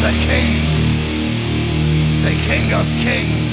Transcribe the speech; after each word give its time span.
the 0.00 0.12
king, 0.12 0.50
the 2.24 2.30
king 2.48 2.72
of 2.72 2.86
kings. 3.04 3.50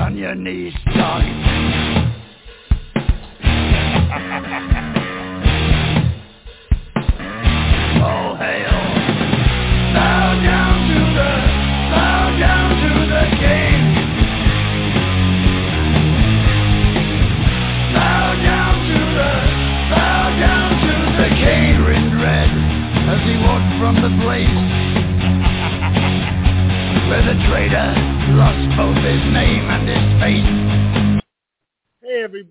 On 0.00 0.16
your 0.16 0.36
knees, 0.36 0.74
dog. 0.94 1.73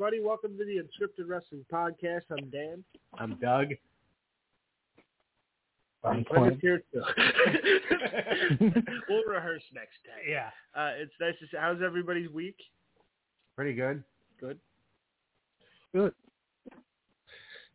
Everybody, 0.04 0.22
welcome 0.22 0.58
to 0.58 0.66
the 0.66 0.82
Unscripted 0.82 1.30
Wrestling 1.30 1.66
Podcast. 1.72 2.24
I'm 2.30 2.50
Dan. 2.50 2.84
I'm 3.20 3.38
Doug. 3.42 3.68
I'm 6.04 6.26
Clint 6.26 6.60
here 6.60 6.84
too. 6.92 7.02
we'll 9.08 9.24
rehearse 9.24 9.64
next 9.74 10.00
time. 10.04 10.26
Yeah. 10.28 10.50
Uh, 10.76 10.92
it's 10.98 11.14
nice 11.22 11.36
to 11.40 11.46
see. 11.46 11.58
How's 11.58 11.82
everybody's 11.82 12.30
week? 12.30 12.58
Pretty 13.56 13.74
good. 13.74 14.04
Good. 14.42 14.60
Good. 15.96 16.12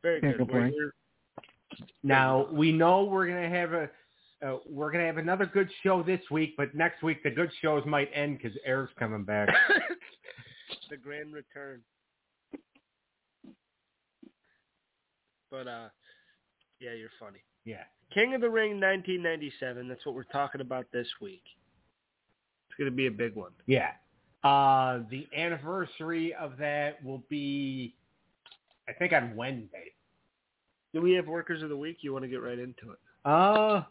Very 0.03 0.21
Can't 0.21 0.37
good. 0.37 0.49
complain. 0.51 0.75
Now 2.03 2.47
we 2.53 2.73
know 2.73 3.05
we're 3.05 3.27
gonna 3.27 3.49
have 3.49 3.73
a 3.73 3.89
uh, 4.47 4.59
we're 4.69 4.93
gonna 4.93 5.07
have 5.07 5.17
another 5.17 5.47
good 5.47 5.71
show 5.83 6.03
this 6.03 6.21
week, 6.31 6.57
but 6.59 6.75
next 6.75 7.03
week 7.03 7.23
the 7.23 7.31
good 7.31 7.51
shows 7.63 7.85
might 7.87 8.11
end 8.13 8.37
because 8.37 8.55
Eric's 8.67 8.93
coming 8.99 9.25
back. 9.25 9.49
the 10.91 10.99
grand 10.99 11.33
return. 11.33 11.81
But 15.51 15.67
uh, 15.69 15.89
yeah, 16.81 16.93
you're 16.93 17.11
funny. 17.19 17.39
yeah. 17.65 17.85
King 18.13 18.35
of 18.35 18.41
the 18.41 18.49
Ring 18.49 18.81
1997. 18.81 19.87
That's 19.87 20.05
what 20.07 20.15
we're 20.15 20.23
talking 20.25 20.61
about 20.63 20.87
this 20.93 21.07
week. 21.21 21.43
It's 22.69 22.77
going 22.79 22.91
to 22.91 22.97
be 22.97 23.07
a 23.07 23.11
big 23.11 23.35
one. 23.35 23.53
Yeah. 23.67 23.91
Uh, 24.43 25.01
the 25.11 25.27
anniversary 25.37 26.33
of 26.35 26.53
that 26.59 27.05
will 27.05 27.23
be, 27.29 27.95
I 28.89 28.93
think, 28.95 29.13
on 29.13 29.37
Wednesday. 29.37 29.93
Do 30.95 31.03
we 31.03 31.13
have 31.15 31.27
Workers 31.27 31.63
of 31.63 31.69
the 31.69 31.77
Week? 31.77 31.99
You 32.01 32.13
want 32.15 32.25
to 32.25 32.29
get 32.29 32.41
right 32.43 32.59
into 32.59 32.93
it? 32.93 32.99
Uh, 33.27 33.83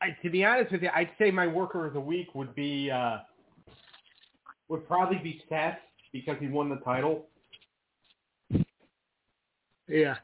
I, 0.00 0.16
to 0.22 0.30
be 0.30 0.42
honest 0.44 0.72
with 0.72 0.82
you, 0.82 0.88
I'd 0.94 1.10
say 1.18 1.30
my 1.30 1.46
worker 1.46 1.84
of 1.86 1.92
the 1.92 2.00
week 2.00 2.34
would 2.34 2.54
be 2.54 2.90
uh, 2.90 3.18
would 4.68 4.86
probably 4.88 5.18
be 5.18 5.42
Seth 5.50 5.78
because 6.12 6.36
he 6.40 6.48
won 6.48 6.70
the 6.70 6.76
title. 6.76 7.26
Yeah. 9.90 10.14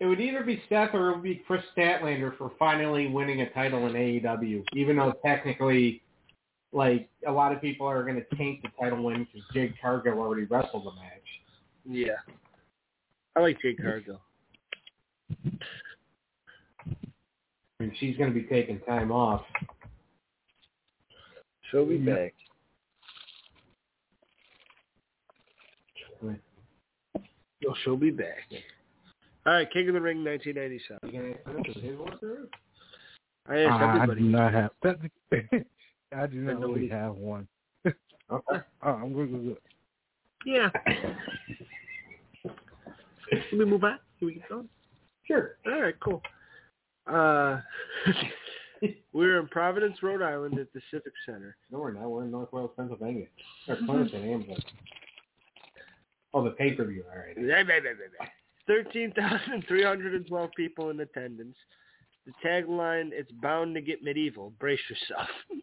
It 0.00 0.06
would 0.06 0.20
either 0.20 0.42
be 0.42 0.62
Seth 0.68 0.94
or 0.94 1.10
it 1.10 1.14
would 1.14 1.22
be 1.22 1.42
Kris 1.46 1.62
Statlander 1.76 2.36
for 2.36 2.52
finally 2.58 3.08
winning 3.08 3.42
a 3.42 3.50
title 3.50 3.86
in 3.86 3.92
AEW, 3.92 4.64
even 4.74 4.96
though 4.96 5.14
technically, 5.24 6.02
like, 6.72 7.08
a 7.26 7.30
lot 7.30 7.52
of 7.52 7.60
people 7.60 7.86
are 7.86 8.02
going 8.02 8.16
to 8.16 8.36
taint 8.36 8.62
the 8.62 8.68
title 8.80 9.02
win 9.02 9.26
because 9.32 9.46
Jade 9.52 9.74
Cargill 9.80 10.18
already 10.18 10.44
wrestled 10.44 10.86
the 10.86 10.92
match. 10.92 11.22
Yeah. 11.84 12.16
I 13.36 13.40
like 13.40 13.60
Jade 13.60 13.80
Cargill. 13.80 14.20
And 17.80 17.92
she's 17.98 18.16
going 18.16 18.32
to 18.32 18.38
be 18.38 18.46
taking 18.46 18.80
time 18.80 19.10
off. 19.10 19.42
She'll 21.70 21.86
be 21.86 21.98
back. 21.98 22.34
No, 27.62 27.74
she'll 27.82 27.96
be 27.96 28.10
back. 28.10 28.50
All 29.46 29.54
right, 29.54 29.70
King 29.72 29.88
of 29.88 29.94
the 29.94 30.00
Ring 30.00 30.24
1997. 30.24 31.12
You 31.12 31.36
ask 31.46 31.66
his 31.80 31.98
worker? 31.98 32.48
I 33.48 33.58
asked 33.60 33.82
Ah, 33.82 34.02
I 34.02 34.06
do 34.14 34.20
not 34.20 34.52
have. 34.52 34.70
That, 34.82 34.98
I 36.16 36.26
do 36.26 36.36
not 36.40 36.60
really 36.60 36.88
have 36.88 37.14
one. 37.16 37.46
Okay. 37.86 37.94
Oh, 38.84 38.90
I'm 38.90 39.12
good. 39.12 39.30
good, 39.30 39.44
good. 39.44 39.56
Yeah. 40.44 40.70
Let 43.32 43.52
me 43.52 43.64
move 43.64 43.84
on. 43.84 43.98
Can 44.18 44.26
we 44.26 44.34
get 44.34 44.48
going? 44.48 44.68
Sure. 45.24 45.56
All 45.66 45.80
right, 45.80 45.94
cool. 46.00 46.20
Uh, 47.06 47.60
we're 49.12 49.38
in 49.38 49.46
Providence, 49.48 50.02
Rhode 50.02 50.22
Island 50.22 50.58
at 50.58 50.72
the 50.72 50.80
Civic 50.90 51.12
Center. 51.26 51.56
No, 51.70 51.78
we're 51.78 51.92
not. 51.92 52.10
We're 52.10 52.24
in 52.24 52.30
North 52.32 52.52
Wales, 52.52 52.70
Pennsylvania. 52.76 53.26
Or 53.68 53.76
Clemson, 53.76 54.24
Amblin. 54.24 54.58
Oh, 56.34 56.42
the 56.42 56.50
pay-per-view. 56.50 57.04
All 57.12 57.18
right. 57.18 57.36
13,312 58.66 60.50
people 60.56 60.90
in 60.90 61.00
attendance. 61.00 61.56
The 62.26 62.32
tagline, 62.46 63.10
it's 63.12 63.32
bound 63.32 63.74
to 63.74 63.80
get 63.80 64.02
medieval. 64.02 64.52
Brace 64.58 64.80
yourself. 64.88 65.28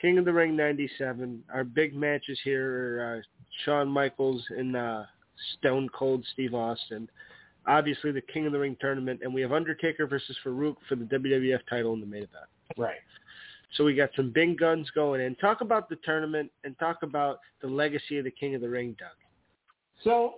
King 0.00 0.18
of 0.18 0.24
the 0.24 0.32
Ring 0.32 0.56
97. 0.56 1.44
Our 1.52 1.64
big 1.64 1.94
matches 1.94 2.40
here 2.42 3.00
are 3.00 3.18
uh, 3.18 3.20
Shawn 3.64 3.88
Michaels 3.88 4.42
and 4.50 4.76
uh, 4.76 5.04
Stone 5.58 5.90
Cold 5.94 6.26
Steve 6.32 6.54
Austin. 6.54 7.08
Obviously, 7.66 8.10
the 8.10 8.22
King 8.22 8.46
of 8.46 8.52
the 8.52 8.58
Ring 8.58 8.76
tournament. 8.80 9.20
And 9.22 9.32
we 9.32 9.42
have 9.42 9.52
Undertaker 9.52 10.06
versus 10.06 10.36
Faarooq 10.44 10.76
for 10.88 10.96
the 10.96 11.04
WWF 11.04 11.60
title 11.70 11.92
in 11.92 12.00
the 12.00 12.06
main 12.06 12.24
event. 12.24 12.46
Right. 12.76 12.96
So 13.76 13.84
we 13.84 13.94
got 13.94 14.10
some 14.16 14.30
big 14.30 14.58
guns 14.58 14.90
going 14.90 15.20
in. 15.20 15.34
Talk 15.36 15.60
about 15.60 15.88
the 15.88 15.96
tournament 16.04 16.50
and 16.64 16.76
talk 16.78 17.02
about 17.02 17.38
the 17.60 17.68
legacy 17.68 18.18
of 18.18 18.24
the 18.24 18.30
King 18.30 18.54
of 18.54 18.60
the 18.60 18.68
Ring, 18.68 18.96
Doug. 18.98 19.10
So 20.04 20.34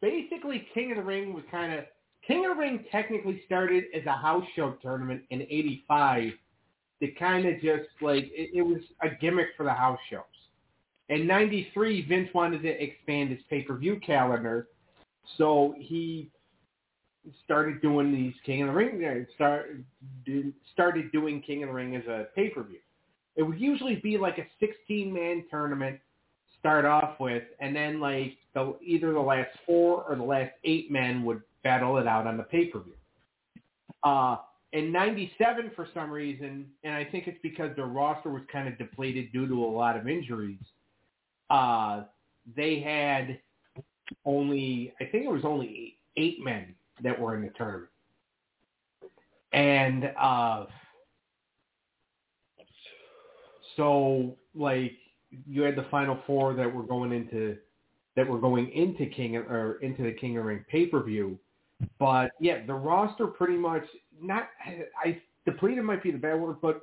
basically, 0.00 0.66
King 0.74 0.92
of 0.92 0.98
the 0.98 1.02
Ring 1.02 1.32
was 1.32 1.44
kind 1.50 1.72
of 1.72 1.84
King 2.26 2.44
of 2.44 2.56
the 2.56 2.60
Ring 2.60 2.84
technically 2.90 3.42
started 3.46 3.84
as 3.94 4.04
a 4.06 4.12
house 4.12 4.44
show 4.54 4.72
tournament 4.82 5.22
in 5.30 5.42
'85. 5.42 6.32
That 7.00 7.18
kind 7.18 7.46
of 7.46 7.54
just 7.60 7.88
like 8.00 8.24
it, 8.24 8.50
it 8.54 8.62
was 8.62 8.80
a 9.02 9.08
gimmick 9.20 9.48
for 9.56 9.64
the 9.64 9.72
house 9.72 10.00
shows. 10.10 10.22
In 11.08 11.26
'93, 11.26 12.06
Vince 12.06 12.28
wanted 12.34 12.62
to 12.62 12.82
expand 12.82 13.30
his 13.30 13.38
pay-per-view 13.48 14.00
calendar, 14.04 14.68
so 15.36 15.74
he 15.78 16.30
started 17.44 17.80
doing 17.80 18.12
these 18.12 18.34
King 18.44 18.62
of 18.62 18.68
the 18.68 18.74
Ring. 18.74 19.04
uh, 19.04 19.32
Start, 19.34 19.76
started 20.72 21.12
doing 21.12 21.40
King 21.42 21.62
of 21.62 21.68
the 21.68 21.74
Ring 21.74 21.96
as 21.96 22.06
a 22.06 22.26
pay-per-view. 22.34 22.78
It 23.36 23.42
would 23.42 23.60
usually 23.60 23.96
be 23.96 24.18
like 24.18 24.38
a 24.38 24.64
16-man 24.64 25.44
tournament 25.50 26.00
start 26.60 26.84
off 26.84 27.20
with, 27.20 27.44
and 27.60 27.74
then 27.74 28.00
like 28.00 28.36
the 28.54 28.74
either 28.82 29.12
the 29.12 29.20
last 29.20 29.50
four 29.66 30.04
or 30.08 30.16
the 30.16 30.22
last 30.22 30.52
eight 30.64 30.90
men 30.90 31.24
would 31.24 31.42
battle 31.62 31.98
it 31.98 32.06
out 32.06 32.26
on 32.26 32.36
the 32.36 32.42
pay 32.42 32.66
per 32.66 32.80
view. 32.80 32.94
Uh, 34.02 34.36
in 34.72 34.92
'97, 34.92 35.70
for 35.74 35.88
some 35.94 36.10
reason, 36.10 36.66
and 36.84 36.94
I 36.94 37.04
think 37.04 37.26
it's 37.26 37.38
because 37.42 37.74
their 37.76 37.86
roster 37.86 38.30
was 38.30 38.42
kind 38.52 38.68
of 38.68 38.76
depleted 38.78 39.32
due 39.32 39.46
to 39.46 39.64
a 39.64 39.66
lot 39.66 39.96
of 39.96 40.08
injuries. 40.08 40.60
Uh, 41.48 42.02
they 42.56 42.80
had 42.80 43.38
only, 44.24 44.92
I 45.00 45.04
think 45.04 45.24
it 45.24 45.30
was 45.30 45.44
only 45.44 45.66
eight, 45.66 46.22
eight 46.22 46.44
men 46.44 46.74
that 47.02 47.18
were 47.18 47.34
in 47.36 47.42
the 47.42 47.50
tournament, 47.56 47.88
and 49.52 50.12
uh, 50.20 50.66
so 53.76 54.36
like 54.54 54.92
you 55.30 55.62
had 55.62 55.76
the 55.76 55.86
final 55.90 56.18
four 56.26 56.54
that 56.54 56.72
were 56.72 56.82
going 56.82 57.12
into 57.12 57.56
that 58.16 58.26
were 58.26 58.38
going 58.38 58.70
into 58.72 59.06
King 59.06 59.36
or 59.36 59.78
into 59.80 60.02
the 60.02 60.12
King 60.12 60.38
of 60.38 60.44
Ring 60.44 60.64
pay 60.70 60.86
per 60.86 61.02
view. 61.02 61.38
But 61.98 62.32
yeah, 62.40 62.66
the 62.66 62.74
roster 62.74 63.26
pretty 63.26 63.56
much 63.56 63.84
not 64.20 64.48
I 65.04 65.20
depleted 65.44 65.84
might 65.84 66.02
be 66.02 66.10
the 66.10 66.18
bad 66.18 66.40
word, 66.40 66.56
but 66.60 66.80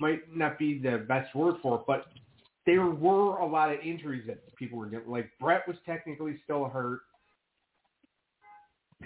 might 0.00 0.20
not 0.34 0.58
be 0.58 0.78
the 0.78 1.04
best 1.08 1.34
word 1.34 1.56
for 1.62 1.76
it. 1.76 1.82
But 1.86 2.06
there 2.66 2.86
were 2.86 3.38
a 3.38 3.46
lot 3.46 3.72
of 3.72 3.80
injuries 3.80 4.24
that 4.26 4.54
people 4.56 4.78
were 4.78 4.86
getting. 4.86 5.10
Like 5.10 5.30
Brett 5.40 5.66
was 5.66 5.76
technically 5.84 6.38
still 6.44 6.66
hurt. 6.66 7.00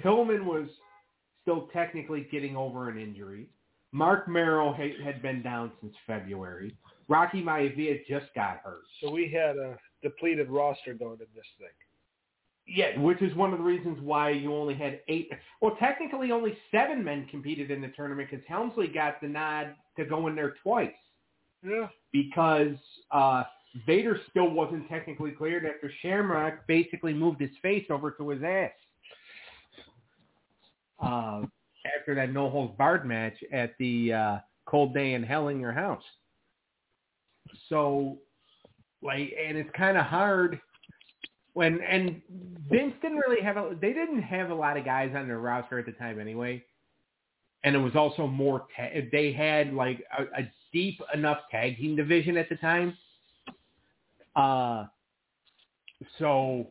Pillman 0.05 0.45
was 0.45 0.69
still 1.43 1.69
technically 1.73 2.27
getting 2.31 2.57
over 2.57 2.89
an 2.89 2.99
injury. 2.99 3.49
Marc 3.93 4.27
Mero 4.27 4.75
had 5.05 5.21
been 5.21 5.43
down 5.43 5.71
since 5.81 5.95
February. 6.07 6.75
Rocky 7.09 7.43
Maivia 7.43 8.01
just 8.09 8.27
got 8.35 8.61
hurt. 8.65 8.83
So 9.03 9.11
we 9.11 9.29
had 9.29 9.57
a 9.57 9.77
depleted 10.03 10.49
roster 10.51 10.95
going 10.95 11.15
in 11.21 11.27
this 11.35 11.45
thing. 11.59 11.69
Yeah, 12.67 12.99
which 13.01 13.21
is 13.23 13.35
one 13.35 13.53
of 13.53 13.59
the 13.59 13.65
reasons 13.65 13.99
why 14.01 14.31
you 14.31 14.55
only 14.55 14.75
had 14.75 15.01
eight. 15.09 15.31
Well, 15.61 15.77
technically 15.81 16.31
only 16.31 16.57
seven 16.71 17.03
men 17.03 17.27
competed 17.29 17.71
in 17.73 17.81
the 17.81 17.89
tournament 17.89 18.31
because 18.31 18.45
Helmsley 18.49 18.87
got 18.87 19.21
the 19.21 19.27
nod 19.27 19.75
to 19.97 20.05
go 20.05 20.29
in 20.29 20.37
there 20.37 20.55
twice 20.63 20.93
Yeah. 21.65 21.89
because 22.13 22.77
uh, 23.11 23.43
Vader 23.85 24.21
still 24.31 24.49
wasn't 24.49 24.89
technically 24.89 25.33
cleared 25.33 25.67
after 25.67 25.91
Shamrock 26.03 26.67
basically 26.69 27.13
moved 27.13 27.41
his 27.41 27.51
face 27.63 27.87
over 27.91 28.13
to 28.13 28.29
his 28.29 28.43
ass. 28.45 28.71
uh, 31.01 31.43
after 31.99 32.15
that 32.15 32.33
no 32.33 32.49
holds 32.49 32.77
barred 32.79 33.05
match 33.05 33.35
at 33.53 33.77
the 33.79 34.13
uh, 34.13 34.39
Cold 34.67 34.95
Day 34.95 35.15
in 35.15 35.23
Hell 35.25 35.49
in 35.49 35.59
Your 35.59 35.73
House. 35.73 36.05
So, 37.69 38.19
like, 39.03 39.33
and 39.47 39.57
it's 39.57 39.71
kind 39.77 39.97
of 39.97 40.05
hard 40.05 40.61
when 41.55 41.81
and 41.83 42.21
Vince 42.71 42.95
didn't 43.03 43.19
really 43.19 43.43
have 43.43 43.57
a 43.57 43.77
they 43.81 43.93
didn't 43.93 44.23
have 44.23 44.51
a 44.51 44.55
lot 44.55 44.77
of 44.77 44.85
guys 44.85 45.13
on 45.15 45.27
their 45.29 45.39
roster 45.39 45.79
at 45.79 45.87
the 45.87 45.93
time 45.93 46.19
anyway, 46.19 46.65
and 47.65 47.75
it 47.77 47.79
was 47.79 47.95
also 47.95 48.27
more 48.27 48.67
ta- 48.77 49.01
they 49.11 49.33
had 49.33 49.73
like 49.75 50.03
a, 50.19 50.23
a 50.41 50.53
deep 50.73 51.01
enough 51.13 51.39
tag 51.51 51.77
team 51.77 51.95
division 51.97 52.37
at 52.37 52.49
the 52.49 52.57
time. 52.57 52.97
Uh, 54.35 54.87
so, 56.19 56.69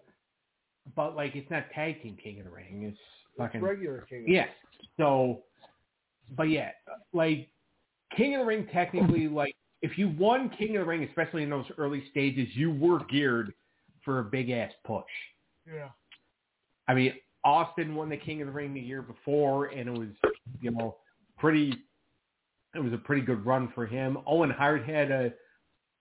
but 0.96 1.16
like 1.16 1.36
it's 1.36 1.50
not 1.52 1.66
tag 1.76 2.02
team 2.02 2.18
King 2.22 2.40
of 2.40 2.46
the 2.46 2.52
Ring, 2.52 2.84
it's 2.84 3.00
fucking 3.38 3.62
regular 3.62 4.06
King. 4.10 4.26
Yes. 4.28 4.50
So, 4.98 5.44
but 6.36 6.50
yeah, 6.50 6.72
like 7.14 7.50
King 8.18 8.36
of 8.36 8.42
the 8.42 8.46
Ring, 8.46 8.68
technically, 8.74 9.28
like 9.28 9.56
if 9.82 9.98
you 9.98 10.10
won 10.18 10.50
King 10.50 10.78
of 10.78 10.82
the 10.82 10.86
Ring, 10.86 11.04
especially 11.04 11.44
in 11.44 11.50
those 11.50 11.66
early 11.78 12.04
stages, 12.12 12.48
you 12.54 12.72
were 12.72 13.04
geared 13.06 13.54
for 14.04 14.20
a 14.20 14.24
big 14.24 14.50
ass 14.50 14.72
push. 14.86 15.04
Yeah. 15.68 15.90
I 16.88 16.94
mean, 16.94 17.14
Austin 17.44 17.96
won 17.96 18.10
the 18.10 18.18
King 18.18 18.42
of 18.42 18.48
the 18.48 18.54
Ring 18.54 18.74
the 18.74 18.80
year 18.80 19.02
before, 19.02 19.68
and 19.68 19.90
it 19.90 19.98
was, 19.98 20.10
you 20.62 20.72
know, 20.72 20.98
pretty. 21.38 21.74
It 22.74 22.80
was 22.80 22.94
a 22.94 22.98
pretty 22.98 23.22
good 23.22 23.46
run 23.46 23.72
for 23.76 23.86
him. 23.86 24.18
Owen 24.26 24.50
Hart 24.50 24.86
had 24.86 25.12
a 25.12 25.34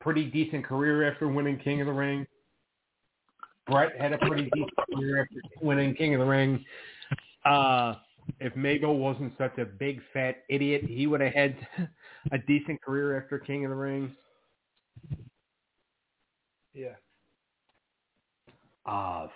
pretty 0.01 0.25
decent 0.25 0.65
career 0.65 1.11
after 1.11 1.27
winning 1.27 1.59
King 1.59 1.81
of 1.81 1.89
the 1.89 1.93
Ring. 1.93 2.27
Brett 3.67 4.01
had 4.01 4.13
a 4.13 4.19
pretty 4.19 4.49
decent 4.55 4.71
career 4.95 5.23
after 5.23 5.67
winning 5.67 5.95
King 5.95 6.15
of 6.15 6.21
the 6.21 6.27
Ring. 6.27 6.65
Uh, 7.45 7.95
if 8.39 8.55
Mabel 8.57 8.99
wasn't 8.99 9.33
such 9.37 9.59
a 9.59 9.65
big 9.65 10.01
fat 10.13 10.45
idiot, 10.49 10.85
he 10.85 11.07
would 11.07 11.21
have 11.21 11.35
had 11.35 11.57
a 12.33 12.39
decent 12.39 12.81
career 12.83 13.21
after 13.21 13.39
King 13.39 13.65
of 13.65 13.71
the 13.71 13.77
Ring. 13.77 14.15
Yeah. 16.75 16.95
Uh, 18.87 19.29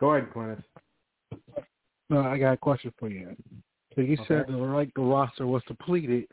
go 0.00 0.14
ahead, 0.14 0.32
Clintus. 0.32 0.62
No, 2.08 2.20
I 2.20 2.38
got 2.38 2.52
a 2.52 2.56
question 2.56 2.92
for 2.98 3.08
you. 3.08 3.36
So 3.94 4.00
you 4.00 4.16
said 4.28 4.42
Okay. 4.42 4.52
that 4.52 4.58
like 4.58 4.92
the 4.94 5.02
roster 5.02 5.46
was 5.46 5.62
depleted 5.66 6.26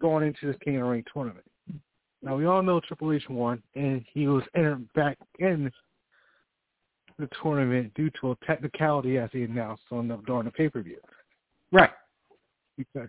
going 0.00 0.26
into 0.26 0.46
this 0.46 0.56
King 0.64 0.76
of 0.76 0.84
the 0.84 0.88
Ring 0.88 1.04
tournament. 1.12 1.44
Now 2.22 2.36
we 2.36 2.46
all 2.46 2.62
know 2.62 2.80
Triple 2.80 3.12
H 3.12 3.28
won, 3.28 3.62
and 3.74 4.04
he 4.12 4.26
was 4.26 4.42
entered 4.54 4.90
back 4.92 5.18
in 5.38 5.70
the 7.20 7.28
tournament 7.42 7.92
due 7.94 8.10
to 8.20 8.32
a 8.32 8.36
technicality, 8.46 9.18
as 9.18 9.30
he 9.32 9.42
announced 9.42 9.82
on 9.90 10.08
the 10.08 10.16
during 10.26 10.44
the 10.44 10.50
pay 10.50 10.68
per 10.68 10.82
view. 10.82 10.98
Right. 11.72 11.90
Okay. 12.96 13.06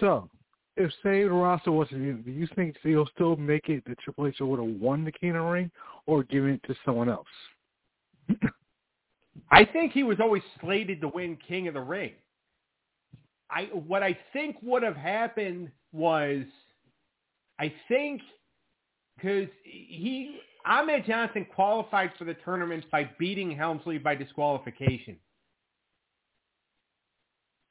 So, 0.00 0.28
if 0.76 0.90
say 1.02 1.22
the 1.22 1.30
roster 1.30 1.72
wasn't, 1.72 2.24
do 2.24 2.30
you 2.30 2.46
think 2.54 2.76
he'll 2.82 3.08
still 3.14 3.36
make 3.36 3.68
it 3.68 3.84
that 3.86 3.98
Triple 3.98 4.26
H 4.26 4.36
would 4.40 4.58
have 4.58 4.80
won 4.80 5.04
the 5.04 5.12
King 5.12 5.30
of 5.30 5.36
the 5.36 5.40
Ring 5.42 5.70
or 6.06 6.22
given 6.24 6.50
it 6.50 6.62
to 6.66 6.74
someone 6.84 7.08
else? 7.08 7.26
I 9.50 9.64
think 9.64 9.92
he 9.92 10.02
was 10.02 10.18
always 10.20 10.42
slated 10.60 11.00
to 11.00 11.08
win 11.08 11.38
King 11.46 11.68
of 11.68 11.74
the 11.74 11.80
Ring. 11.80 12.12
I 13.50 13.64
what 13.72 14.02
I 14.02 14.18
think 14.32 14.56
would 14.62 14.82
have 14.82 14.96
happened 14.96 15.70
was, 15.92 16.42
I 17.58 17.72
think, 17.88 18.20
because 19.16 19.48
he 19.62 20.40
Ahmed 20.66 21.06
Johnson 21.06 21.46
qualified 21.54 22.10
for 22.18 22.24
the 22.24 22.34
tournament 22.44 22.84
by 22.90 23.08
beating 23.18 23.56
Helmsley 23.56 23.98
by 23.98 24.16
disqualification. 24.16 25.16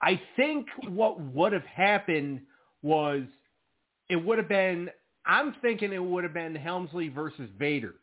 I 0.01 0.21
think 0.36 0.68
what 0.88 1.19
would 1.19 1.51
have 1.51 1.65
happened 1.65 2.42
was 2.81 3.24
it 4.09 4.15
would 4.15 4.38
have 4.38 4.47
been. 4.47 4.89
I'm 5.25 5.56
thinking 5.62 5.92
it 5.92 6.03
would 6.03 6.24
have 6.24 6.33
been 6.33 6.56
Helmsley 6.56 7.09
versus 7.09 7.50
Vader 7.57 7.95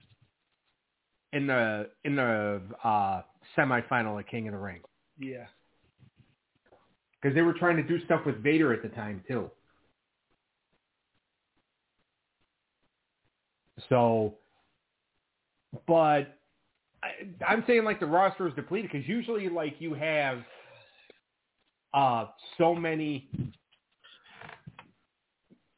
in 1.32 1.46
the 1.46 1.88
in 2.04 2.16
the 2.16 2.60
uh, 2.82 3.22
semifinal 3.56 4.18
of 4.18 4.26
King 4.26 4.48
of 4.48 4.52
the 4.52 4.58
Ring 4.58 4.80
Yeah. 5.18 5.46
because 7.20 7.34
they 7.34 7.42
were 7.42 7.54
trying 7.54 7.76
to 7.76 7.82
do 7.82 8.04
stuff 8.04 8.22
with 8.26 8.42
Vader 8.42 8.72
at 8.72 8.82
the 8.82 8.88
time 8.88 9.22
too. 9.28 9.50
So, 13.88 14.34
but 15.86 16.38
I, 17.02 17.26
I'm 17.46 17.64
saying 17.66 17.84
like 17.84 18.00
the 18.00 18.06
roster 18.06 18.46
is 18.48 18.54
depleted 18.54 18.90
because 18.92 19.08
usually 19.08 19.48
like 19.48 19.76
you 19.78 19.94
have 19.94 20.38
uh 21.94 22.26
so 22.58 22.74
many 22.74 23.28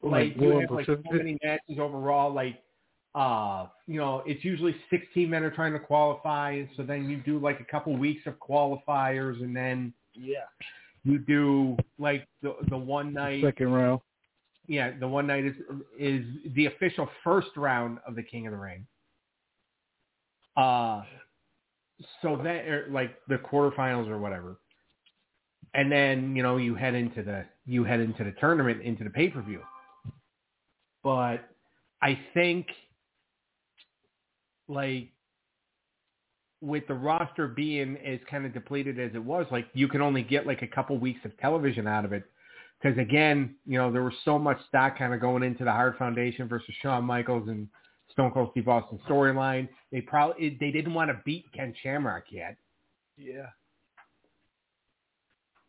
like 0.01 0.35
you 0.37 0.59
have 0.59 0.71
like 0.71 0.85
so 0.85 0.97
many 1.11 1.37
matches 1.43 1.79
overall 1.79 2.31
like 2.33 2.61
uh 3.15 3.67
you 3.87 3.99
know 3.99 4.21
it's 4.25 4.43
usually 4.43 4.75
16 4.89 5.29
men 5.29 5.43
are 5.43 5.51
trying 5.51 5.73
to 5.73 5.79
qualify 5.79 6.63
so 6.77 6.83
then 6.83 7.09
you 7.09 7.17
do 7.17 7.39
like 7.39 7.59
a 7.59 7.63
couple 7.65 7.95
weeks 7.97 8.21
of 8.27 8.35
qualifiers 8.39 9.41
and 9.41 9.55
then 9.55 9.93
Yeah. 10.13 10.45
you 11.03 11.17
do 11.19 11.75
like 11.97 12.27
the 12.41 12.55
the 12.69 12.77
one 12.77 13.13
night 13.13 13.41
Second 13.43 13.71
round. 13.73 14.01
yeah 14.67 14.91
the 14.99 15.07
one 15.07 15.27
night 15.27 15.45
is 15.45 15.55
is 15.97 16.23
the 16.55 16.67
official 16.67 17.09
first 17.23 17.49
round 17.57 17.97
of 18.07 18.15
the 18.15 18.23
king 18.23 18.45
of 18.47 18.51
the 18.51 18.59
ring 18.59 18.85
uh 20.57 21.01
so 22.21 22.37
then 22.37 22.57
er, 22.67 22.87
like 22.89 23.17
the 23.27 23.37
quarterfinals 23.37 24.07
or 24.07 24.17
whatever 24.17 24.57
and 25.73 25.91
then 25.91 26.35
you 26.35 26.43
know 26.43 26.57
you 26.57 26.75
head 26.75 26.93
into 26.93 27.23
the 27.23 27.45
you 27.65 27.83
head 27.83 27.99
into 27.99 28.23
the 28.23 28.33
tournament 28.39 28.81
into 28.81 29.03
the 29.03 29.09
pay-per-view 29.09 29.61
but 31.03 31.37
i 32.01 32.17
think 32.33 32.67
like 34.67 35.09
with 36.65 36.87
the 36.87 36.93
roster 36.93 37.47
being 37.47 37.97
as 37.97 38.19
kind 38.29 38.45
of 38.45 38.53
depleted 38.53 38.99
as 38.99 39.11
it 39.13 39.23
was, 39.23 39.45
like 39.51 39.67
you 39.73 39.87
can 39.87 40.01
only 40.01 40.23
get 40.23 40.47
like 40.47 40.63
a 40.63 40.67
couple 40.67 40.97
weeks 40.97 41.19
of 41.23 41.37
television 41.37 41.87
out 41.87 42.05
of 42.05 42.11
it. 42.11 42.23
Because 42.81 42.97
again, 42.97 43.55
you 43.65 43.77
know, 43.77 43.91
there 43.91 44.03
was 44.03 44.13
so 44.25 44.37
much 44.37 44.57
stock 44.67 44.97
kind 44.97 45.13
of 45.13 45.21
going 45.21 45.43
into 45.43 45.63
the 45.63 45.71
Hart 45.71 45.97
Foundation 45.97 46.47
versus 46.47 46.73
Shawn 46.81 47.05
Michaels 47.05 47.47
and 47.47 47.67
Stone 48.15 48.31
Cold 48.31 48.49
Steve 48.51 48.67
Austin 48.69 48.99
storyline. 49.07 49.67
They 49.91 49.99
probably 50.01 50.57
they 50.59 50.71
didn't 50.71 50.93
want 50.93 51.09
to 51.11 51.21
beat 51.25 51.45
Ken 51.53 51.73
Shamrock 51.83 52.23
yet. 52.31 52.55
Yeah. 53.17 53.47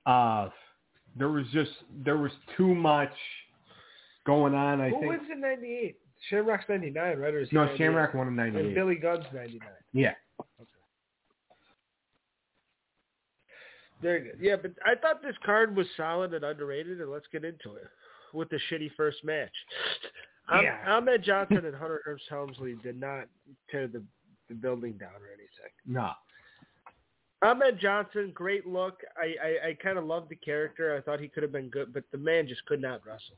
Uh, 0.07 0.51
there 1.19 1.29
was 1.29 1.45
just 1.53 1.73
there 2.05 2.19
was 2.19 2.31
too 2.57 2.73
much 2.73 3.13
going 4.25 4.55
on. 4.55 4.81
I 4.81 4.91
Who 4.91 5.01
think 5.01 5.09
wins 5.09 5.29
in 5.33 5.41
'98? 5.41 5.97
Shamrock's 6.31 6.65
'99, 6.69 7.19
right? 7.19 7.35
Or 7.35 7.41
is 7.41 7.49
no 7.51 7.65
98? 7.65 7.79
Shamrock 7.79 8.15
won 8.15 8.29
in 8.29 8.39
and 8.39 8.55
'98. 8.55 8.75
Billy 8.75 8.95
Gunn's 8.95 9.25
'99. 9.35 9.69
Yeah, 9.93 10.13
Okay. 10.41 10.71
Very 14.03 14.21
good. 14.21 14.39
Yeah, 14.39 14.57
but 14.61 14.73
I 14.85 14.95
thought 14.95 15.23
this 15.23 15.37
card 15.45 15.75
was 15.75 15.87
solid 15.97 16.35
and 16.35 16.45
underrated, 16.45 17.01
and 17.01 17.11
let's 17.11 17.27
get 17.33 17.45
into 17.45 17.75
it 17.77 17.89
with 18.35 18.49
the 18.51 18.61
shitty 18.71 18.91
first 18.97 19.25
match. 19.25 19.51
Yeah. 20.51 20.79
Ahmed 20.87 21.23
Johnson 21.25 21.57
and 21.67 21.75
Hunter 21.75 22.01
Hearst 22.05 22.25
Helmsley 22.29 22.77
did 22.83 22.99
not 23.01 23.27
tear 23.71 23.89
the, 23.89 24.03
the 24.49 24.55
building 24.55 24.93
down 24.93 25.11
or 25.15 25.29
anything. 25.29 25.73
no, 25.87 26.11
Ahmed 27.43 27.79
Johnson, 27.81 28.31
great 28.35 28.67
look. 28.67 29.01
I, 29.17 29.35
I, 29.45 29.69
I 29.69 29.75
kind 29.83 29.99
of 29.99 30.05
loved 30.05 30.31
the 30.31 30.37
character. 30.37 30.97
I 30.97 31.01
thought 31.03 31.21
he 31.21 31.29
could 31.29 31.43
have 31.43 31.53
been 31.53 31.69
good, 31.69 31.93
but 31.93 32.05
the 32.13 32.19
man 32.19 32.47
just 32.49 32.65
could 32.67 32.81
not 32.81 33.05
wrestle. 33.07 33.37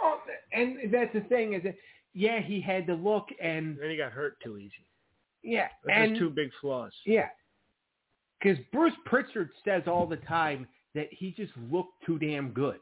Oh, 0.00 0.20
and 0.52 0.92
that's 0.92 1.12
the 1.12 1.22
thing 1.22 1.54
is 1.54 1.62
that 1.64 1.74
yeah, 2.14 2.40
he 2.40 2.60
had 2.60 2.86
the 2.86 2.94
look 2.94 3.28
and 3.42 3.78
And 3.78 3.90
he 3.90 3.96
got 3.96 4.12
hurt 4.12 4.38
too 4.42 4.58
easy. 4.58 4.72
yeah, 5.42 5.68
That's 5.84 6.10
and 6.10 6.18
two 6.18 6.30
big 6.30 6.50
flaws. 6.60 6.92
yeah, 7.04 7.28
because 8.40 8.58
Bruce 8.72 8.94
Pritchard 9.04 9.50
says 9.64 9.82
all 9.86 10.06
the 10.06 10.16
time 10.18 10.66
that 10.94 11.08
he 11.10 11.32
just 11.32 11.52
looked 11.70 11.92
too 12.06 12.18
damn 12.18 12.50
good. 12.50 12.78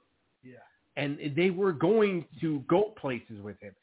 And 0.97 1.19
they 1.37 1.51
were 1.51 1.73
going 1.73 2.25
to 2.41 2.61
go 2.69 2.95
places 2.99 3.41
with 3.43 3.61
him. 3.61 3.75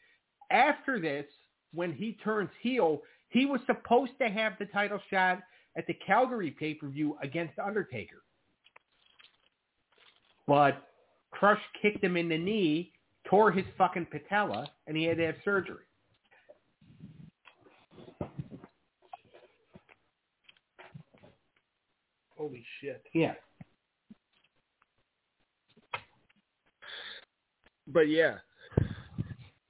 After 0.51 1.00
this, 1.00 1.25
when 1.74 1.93
he 1.93 2.17
turns 2.24 2.50
heel, 2.62 3.01
he 3.29 3.46
was 3.46 3.62
supposed 3.65 4.13
to 4.22 4.29
have 4.29 4.53
the 4.60 4.65
title 4.65 5.00
shot 5.10 5.39
at 5.77 5.88
the 5.88 5.93
Calgary 6.05 6.51
pay 6.51 6.74
per 6.74 6.88
view 6.88 7.17
against 7.24 7.58
Undertaker, 7.60 8.24
but 10.48 10.89
Crush 11.32 11.62
kicked 11.82 12.03
him 12.03 12.15
in 12.15 12.29
the 12.29 12.38
knee, 12.38 12.91
tore 13.27 13.51
his 13.51 13.65
fucking 13.77 14.08
patella, 14.12 14.67
and 14.86 14.96
he 14.96 15.03
had 15.03 15.17
to 15.17 15.25
have 15.25 15.36
surgery. 15.43 15.86
Holy 22.38 22.63
shit. 22.82 23.03
Yeah. 23.13 23.34
But 27.87 28.09
yeah. 28.09 28.35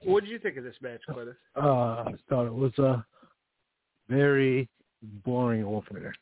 What 0.03 0.23
did 0.23 0.29
you 0.29 0.39
think 0.39 0.57
of 0.57 0.63
this 0.63 0.75
match, 0.81 1.01
Clinton? 1.09 1.35
Uh, 1.55 2.03
I 2.05 2.13
thought 2.29 2.45
it 2.45 2.53
was 2.53 2.77
a 2.77 3.05
very 4.09 4.69
boring 5.25 5.63
opener. 5.63 6.13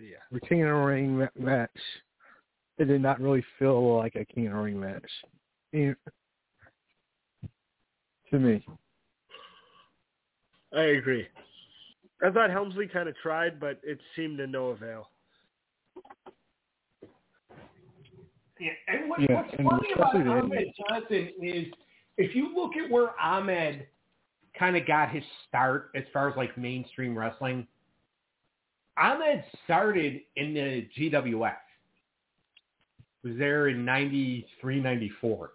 Yeah. 0.00 0.16
The 0.32 0.40
King 0.40 0.62
of 0.62 0.68
the 0.68 0.74
Ring 0.74 1.18
ma- 1.18 1.26
match, 1.38 1.70
it 2.78 2.86
did 2.86 3.00
not 3.00 3.20
really 3.20 3.44
feel 3.58 3.96
like 3.96 4.14
a 4.14 4.24
King 4.24 4.46
of 4.46 4.54
the 4.54 4.58
Ring 4.58 4.80
match. 4.80 5.10
To 8.30 8.38
me. 8.38 8.64
I 10.74 10.82
agree. 10.82 11.26
I 12.22 12.30
thought 12.30 12.50
Helmsley 12.50 12.86
kind 12.86 13.08
of 13.08 13.16
tried, 13.22 13.60
but 13.60 13.80
it 13.82 13.98
seemed 14.16 14.38
to 14.38 14.46
no 14.46 14.68
avail. 14.68 15.10
Yeah, 18.60 18.70
and 18.88 19.10
what, 19.10 19.20
Yeah, 19.20 19.42
what's 19.42 19.54
and 19.58 19.68
funny 19.68 19.92
about 19.94 20.44
Ahmed. 20.44 20.72
Johnson 20.88 21.30
is 21.42 21.66
if 22.16 22.34
you 22.34 22.54
look 22.54 22.72
at 22.76 22.90
where 22.90 23.18
Ahmed 23.20 23.86
kind 24.58 24.76
of 24.76 24.86
got 24.86 25.10
his 25.10 25.22
start 25.48 25.90
as 25.94 26.04
far 26.12 26.28
as 26.28 26.36
like 26.36 26.56
mainstream 26.58 27.16
wrestling, 27.16 27.66
Ahmed 28.96 29.44
started 29.64 30.20
in 30.36 30.54
the 30.54 30.88
GWF. 30.98 31.54
Was 33.24 33.34
there 33.36 33.68
in 33.68 33.84
93, 33.84 34.80
94. 34.80 35.50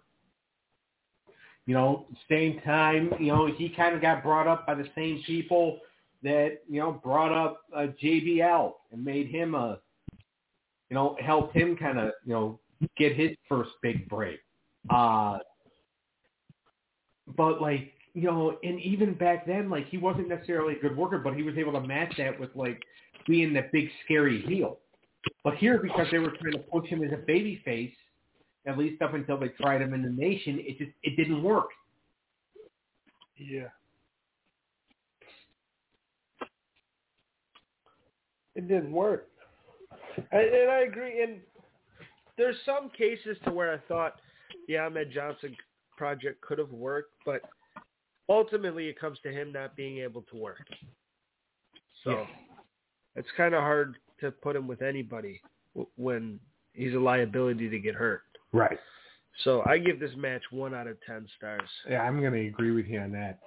You 1.66 1.74
know, 1.74 2.06
same 2.28 2.60
time, 2.60 3.10
you 3.18 3.28
know, 3.28 3.46
he 3.46 3.70
kind 3.70 3.94
of 3.94 4.02
got 4.02 4.22
brought 4.22 4.46
up 4.46 4.66
by 4.66 4.74
the 4.74 4.86
same 4.94 5.22
people 5.26 5.78
that, 6.22 6.58
you 6.68 6.78
know, 6.78 6.92
brought 6.92 7.32
up 7.32 7.62
uh, 7.74 7.86
JBL 8.02 8.72
and 8.92 9.04
made 9.04 9.28
him 9.28 9.54
a, 9.54 9.78
you 10.90 10.94
know, 10.94 11.16
helped 11.24 11.56
him 11.56 11.74
kind 11.74 11.98
of, 11.98 12.12
you 12.26 12.34
know, 12.34 12.60
get 12.96 13.16
his 13.16 13.30
first 13.48 13.70
big 13.82 14.08
break. 14.08 14.38
Uh, 14.90 15.38
but 17.36 17.60
like, 17.60 17.92
you 18.14 18.22
know, 18.22 18.58
and 18.62 18.80
even 18.80 19.14
back 19.14 19.46
then, 19.46 19.70
like 19.70 19.88
he 19.88 19.98
wasn't 19.98 20.28
necessarily 20.28 20.76
a 20.76 20.80
good 20.80 20.96
worker, 20.96 21.18
but 21.18 21.34
he 21.34 21.42
was 21.42 21.56
able 21.56 21.72
to 21.72 21.80
match 21.80 22.14
that 22.18 22.38
with 22.38 22.50
like 22.54 22.80
being 23.26 23.52
that 23.54 23.72
big 23.72 23.88
scary 24.04 24.42
heel. 24.42 24.78
But 25.42 25.54
here, 25.54 25.78
because 25.82 26.06
they 26.10 26.18
were 26.18 26.32
trying 26.40 26.52
to 26.52 26.58
push 26.70 26.88
him 26.88 27.02
as 27.02 27.12
a 27.12 27.16
baby 27.16 27.60
face, 27.64 27.94
at 28.66 28.78
least 28.78 29.02
up 29.02 29.14
until 29.14 29.38
they 29.38 29.48
tried 29.48 29.82
him 29.82 29.94
in 29.94 30.02
the 30.02 30.10
nation, 30.10 30.58
it 30.60 30.78
just 30.78 30.92
it 31.02 31.16
didn't 31.16 31.42
work. 31.42 31.68
Yeah. 33.36 33.68
It 38.54 38.68
didn't 38.68 38.92
work. 38.92 39.28
I, 40.32 40.36
and 40.36 40.70
I 40.70 40.80
agree. 40.80 41.22
And 41.22 41.40
there's 42.36 42.56
some 42.64 42.90
cases 42.90 43.36
to 43.44 43.50
where 43.52 43.72
I 43.72 43.78
thought 43.88 44.20
the 44.68 44.78
Ahmed 44.78 45.10
Johnson 45.12 45.56
project 45.96 46.40
could 46.40 46.58
have 46.58 46.70
worked, 46.70 47.14
but 47.24 47.42
ultimately 48.28 48.88
it 48.88 48.98
comes 48.98 49.18
to 49.22 49.30
him 49.30 49.52
not 49.52 49.76
being 49.76 49.98
able 49.98 50.22
to 50.22 50.36
work. 50.36 50.66
So 52.02 52.10
Yeah. 52.10 52.26
it's 53.16 53.30
kind 53.32 53.54
of 53.54 53.60
hard 53.62 53.96
to 54.20 54.30
put 54.30 54.56
him 54.56 54.66
with 54.66 54.82
anybody 54.82 55.40
w- 55.74 55.90
when 55.96 56.40
he's 56.72 56.94
a 56.94 56.98
liability 56.98 57.68
to 57.68 57.78
get 57.78 57.94
hurt. 57.94 58.22
Right. 58.52 58.78
So 59.38 59.62
I 59.66 59.78
give 59.78 59.98
this 59.98 60.14
match 60.16 60.42
one 60.50 60.74
out 60.74 60.86
of 60.86 61.00
ten 61.02 61.26
stars. 61.36 61.68
Yeah, 61.88 62.02
I'm 62.02 62.20
going 62.20 62.32
to 62.32 62.46
agree 62.46 62.70
with 62.70 62.86
you 62.86 63.00
on 63.00 63.10
that. 63.12 63.40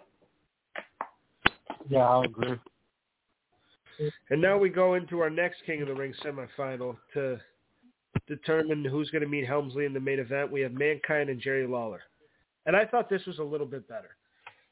Yeah, 1.89 2.00
I'll 2.00 2.24
agree. 2.24 2.60
And 4.29 4.41
now 4.41 4.58
we 4.58 4.70
go 4.70 4.96
into 4.96 5.22
our 5.22 5.29
next 5.29 5.62
King 5.65 5.82
of 5.82 5.88
the 5.88 5.96
Ring 5.96 6.13
semifinal 6.24 6.98
to 7.13 7.39
determine 8.27 8.84
who's 8.84 9.10
going 9.10 9.24
to 9.24 9.27
meet 9.27 9.48
Helmsley 9.48 9.86
in 9.86 9.93
the 9.93 10.00
main 10.00 10.19
event. 10.19 10.51
We 10.51 10.62
have 10.62 10.74
Mankind 10.74 11.29
and 11.29 11.39
Jerry 11.39 11.65
Lawler. 11.65 12.01
And 12.65 12.75
I 12.75 12.86
thought 12.86 13.10
this 13.10 13.25
was 13.25 13.39
a 13.39 13.43
little 13.43 13.65
bit 13.65 13.88
better. 13.88 14.17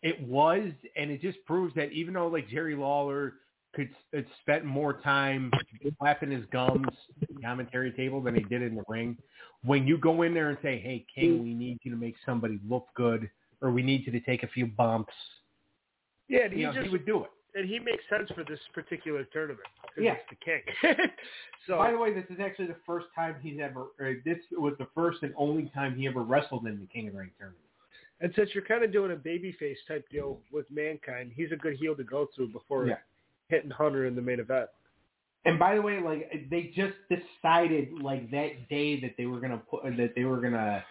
It 0.01 0.21
was, 0.27 0.69
and 0.95 1.09
it 1.09 1.21
just 1.21 1.37
proves 1.45 1.73
that 1.75 1.91
even 1.91 2.13
though 2.13 2.27
like 2.27 2.49
Jerry 2.49 2.75
Lawler 2.75 3.33
could 3.73 3.89
had 4.13 4.25
uh, 4.25 4.27
spent 4.41 4.65
more 4.65 4.93
time 5.01 5.51
flapping 5.99 6.31
his 6.31 6.45
gums 6.51 6.87
at 7.21 7.27
the 7.27 7.41
commentary 7.41 7.91
table 7.91 8.21
than 8.21 8.35
he 8.35 8.43
did 8.43 8.61
in 8.61 8.75
the 8.75 8.83
ring, 8.87 9.17
when 9.63 9.87
you 9.87 9.97
go 9.97 10.21
in 10.21 10.33
there 10.33 10.49
and 10.49 10.57
say, 10.61 10.79
"Hey, 10.79 11.05
King, 11.13 11.41
we 11.43 11.53
need 11.53 11.79
you 11.83 11.91
to 11.91 11.97
make 11.97 12.15
somebody 12.25 12.59
look 12.69 12.87
good, 12.95 13.29
or 13.61 13.71
we 13.71 13.81
need 13.81 14.05
you 14.05 14.11
to 14.11 14.19
take 14.21 14.43
a 14.43 14.47
few 14.47 14.67
bumps," 14.67 15.13
Yeah, 16.27 16.47
he 16.49 16.61
you 16.61 16.67
know, 16.67 16.73
just 16.73 16.85
he 16.85 16.91
would 16.91 17.05
do 17.05 17.23
it. 17.23 17.31
And 17.55 17.67
he 17.67 17.79
makes 17.79 18.03
sense 18.09 18.29
for 18.35 18.43
this 18.43 18.59
particular 18.73 19.23
tournament 19.33 19.67
Yeah. 19.97 20.13
it's 20.13 20.29
the 20.29 20.35
king. 20.35 21.07
so 21.67 21.77
By 21.77 21.91
the 21.91 21.97
way, 21.97 22.13
this 22.13 22.25
is 22.29 22.37
actually 22.41 22.67
the 22.67 22.75
first 22.85 23.07
time 23.15 23.35
he's 23.41 23.59
ever. 23.61 23.87
Or 23.99 24.15
this 24.25 24.37
was 24.51 24.73
the 24.77 24.87
first 24.93 25.23
and 25.23 25.33
only 25.37 25.71
time 25.73 25.95
he 25.95 26.05
ever 26.07 26.21
wrestled 26.21 26.67
in 26.67 26.79
the 26.79 26.85
King 26.87 27.07
of 27.07 27.13
the 27.13 27.19
Ring 27.19 27.31
tournament. 27.37 27.61
and 28.21 28.31
since 28.35 28.49
you're 28.53 28.63
kind 28.65 28.83
of 28.83 28.91
doing 28.91 29.11
a 29.11 29.15
babyface 29.15 29.77
type 29.87 30.05
deal 30.11 30.39
with 30.51 30.65
Mankind, 30.69 31.31
he's 31.35 31.51
a 31.51 31.55
good 31.55 31.75
heel 31.77 31.95
to 31.95 32.03
go 32.03 32.27
through 32.35 32.49
before 32.49 32.87
Yeah. 32.87 32.97
hitting 33.49 33.69
Hunter 33.71 34.05
in 34.05 34.15
the 34.15 34.21
main 34.21 34.39
event. 34.39 34.69
And 35.45 35.57
by 35.59 35.75
the 35.75 35.81
way, 35.81 35.99
like 35.99 36.49
they 36.49 36.73
just 36.75 36.95
decided 37.09 37.93
like 38.01 38.29
that 38.31 38.67
day 38.67 38.99
that 39.01 39.15
they 39.17 39.27
were 39.27 39.39
gonna 39.39 39.61
put 39.69 39.83
that 39.97 40.13
they 40.15 40.25
were 40.25 40.41
gonna 40.41 40.83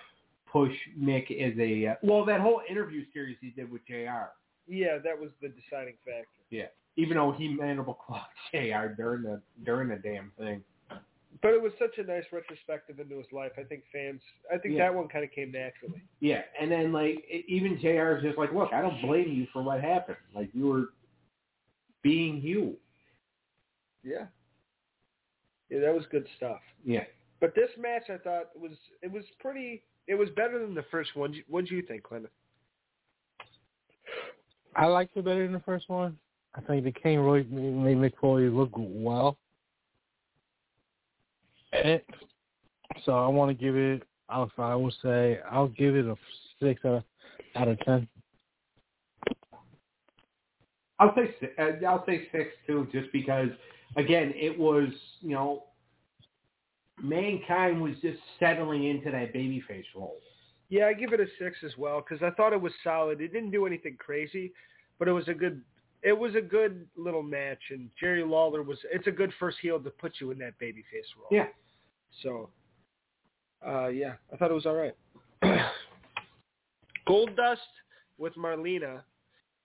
push 0.51 0.73
Mick 0.99 1.31
as 1.33 1.59
a 1.59 1.89
uh, 1.89 1.95
well 2.03 2.25
that 2.27 2.41
whole 2.41 2.63
interview 2.71 3.05
series 3.13 3.37
he 3.41 3.51
did 3.51 3.71
with 3.71 3.85
Jr. 3.87 4.31
Yeah, 4.67 4.99
that 4.99 5.19
was 5.19 5.31
the 5.43 5.49
deciding 5.49 5.95
factor. 6.05 6.27
Yeah, 6.51 6.67
even 6.97 7.17
though 7.17 7.33
he 7.33 7.49
mandible 7.49 7.95
clawed 7.95 8.23
Jr. 8.53 8.95
during 8.97 9.23
the 9.23 9.41
during 9.65 9.89
the 9.89 9.97
damn 9.97 10.31
thing. 10.39 10.63
But 11.43 11.53
it 11.53 11.61
was 11.61 11.73
such 11.79 11.99
a 11.99 12.05
nice 12.05 12.25
retrospective 12.33 13.01
into 13.01 13.17
his 13.19 13.27
life. 13.33 13.53
I 13.59 13.65
think 13.65 13.83
fans, 13.93 14.21
I 14.53 14.57
think 14.57 14.75
Yeah. 14.77 14.85
that 14.87 14.95
one 14.95 15.09
kind 15.09 15.25
of 15.25 15.31
came 15.33 15.51
naturally. 15.53 16.01
Yeah, 16.21 16.43
and 16.59 16.71
then 16.71 16.93
like 16.93 17.25
even 17.49 17.79
Jr. 17.81 18.17
is 18.17 18.23
just 18.23 18.39
like, 18.39 18.53
look, 18.53 18.73
I 18.73 18.81
don't 18.81 19.03
blame 19.03 19.31
you 19.33 19.47
for 19.53 19.63
what 19.63 19.81
happened. 19.81 20.17
Like 20.35 20.49
you 20.55 20.67
were 20.69 20.85
being 22.03 22.41
you. 22.41 22.77
Yeah. 24.03 24.27
Yeah, 25.71 25.81
that 25.81 25.95
was 25.95 26.05
good 26.11 26.27
stuff. 26.37 26.61
Yeah. 26.85 27.05
But 27.41 27.55
this 27.55 27.71
match, 27.79 28.05
I 28.11 28.19
thought 28.19 28.51
was 28.59 28.73
it 29.03 29.11
was 29.13 29.25
pretty. 29.41 29.83
It 30.07 30.15
was 30.15 30.29
better 30.37 30.59
than 30.59 30.75
the 30.75 30.85
first 30.91 31.17
one. 31.17 31.35
What 31.49 31.65
do 31.67 31.75
you 31.75 31.83
think, 31.83 32.03
Clement? 32.05 32.31
I 34.77 34.87
liked 34.87 35.17
it 35.17 35.25
better 35.25 35.45
than 35.45 35.53
the 35.53 35.61
first 35.61 35.89
one. 35.89 36.17
I 36.55 36.61
think 36.61 36.85
the 36.85 36.93
King 36.93 37.21
really 37.21 37.45
made 37.45 37.97
Mick 37.97 38.13
look 38.23 38.71
well. 38.75 39.37
And 41.73 42.01
so 43.05 43.13
I 43.13 43.27
want 43.29 43.57
to 43.57 43.65
give 43.65 43.77
it. 43.77 44.03
I'll, 44.29 44.51
I 44.59 44.75
will 44.75 44.95
say 45.03 45.41
I'll 45.51 45.69
give 45.69 45.97
it 45.97 46.07
a 46.07 46.17
six 46.61 46.85
out 46.85 46.95
of, 46.95 47.05
out 47.57 47.69
of 47.69 47.79
ten. 47.81 48.09
I'll 51.01 51.15
say 51.15 51.51
uh, 51.59 51.87
I'll 51.87 52.07
say 52.07 52.29
six 52.31 52.51
too, 52.67 52.89
just 52.93 53.13
because 53.13 53.49
again 53.97 54.33
it 54.37 54.57
was 54.57 54.89
you 55.21 55.35
know 55.35 55.65
mankind 57.03 57.83
was 57.83 57.95
just 58.01 58.19
settling 58.39 58.85
into 58.85 59.11
that 59.11 59.35
babyface 59.35 59.85
role. 59.97 60.19
Yeah, 60.75 60.87
I 60.87 60.93
give 60.93 61.13
it 61.13 61.21
a 61.21 61.27
six 61.39 61.59
as 61.65 61.71
well 61.79 62.01
because 62.03 62.21
I 62.21 62.31
thought 62.35 62.53
it 62.53 62.61
was 62.61 62.73
solid. 62.83 63.21
It 63.21 63.33
didn't 63.33 63.53
do 63.53 63.65
anything 63.65 63.97
crazy, 63.97 64.53
but 64.99 65.07
it 65.07 65.13
was 65.13 65.29
a 65.29 65.33
good. 65.33 65.63
It 66.03 66.19
was 66.19 66.35
a 66.35 66.41
good 66.41 66.89
little 66.97 67.23
match, 67.23 67.61
and 67.71 67.89
Jerry 68.01 68.25
Lawler 68.25 68.65
was. 68.65 68.77
It's 68.93 69.07
a 69.07 69.13
good 69.13 69.33
first 69.39 69.59
heel 69.63 69.79
to 69.79 69.91
put 69.91 70.15
you 70.19 70.33
in 70.33 70.39
that 70.39 70.59
babyface 70.61 71.07
role. 71.17 71.29
Yeah. 71.31 71.47
So, 72.25 72.51
uh, 73.65 73.87
yeah, 73.87 74.15
I 74.33 74.37
thought 74.37 74.51
it 74.51 74.55
was 74.55 74.67
all 74.67 74.75
right. 74.75 74.97
Goldust 77.09 77.59
with 78.19 78.35
Marlena. 78.35 79.03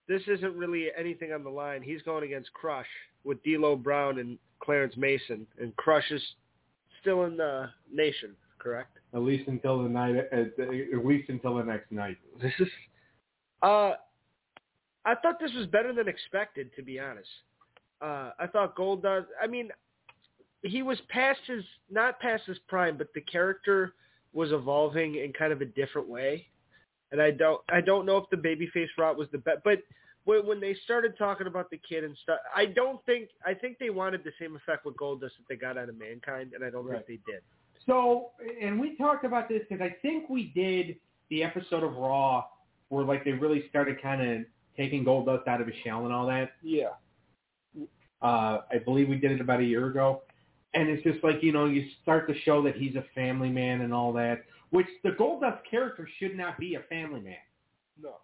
This 0.08 0.22
isn't 0.28 0.56
really 0.56 0.90
anything 0.96 1.34
on 1.34 1.44
the 1.44 1.50
line. 1.50 1.82
He's 1.82 2.04
going 2.04 2.24
against 2.24 2.54
Crush 2.54 2.86
with 3.24 3.42
D'Lo 3.42 3.76
Brown 3.76 4.20
and 4.20 4.38
Clarence 4.60 4.96
Mason, 4.96 5.48
and 5.60 5.76
Crush 5.76 6.12
is 6.12 6.22
still 7.02 7.26
in 7.26 7.36
the 7.36 7.72
nation, 7.92 8.36
correct? 8.60 8.99
At 9.14 9.22
least 9.22 9.48
until 9.48 9.82
the 9.82 9.90
night, 9.90 10.16
at 10.32 11.06
least 11.06 11.30
until 11.30 11.56
the 11.56 11.64
next 11.64 11.92
night. 11.92 12.18
This 12.42 12.54
is. 12.60 12.68
Uh, 13.62 13.94
I 15.06 15.16
thought 15.16 15.40
this 15.40 15.52
was 15.56 15.66
better 15.68 15.94
than 15.94 16.08
expected, 16.08 16.70
to 16.76 16.84
be 16.84 17.00
honest. 17.00 17.30
Uh, 18.02 18.32
I 18.40 18.48
thought 18.48 18.76
Goldust. 18.76 19.26
I 19.42 19.48
mean, 19.48 19.70
he 20.64 20.84
was 20.84 21.00
past 21.10 21.40
his 21.48 21.64
not 21.90 22.20
past 22.20 22.44
his 22.46 22.58
prime, 22.68 22.98
but 22.98 23.08
the 23.14 23.22
character 23.22 23.94
was 24.34 24.52
evolving 24.52 25.16
in 25.16 25.34
kind 25.34 25.52
of 25.52 25.62
a 25.62 25.66
different 25.66 26.08
way. 26.08 26.48
And 27.12 27.22
I 27.22 27.32
don't 27.32 27.62
I 27.70 27.82
don't 27.82 28.06
know 28.06 28.18
if 28.18 28.30
the 28.30 28.38
babyface 28.38 28.90
route 28.98 29.18
was 29.18 29.28
the 29.32 29.40
best, 29.40 29.60
but 29.64 29.80
when, 30.26 30.46
when 30.46 30.60
they 30.60 30.76
started 30.84 31.18
talking 31.18 31.48
about 31.48 31.72
the 31.72 31.80
kid 31.90 32.04
and 32.04 32.16
stuff, 32.22 32.40
I 32.56 32.66
don't 32.66 33.04
think 33.06 33.30
I 33.46 33.54
think 33.54 33.80
they 33.80 33.90
wanted 33.90 34.24
the 34.24 34.32
same 34.40 34.56
effect 34.56 34.86
with 34.86 34.96
Goldust 34.96 35.22
that 35.38 35.48
they 35.50 35.56
got 35.56 35.78
out 35.78 35.90
of 35.90 35.98
Mankind, 35.98 36.52
and 36.54 36.64
I 36.64 36.70
don't 36.70 36.86
Right. 36.86 37.06
think 37.06 37.22
they 37.26 37.32
did. 37.32 37.42
So, 37.90 38.30
and 38.62 38.80
we 38.80 38.96
talked 38.96 39.26
about 39.26 39.50
this 39.50 39.62
because 39.68 39.82
I 39.82 39.96
think 40.02 40.30
we 40.30 40.52
did 40.56 40.98
the 41.30 41.44
episode 41.44 41.84
of 41.84 41.96
Raw 41.96 42.46
where 42.90 43.04
like 43.04 43.26
they 43.26 43.32
really 43.32 43.68
started 43.70 44.02
kind 44.02 44.22
of 44.22 44.46
taking 44.78 45.04
Goldust 45.04 45.48
out 45.48 45.60
of 45.60 45.68
his 45.68 45.76
shell 45.84 46.06
and 46.06 46.14
all 46.14 46.28
that. 46.28 46.52
Yeah. 46.62 46.90
Uh, 48.22 48.60
I 48.72 48.78
believe 48.84 49.10
we 49.10 49.16
did 49.18 49.32
it 49.32 49.42
about 49.42 49.60
a 49.60 49.64
year 49.64 49.88
ago. 49.88 50.22
And 50.74 50.88
it's 50.88 51.02
just 51.04 51.24
like, 51.24 51.42
you 51.42 51.52
know, 51.52 51.66
you 51.66 51.86
start 52.04 52.28
to 52.28 52.40
show 52.42 52.62
that 52.64 52.76
he's 52.76 52.96
a 52.96 53.04
family 53.16 53.50
man 53.50 53.82
and 53.82 53.92
all 53.94 54.14
that, 54.14 54.44
which 54.70 54.88
the 55.04 55.10
Goldust 55.12 55.60
character 55.70 56.08
should 56.20 56.38
not 56.38 56.60
be 56.60 56.76
a 56.76 56.82
family 56.82 57.22
man. 57.22 57.38
No. 58.02 58.16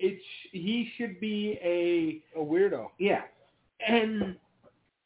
it 0.00 0.18
sh- 0.20 0.48
he 0.52 0.90
should 0.96 1.20
be 1.20 1.58
a 1.62 2.22
A 2.38 2.42
weirdo. 2.44 2.88
yeah, 2.98 3.22
and 3.86 4.34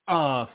uh, 0.09 0.47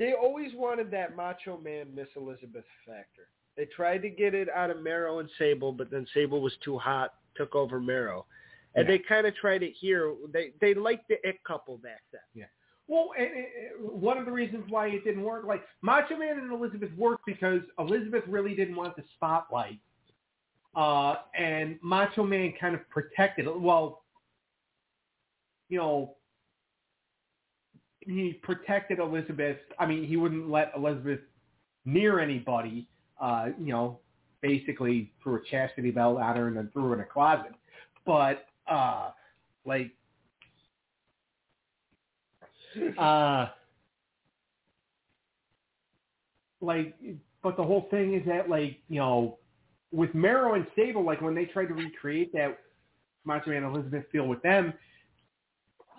They 0.00 0.14
always 0.14 0.50
wanted 0.54 0.90
that 0.92 1.14
Macho 1.14 1.58
Man 1.58 1.94
Miss 1.94 2.08
Elizabeth 2.16 2.64
factor. 2.86 3.28
They 3.58 3.66
tried 3.66 3.98
to 3.98 4.08
get 4.08 4.34
it 4.34 4.48
out 4.48 4.70
of 4.70 4.82
Mero 4.82 5.18
and 5.18 5.28
Sable, 5.38 5.72
but 5.72 5.90
then 5.90 6.06
Sable 6.14 6.40
was 6.40 6.54
too 6.64 6.78
hot, 6.78 7.14
took 7.36 7.54
over 7.54 7.78
Mero. 7.78 8.24
And 8.74 8.88
Yeah. 8.88 8.96
they 8.96 8.98
kind 9.00 9.26
of 9.26 9.34
tried 9.36 9.62
it 9.62 9.72
here. 9.78 10.16
They 10.32 10.54
they 10.58 10.72
liked 10.72 11.06
the 11.08 11.18
it 11.28 11.44
couple 11.44 11.76
back 11.76 12.00
then. 12.12 12.48
well, 12.88 13.10
and, 13.18 13.28
and 13.28 14.00
one 14.00 14.16
of 14.16 14.24
the 14.24 14.32
reasons 14.32 14.64
why 14.70 14.86
it 14.88 15.04
didn't 15.04 15.22
work, 15.22 15.44
like 15.44 15.62
Macho 15.82 16.16
Man 16.16 16.38
and 16.38 16.50
Elizabeth 16.50 16.90
worked 16.96 17.26
because 17.26 17.60
Elizabeth 17.78 18.24
really 18.26 18.54
didn't 18.56 18.76
want 18.76 18.96
the 18.96 19.04
spotlight, 19.16 19.80
uh, 20.74 21.16
and 21.38 21.78
Macho 21.82 22.24
Man 22.24 22.54
kind 22.58 22.74
of 22.74 22.88
protected. 22.88 23.46
Well, 23.46 24.02
you 25.68 25.76
know, 25.78 26.16
he 28.10 28.40
protected 28.42 28.98
Elizabeth. 28.98 29.58
I 29.78 29.86
mean, 29.86 30.04
he 30.04 30.16
wouldn't 30.16 30.50
let 30.50 30.72
Elizabeth 30.76 31.20
near 31.84 32.20
anybody. 32.20 32.88
Uh, 33.20 33.50
you 33.58 33.72
know, 33.72 34.00
basically 34.40 35.12
threw 35.22 35.36
a 35.36 35.40
chastity 35.50 35.90
belt 35.90 36.20
at 36.20 36.36
her 36.36 36.48
and 36.48 36.56
then 36.56 36.70
threw 36.72 36.88
her 36.88 36.94
in 36.94 37.00
a 37.00 37.04
closet. 37.04 37.52
But 38.06 38.46
uh, 38.66 39.10
like, 39.64 39.92
uh, 42.98 43.48
like, 46.60 46.94
but 47.42 47.56
the 47.56 47.62
whole 47.62 47.88
thing 47.90 48.14
is 48.14 48.26
that 48.26 48.48
like 48.48 48.78
you 48.88 48.98
know, 48.98 49.38
with 49.92 50.14
Mero 50.14 50.54
and 50.54 50.66
Sable, 50.74 51.04
like 51.04 51.20
when 51.20 51.34
they 51.34 51.44
tried 51.44 51.66
to 51.66 51.74
recreate 51.74 52.32
that 52.32 52.58
Macho 53.24 53.50
Man 53.50 53.64
Elizabeth 53.64 54.04
feel 54.10 54.26
with 54.26 54.42
them, 54.42 54.72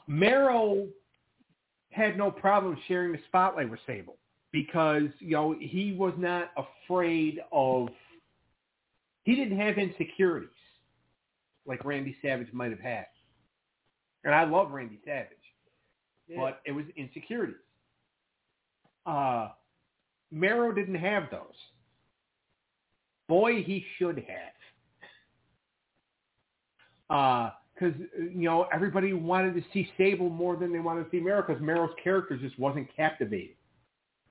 Mero 0.07 0.87
had 1.91 2.17
no 2.17 2.31
problem 2.31 2.77
sharing 2.87 3.11
the 3.11 3.19
spotlight 3.27 3.69
with 3.69 3.79
Sable 3.85 4.17
because 4.51 5.09
you 5.19 5.31
know 5.31 5.55
he 5.59 5.93
was 5.93 6.13
not 6.17 6.51
afraid 6.57 7.39
of 7.51 7.89
he 9.23 9.35
didn't 9.35 9.59
have 9.59 9.77
insecurities 9.77 10.49
like 11.65 11.85
Randy 11.85 12.15
Savage 12.21 12.51
might 12.53 12.71
have 12.71 12.79
had. 12.79 13.05
And 14.23 14.33
I 14.33 14.45
love 14.45 14.71
Randy 14.71 14.99
Savage, 15.05 15.27
but 16.37 16.61
it 16.65 16.71
was 16.71 16.85
insecurities. 16.95 17.55
Uh 19.05 19.49
Mero 20.31 20.71
didn't 20.71 20.95
have 20.95 21.23
those. 21.29 21.41
Boy, 23.27 23.63
he 23.63 23.85
should 23.97 24.17
have. 27.09 27.51
Because, 27.81 27.99
you 28.15 28.43
know, 28.43 28.67
everybody 28.71 29.13
wanted 29.13 29.55
to 29.55 29.63
see 29.73 29.89
Sable 29.97 30.29
more 30.29 30.55
than 30.55 30.71
they 30.71 30.79
wanted 30.79 31.05
to 31.05 31.09
see 31.09 31.19
Mero 31.19 31.43
because 31.45 31.61
Mero's 31.61 31.89
character 32.03 32.37
just 32.37 32.57
wasn't 32.59 32.87
captivating. 32.95 33.55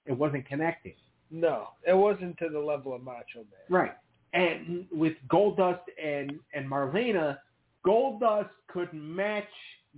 It 0.07 0.13
wasn't 0.13 0.47
connecting. 0.47 0.95
No, 1.33 1.69
it 1.87 1.97
wasn't 1.97 2.39
to 2.39 2.49
the 2.49 2.59
level 2.59 2.95
of 2.95 3.03
Macho 3.03 3.39
Man. 3.39 3.45
Right. 3.69 3.93
And 4.33 4.87
with 4.93 5.15
Goldust 5.29 5.81
and, 6.03 6.39
and 6.55 6.71
Marlena, 6.71 7.39
Goldust 7.85 8.51
could 8.69 8.93
match 8.93 9.45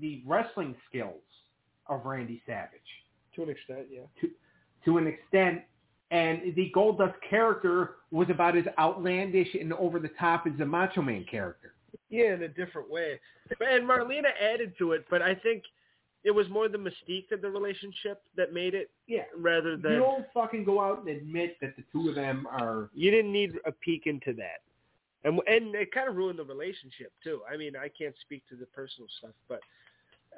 the 0.01 0.23
wrestling 0.27 0.75
skills 0.89 1.21
of 1.89 2.07
Randy 2.07 2.43
Savage 2.47 2.71
To 3.37 3.43
an 3.43 3.51
extent, 3.51 3.87
yeah. 3.91 4.29
to 4.85 4.99
an 4.99 5.07
extent. 5.07 5.61
And 6.11 6.55
the 6.55 6.73
Goldust 6.75 7.15
character 7.29 7.97
was 8.11 8.29
about 8.31 8.57
as 8.57 8.65
outlandish 8.79 9.49
and 9.59 9.73
over 9.75 9.99
the 9.99 10.11
top 10.19 10.47
as 10.47 10.53
the 10.59 10.67
Macho 10.67 11.03
Man 11.03 11.27
character. 11.31 11.72
Yeah, 12.09 12.35
in 12.35 12.43
a 12.43 12.49
different 12.49 12.91
way. 12.91 13.19
And 13.61 13.85
Marlena 13.89 14.31
added 14.41 14.75
to 14.79 14.93
it, 14.93 15.05
but 15.11 15.23
I 15.23 15.35
think 15.35 15.63
it 16.25 16.31
was 16.31 16.49
more 16.49 16.69
the 16.69 16.79
mystique 16.79 17.33
of 17.33 17.41
the 17.43 17.51
relationship 17.51 18.23
that 18.37 18.53
made 18.53 18.75
it 18.75 18.91
Yeah. 19.07 19.25
rather 19.37 19.77
than 19.77 19.93
You 19.93 19.99
don't 19.99 20.27
fucking 20.33 20.65
go 20.65 20.81
out 20.81 21.01
and 21.01 21.09
admit 21.09 21.59
that 21.61 21.75
the 21.77 21.83
two 21.93 22.09
of 22.11 22.15
them 22.15 22.47
are. 22.49 22.91
you 22.95 23.11
didn't 23.11 23.33
need 23.33 23.59
a 23.65 23.73
peek 23.73 24.07
into 24.07 24.33
that. 24.35 24.61
And 25.25 25.41
and 25.47 25.75
it 25.75 25.93
kind 25.93 26.09
of 26.09 26.17
ruined 26.17 26.39
the 26.39 26.45
relationship 26.45 27.13
too. 27.23 27.43
I 27.53 27.57
mean, 27.57 27.77
I 27.77 27.89
can't 27.89 28.15
speak 28.23 28.43
to 28.49 28.57
the 28.57 28.67
personal 28.67 29.09
stuff, 29.19 29.35
but 29.49 29.61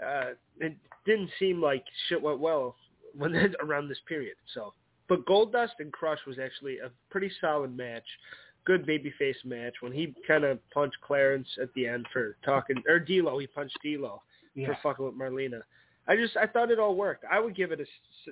uh 0.02 0.33
it 0.61 0.76
didn't 1.07 1.31
seem 1.38 1.61
like 1.62 1.85
shit 2.09 2.20
went 2.20 2.40
well 2.40 2.76
when 3.16 3.35
around 3.61 3.88
this 3.88 4.00
period. 4.09 4.37
So, 4.55 4.74
but 5.09 5.24
Goldust 5.26 5.78
and 5.81 5.92
Crush 5.92 6.18
was 6.26 6.38
actually 6.38 6.78
a 6.78 6.90
pretty 7.11 7.31
solid 7.40 7.76
match. 7.76 8.07
Good 8.64 8.87
babyface 8.87 9.44
match 9.44 9.74
when 9.81 9.92
he 9.92 10.14
kind 10.27 10.44
of 10.44 10.59
punched 10.70 10.96
Clarence 11.03 11.48
at 11.61 11.72
the 11.74 11.87
end 11.87 12.07
for 12.12 12.37
talking 12.44 12.77
or 12.88 12.98
D'Lo. 12.98 13.38
He 13.38 13.46
punched 13.46 13.77
D'Lo 13.85 14.22
for 14.55 14.79
fucking 14.83 15.05
with 15.05 15.14
Marlena. 15.14 15.61
I 16.07 16.16
just 16.16 16.37
I 16.37 16.46
thought 16.46 16.70
it 16.70 16.79
all 16.79 16.94
worked. 16.94 17.24
I 17.31 17.40
would 17.40 17.57
give 17.57 17.72
it 17.72 17.81
a 17.81 17.85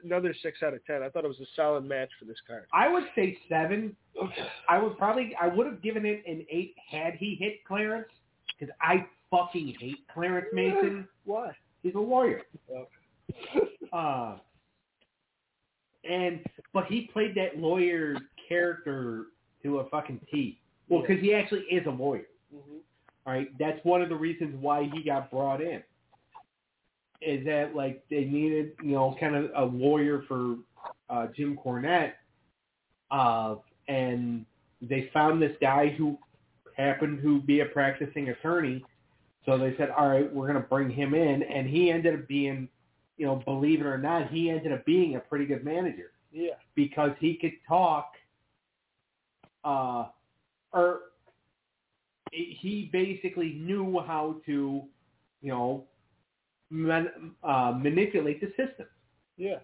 another 0.04 0.34
six 0.42 0.62
out 0.62 0.74
of 0.74 0.84
ten. 0.84 1.02
I 1.02 1.08
thought 1.08 1.24
it 1.24 1.28
was 1.28 1.40
a 1.40 1.46
solid 1.56 1.84
match 1.84 2.10
for 2.18 2.26
this 2.26 2.36
card. 2.46 2.66
I 2.72 2.88
would 2.88 3.04
say 3.14 3.38
seven. 3.48 3.96
I 4.68 4.78
would 4.78 4.98
probably, 4.98 5.34
I 5.40 5.46
would 5.46 5.66
have 5.66 5.82
given 5.82 6.04
it 6.04 6.22
an 6.26 6.44
eight 6.50 6.74
had 6.90 7.14
he 7.14 7.34
hit 7.34 7.64
Clarence, 7.66 8.08
because 8.58 8.74
I 8.80 9.06
fucking 9.30 9.74
hate 9.80 10.00
Clarence 10.12 10.48
Mason. 10.52 11.08
Why? 11.24 11.52
He's 11.82 11.94
a 11.94 11.98
lawyer. 11.98 12.42
Okay. 12.70 13.66
Uh, 13.92 14.36
and 16.08 16.40
but 16.74 16.84
he 16.86 17.08
played 17.12 17.34
that 17.34 17.58
lawyer 17.58 18.16
character 18.46 19.26
to 19.62 19.78
a 19.78 19.88
fucking 19.88 20.20
T. 20.30 20.58
Well, 20.88 21.02
because 21.02 21.20
he 21.22 21.34
actually 21.34 21.62
is 21.70 21.86
a 21.86 21.90
lawyer. 21.90 22.26
hmm 22.52 22.78
All 23.26 23.32
right, 23.32 23.48
that's 23.58 23.78
one 23.84 24.02
of 24.02 24.08
the 24.08 24.16
reasons 24.16 24.54
why 24.60 24.88
he 24.92 25.02
got 25.02 25.30
brought 25.30 25.60
in. 25.60 25.82
Is 27.20 27.44
that 27.46 27.74
like 27.76 28.02
they 28.10 28.24
needed, 28.24 28.72
you 28.82 28.92
know, 28.92 29.16
kind 29.20 29.36
of 29.36 29.50
a 29.56 29.64
lawyer 29.64 30.24
for 30.26 30.56
uh, 31.08 31.28
Jim 31.36 31.56
Cornette, 31.64 32.14
uh, 33.12 33.56
and 33.86 34.44
they 34.80 35.08
found 35.12 35.40
this 35.40 35.56
guy 35.60 35.90
who 35.90 36.18
happened 36.76 37.22
to 37.22 37.40
be 37.42 37.60
a 37.60 37.66
practicing 37.66 38.30
attorney. 38.30 38.84
So 39.46 39.56
they 39.56 39.76
said, 39.76 39.90
"All 39.90 40.08
right, 40.08 40.32
we're 40.32 40.48
going 40.48 40.60
to 40.60 40.68
bring 40.68 40.90
him 40.90 41.14
in," 41.14 41.44
and 41.44 41.68
he 41.68 41.90
ended 41.92 42.14
up 42.14 42.26
being, 42.26 42.68
you 43.18 43.26
know, 43.26 43.36
believe 43.36 43.80
it 43.80 43.86
or 43.86 43.98
not, 43.98 44.30
he 44.30 44.50
ended 44.50 44.72
up 44.72 44.84
being 44.84 45.14
a 45.14 45.20
pretty 45.20 45.46
good 45.46 45.64
manager 45.64 46.10
Yeah. 46.32 46.54
because 46.74 47.12
he 47.20 47.36
could 47.36 47.52
talk 47.68 48.14
uh 49.64 50.06
or 50.72 51.00
he 52.32 52.88
basically 52.92 53.52
knew 53.54 54.00
how 54.06 54.36
to 54.46 54.82
you 55.42 55.48
know 55.50 55.84
man, 56.70 57.08
uh, 57.44 57.72
manipulate 57.76 58.40
the 58.40 58.48
system 58.48 58.86
Yeah. 59.36 59.58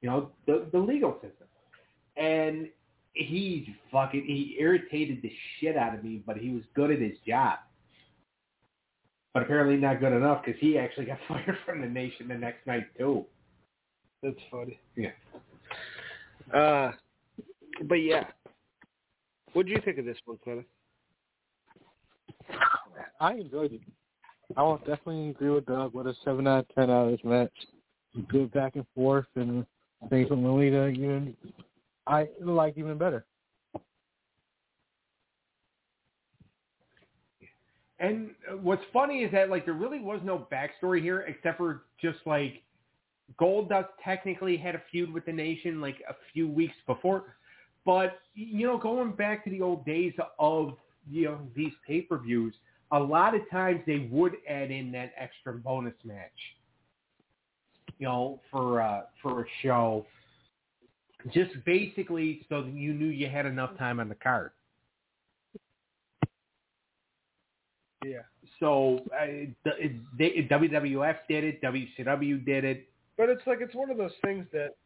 you 0.00 0.08
know 0.10 0.30
the 0.46 0.68
the 0.72 0.78
legal 0.78 1.14
system 1.14 1.46
and 2.16 2.68
he 3.12 3.74
fucking 3.90 4.24
he 4.24 4.56
irritated 4.60 5.22
the 5.22 5.32
shit 5.58 5.76
out 5.76 5.94
of 5.94 6.04
me 6.04 6.22
but 6.26 6.36
he 6.36 6.50
was 6.50 6.62
good 6.74 6.90
at 6.90 7.00
his 7.00 7.16
job 7.26 7.58
but 9.34 9.42
apparently 9.42 9.76
not 9.76 10.00
good 10.00 10.12
enough 10.12 10.44
because 10.44 10.60
he 10.60 10.78
actually 10.78 11.06
got 11.06 11.18
fired 11.28 11.56
from 11.64 11.80
the 11.80 11.88
nation 11.88 12.28
the 12.28 12.34
next 12.34 12.66
night 12.66 12.86
too 12.98 13.24
That's 14.22 14.36
funny. 14.50 14.78
Yeah. 14.96 15.10
Uh, 16.52 16.92
but 17.84 17.96
yeah. 17.96 18.24
What 19.52 19.66
do 19.66 19.72
you 19.72 19.80
think 19.84 19.98
of 19.98 20.04
this 20.04 20.18
one, 20.24 20.38
Clement? 20.42 20.66
I 23.20 23.34
enjoyed 23.34 23.72
it. 23.72 23.80
I 24.56 24.62
will 24.62 24.78
definitely 24.78 25.30
agree 25.30 25.50
with 25.50 25.66
Doug 25.66 25.92
What 25.92 26.06
a 26.06 26.14
seven 26.24 26.46
out 26.46 26.60
of 26.60 26.74
ten 26.74 26.90
out 26.90 27.06
of 27.06 27.10
this 27.10 27.24
match. 27.24 27.52
Good 28.28 28.52
back 28.52 28.76
and 28.76 28.86
forth 28.94 29.26
and 29.34 29.66
things 30.08 30.30
with 30.30 30.38
Marlena 30.38 30.92
even 30.92 31.36
I 32.06 32.28
like 32.40 32.78
even 32.78 32.96
better. 32.96 33.26
And 38.00 38.30
uh, 38.50 38.56
what's 38.56 38.82
funny 38.92 39.24
is 39.24 39.32
that 39.32 39.50
like 39.50 39.64
there 39.64 39.74
really 39.74 40.00
was 40.00 40.20
no 40.24 40.46
backstory 40.50 41.02
here 41.02 41.20
except 41.22 41.58
for 41.58 41.82
just 42.00 42.18
like 42.24 42.62
Goldust 43.38 43.88
technically 44.02 44.56
had 44.56 44.74
a 44.74 44.82
feud 44.90 45.12
with 45.12 45.26
the 45.26 45.32
Nation 45.32 45.80
like 45.80 45.96
a 46.08 46.14
few 46.32 46.48
weeks 46.48 46.76
before, 46.86 47.36
but 47.88 48.20
you 48.34 48.66
know 48.66 48.76
going 48.76 49.12
back 49.12 49.42
to 49.44 49.50
the 49.50 49.62
old 49.62 49.82
days 49.86 50.12
of 50.38 50.74
you 51.10 51.24
know 51.24 51.38
these 51.56 51.72
pay 51.86 52.02
per 52.02 52.18
views, 52.18 52.54
a 52.92 53.00
lot 53.00 53.34
of 53.34 53.40
times 53.50 53.80
they 53.86 54.10
would 54.12 54.34
add 54.46 54.70
in 54.70 54.92
that 54.92 55.14
extra 55.16 55.54
bonus 55.54 55.94
match, 56.04 56.30
you 57.98 58.06
know 58.06 58.40
for 58.50 58.82
uh, 58.82 59.04
for 59.22 59.40
a 59.40 59.46
show, 59.62 60.04
just 61.32 61.52
basically 61.64 62.44
so 62.50 62.60
that 62.60 62.74
you 62.74 62.92
knew 62.92 63.06
you 63.06 63.26
had 63.26 63.46
enough 63.46 63.74
time 63.78 64.00
on 64.00 64.10
the 64.10 64.14
card. 64.16 64.50
Yeah. 68.04 68.18
So 68.60 68.98
uh, 69.18 69.46
the- 69.64 69.98
they, 70.18 70.46
WWF 70.50 71.16
did 71.26 71.42
it, 71.42 71.62
WCW 71.62 72.44
did 72.44 72.64
it. 72.64 72.86
But 73.16 73.30
it's 73.30 73.46
like 73.46 73.60
it's 73.62 73.74
one 73.74 73.90
of 73.90 73.96
those 73.96 74.12
things 74.22 74.46
that 74.52 74.76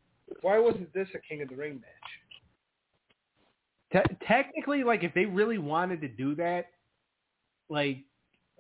why 0.41 0.61
wasn't 0.61 0.95
this 0.95 1.09
a 1.17 1.19
King 1.19 1.43
of 1.43 1.49
the 1.49 1.57
Ring 1.57 1.75
match? 1.75 2.22
Te- 3.93 4.17
technically, 4.27 4.85
like 4.85 5.05
if 5.05 5.13
they 5.15 5.27
really 5.27 5.59
wanted 5.59 6.01
to 6.01 6.09
do 6.09 6.35
that, 6.37 6.71
like 7.69 7.99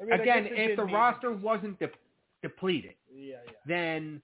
I 0.00 0.04
mean, 0.04 0.20
again, 0.20 0.48
if 0.50 0.76
the 0.76 0.84
mean- 0.84 0.94
roster 0.94 1.32
wasn't 1.32 1.78
de- 1.78 1.90
depleted, 2.42 2.94
Yeah, 3.12 3.36
yeah. 3.46 3.52
then 3.66 4.20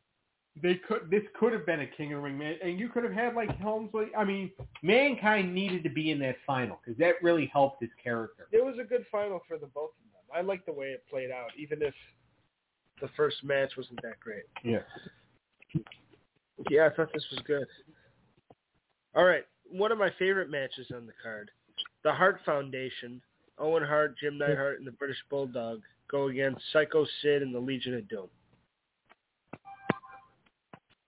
they 0.61 0.75
could. 0.75 1.09
This 1.11 1.23
could 1.39 1.53
have 1.53 1.65
been 1.65 1.81
a 1.81 1.87
King 1.87 2.13
of 2.13 2.19
the 2.19 2.25
Ring 2.25 2.37
match, 2.39 2.57
and 2.63 2.79
you 2.79 2.89
could 2.89 3.05
have 3.05 3.13
had 3.13 3.35
like 3.35 3.49
Helmsley. 3.59 4.09
I 4.17 4.25
mean, 4.25 4.51
Mankind 4.83 5.55
needed 5.55 5.83
to 5.85 5.91
be 5.91 6.11
in 6.11 6.19
that 6.21 6.37
final 6.47 6.81
because 6.85 6.99
that 6.99 7.15
really 7.23 7.47
helped 7.47 7.81
his 7.81 7.91
character. 8.03 8.49
It 8.53 8.65
was 8.65 8.77
a 8.79 8.85
good 8.85 9.07
final 9.11 9.41
for 9.47 9.57
the 9.57 9.67
both 9.67 9.91
of 9.91 10.13
them. 10.13 10.23
I 10.35 10.43
like 10.43 10.67
the 10.67 10.73
way 10.73 10.89
it 10.89 11.05
played 11.09 11.31
out, 11.31 11.51
even 11.57 11.81
if 11.83 11.95
the 13.01 13.09
first 13.17 13.45
match 13.45 13.77
wasn't 13.77 14.01
that 14.03 14.19
great. 14.21 14.43
Yeah. 14.65 14.81
Yeah, 16.71 16.87
I 16.87 16.91
thought 16.91 17.13
this 17.15 17.25
was 17.31 17.41
good. 17.47 17.67
All 19.15 19.25
right, 19.25 19.45
one 19.71 19.93
of 19.93 19.99
my 19.99 20.11
favorite 20.19 20.51
matches 20.51 20.87
on 20.95 21.07
the 21.07 21.13
card, 21.23 21.51
the 22.05 22.13
Hart 22.13 22.41
Foundation, 22.45 23.21
Owen 23.59 23.83
Hart, 23.83 24.17
Jim 24.19 24.39
Neidhart, 24.39 24.79
and 24.79 24.87
the 24.87 24.93
British 24.93 25.19
Bulldog 25.31 25.83
go 26.11 26.29
against 26.29 26.61
Psycho 26.73 27.07
Sid 27.23 27.43
and 27.43 27.55
the 27.55 27.59
Legion 27.59 27.95
of 27.95 28.09
Doom. 28.09 28.29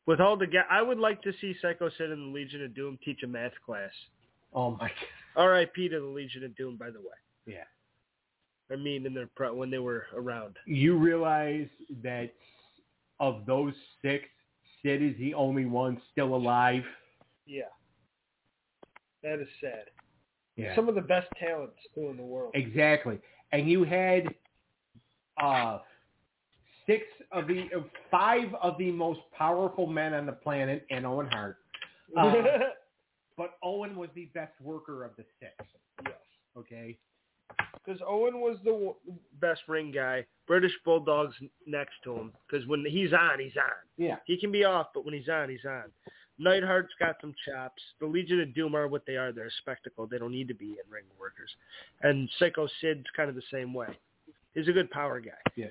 With 0.06 0.20
all 0.20 0.36
the 0.36 0.46
ga- 0.46 0.66
I 0.70 0.82
would 0.82 0.98
like 0.98 1.22
to 1.22 1.32
see 1.40 1.54
Psycho 1.62 1.88
Sid 1.90 2.10
and 2.10 2.32
the 2.32 2.34
Legion 2.34 2.64
of 2.64 2.74
Doom 2.74 2.98
teach 3.04 3.22
a 3.22 3.26
math 3.26 3.52
class. 3.64 3.90
Oh 4.52 4.72
my. 4.72 4.88
God. 4.88 4.90
R.I.P. 5.36 5.88
to 5.90 6.00
the 6.00 6.06
Legion 6.06 6.44
of 6.44 6.56
Doom, 6.56 6.76
by 6.76 6.90
the 6.90 6.98
way. 6.98 7.06
Yeah. 7.46 7.64
I 8.72 8.76
mean, 8.76 9.06
in 9.06 9.14
their 9.14 9.28
pro- 9.28 9.54
when 9.54 9.70
they 9.70 9.78
were 9.78 10.06
around. 10.14 10.56
You 10.66 10.96
realize 10.96 11.68
that 12.02 12.32
of 13.20 13.46
those 13.46 13.74
six, 14.02 14.24
Sid 14.82 15.02
is 15.02 15.16
the 15.18 15.34
only 15.34 15.66
one 15.66 16.00
still 16.10 16.34
alive. 16.34 16.82
Yeah. 17.46 17.64
That 19.22 19.40
is 19.40 19.48
sad. 19.60 19.84
Yeah. 20.56 20.74
Some 20.74 20.88
of 20.88 20.94
the 20.94 21.00
best 21.00 21.28
talents 21.38 21.76
too 21.94 22.08
in 22.08 22.16
the 22.16 22.22
world. 22.22 22.52
Exactly. 22.54 23.18
And 23.52 23.68
you 23.68 23.84
had 23.84 24.28
uh, 25.42 25.78
six 26.86 27.02
of 27.32 27.46
the 27.46 27.64
uh, 27.76 27.80
five 28.10 28.54
of 28.62 28.76
the 28.78 28.90
most 28.90 29.20
powerful 29.36 29.86
men 29.86 30.14
on 30.14 30.26
the 30.26 30.32
planet, 30.32 30.86
and 30.90 31.06
Owen 31.06 31.28
Hart. 31.30 31.58
Uh, 32.16 32.34
but 33.36 33.52
Owen 33.62 33.96
was 33.96 34.08
the 34.14 34.26
best 34.34 34.52
worker 34.62 35.04
of 35.04 35.12
the 35.16 35.24
six. 35.38 35.54
yes. 36.04 36.14
Okay. 36.56 36.98
Because 37.84 38.00
Owen 38.06 38.40
was 38.40 38.58
the 38.64 38.70
w- 38.70 38.94
best 39.40 39.62
ring 39.66 39.90
guy. 39.90 40.24
British 40.46 40.72
Bulldog's 40.84 41.34
next 41.66 41.94
to 42.04 42.14
him. 42.14 42.32
Because 42.48 42.66
when 42.66 42.84
he's 42.88 43.12
on, 43.12 43.40
he's 43.40 43.56
on. 43.56 43.72
Yeah. 43.96 44.16
He 44.26 44.36
can 44.38 44.52
be 44.52 44.64
off, 44.64 44.88
but 44.94 45.04
when 45.04 45.14
he's 45.14 45.28
on, 45.28 45.48
he's 45.48 45.64
on. 45.64 45.84
Neidhart's 46.40 46.94
got 46.98 47.16
some 47.20 47.34
chops. 47.46 47.82
The 48.00 48.06
Legion 48.06 48.40
of 48.40 48.54
Doom 48.54 48.74
are 48.74 48.88
what 48.88 49.04
they 49.06 49.16
are. 49.16 49.32
They're 49.32 49.46
a 49.46 49.58
spectacle. 49.60 50.06
They 50.06 50.18
don't 50.18 50.32
need 50.32 50.48
to 50.48 50.54
be 50.54 50.66
in 50.66 50.90
ring 50.90 51.04
workers. 51.18 51.50
And 52.02 52.28
Psycho 52.38 52.66
Sid's 52.80 53.04
kind 53.14 53.28
of 53.28 53.34
the 53.34 53.42
same 53.52 53.74
way. 53.74 53.88
He's 54.54 54.68
a 54.68 54.72
good 54.72 54.90
power 54.90 55.20
guy. 55.20 55.30
Yeah. 55.56 55.66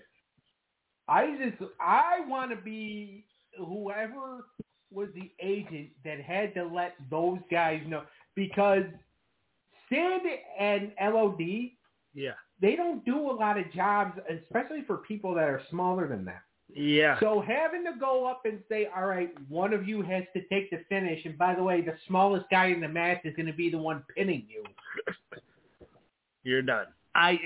I 1.07 1.35
just 1.37 1.71
I 1.81 2.19
want 2.27 2.51
to 2.51 2.55
be 2.57 3.25
whoever 3.57 4.45
was 4.91 5.09
the 5.15 5.31
agent 5.41 5.89
that 6.05 6.21
had 6.21 6.53
to 6.53 6.63
let 6.65 6.93
those 7.09 7.39
guys 7.51 7.81
know 7.87 8.03
because 8.35 8.83
Sid 9.89 10.21
and 10.59 10.91
LOD 11.01 11.71
Yeah. 12.13 12.31
they 12.61 12.75
don't 12.75 13.03
do 13.05 13.31
a 13.31 13.33
lot 13.33 13.57
of 13.57 13.71
jobs, 13.73 14.19
especially 14.29 14.83
for 14.85 14.97
people 14.97 15.33
that 15.35 15.49
are 15.49 15.61
smaller 15.69 16.07
than 16.07 16.25
that. 16.25 16.43
Yeah. 16.75 17.19
So 17.19 17.41
having 17.45 17.83
to 17.85 17.91
go 17.99 18.27
up 18.27 18.43
and 18.45 18.59
say, 18.69 18.87
all 18.95 19.05
right, 19.05 19.31
one 19.49 19.73
of 19.73 19.87
you 19.87 20.01
has 20.03 20.23
to 20.35 20.41
take 20.49 20.69
the 20.69 20.79
finish, 20.87 21.25
and 21.25 21.37
by 21.37 21.55
the 21.55 21.63
way, 21.63 21.81
the 21.81 21.95
smallest 22.07 22.45
guy 22.49 22.67
in 22.67 22.79
the 22.79 22.87
match 22.87 23.19
is 23.23 23.35
going 23.35 23.47
to 23.47 23.53
be 23.53 23.69
the 23.69 23.77
one 23.77 24.03
pinning 24.15 24.45
you. 24.47 24.63
You're 26.43 26.61
done. 26.61 26.85
I 27.15 27.37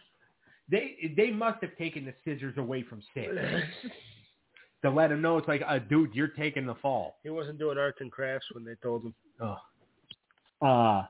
they 0.70 1.12
they 1.16 1.30
must 1.30 1.62
have 1.62 1.76
taken 1.76 2.04
the 2.04 2.14
scissors 2.24 2.58
away 2.58 2.82
from 2.82 3.02
Sid 3.14 3.30
to 4.82 4.90
let 4.90 5.12
him 5.12 5.22
know 5.22 5.38
it's 5.38 5.48
like, 5.48 5.62
uh, 5.66 5.78
dude, 5.78 6.14
you're 6.14 6.28
taking 6.28 6.66
the 6.66 6.74
fall. 6.76 7.18
he 7.22 7.30
wasn't 7.30 7.58
doing 7.58 7.78
arts 7.78 7.98
and 8.00 8.10
crafts 8.10 8.46
when 8.52 8.64
they 8.64 8.74
told 8.82 9.04
him. 9.04 9.14
Oh. 9.40 10.66
Uh, 10.66 11.04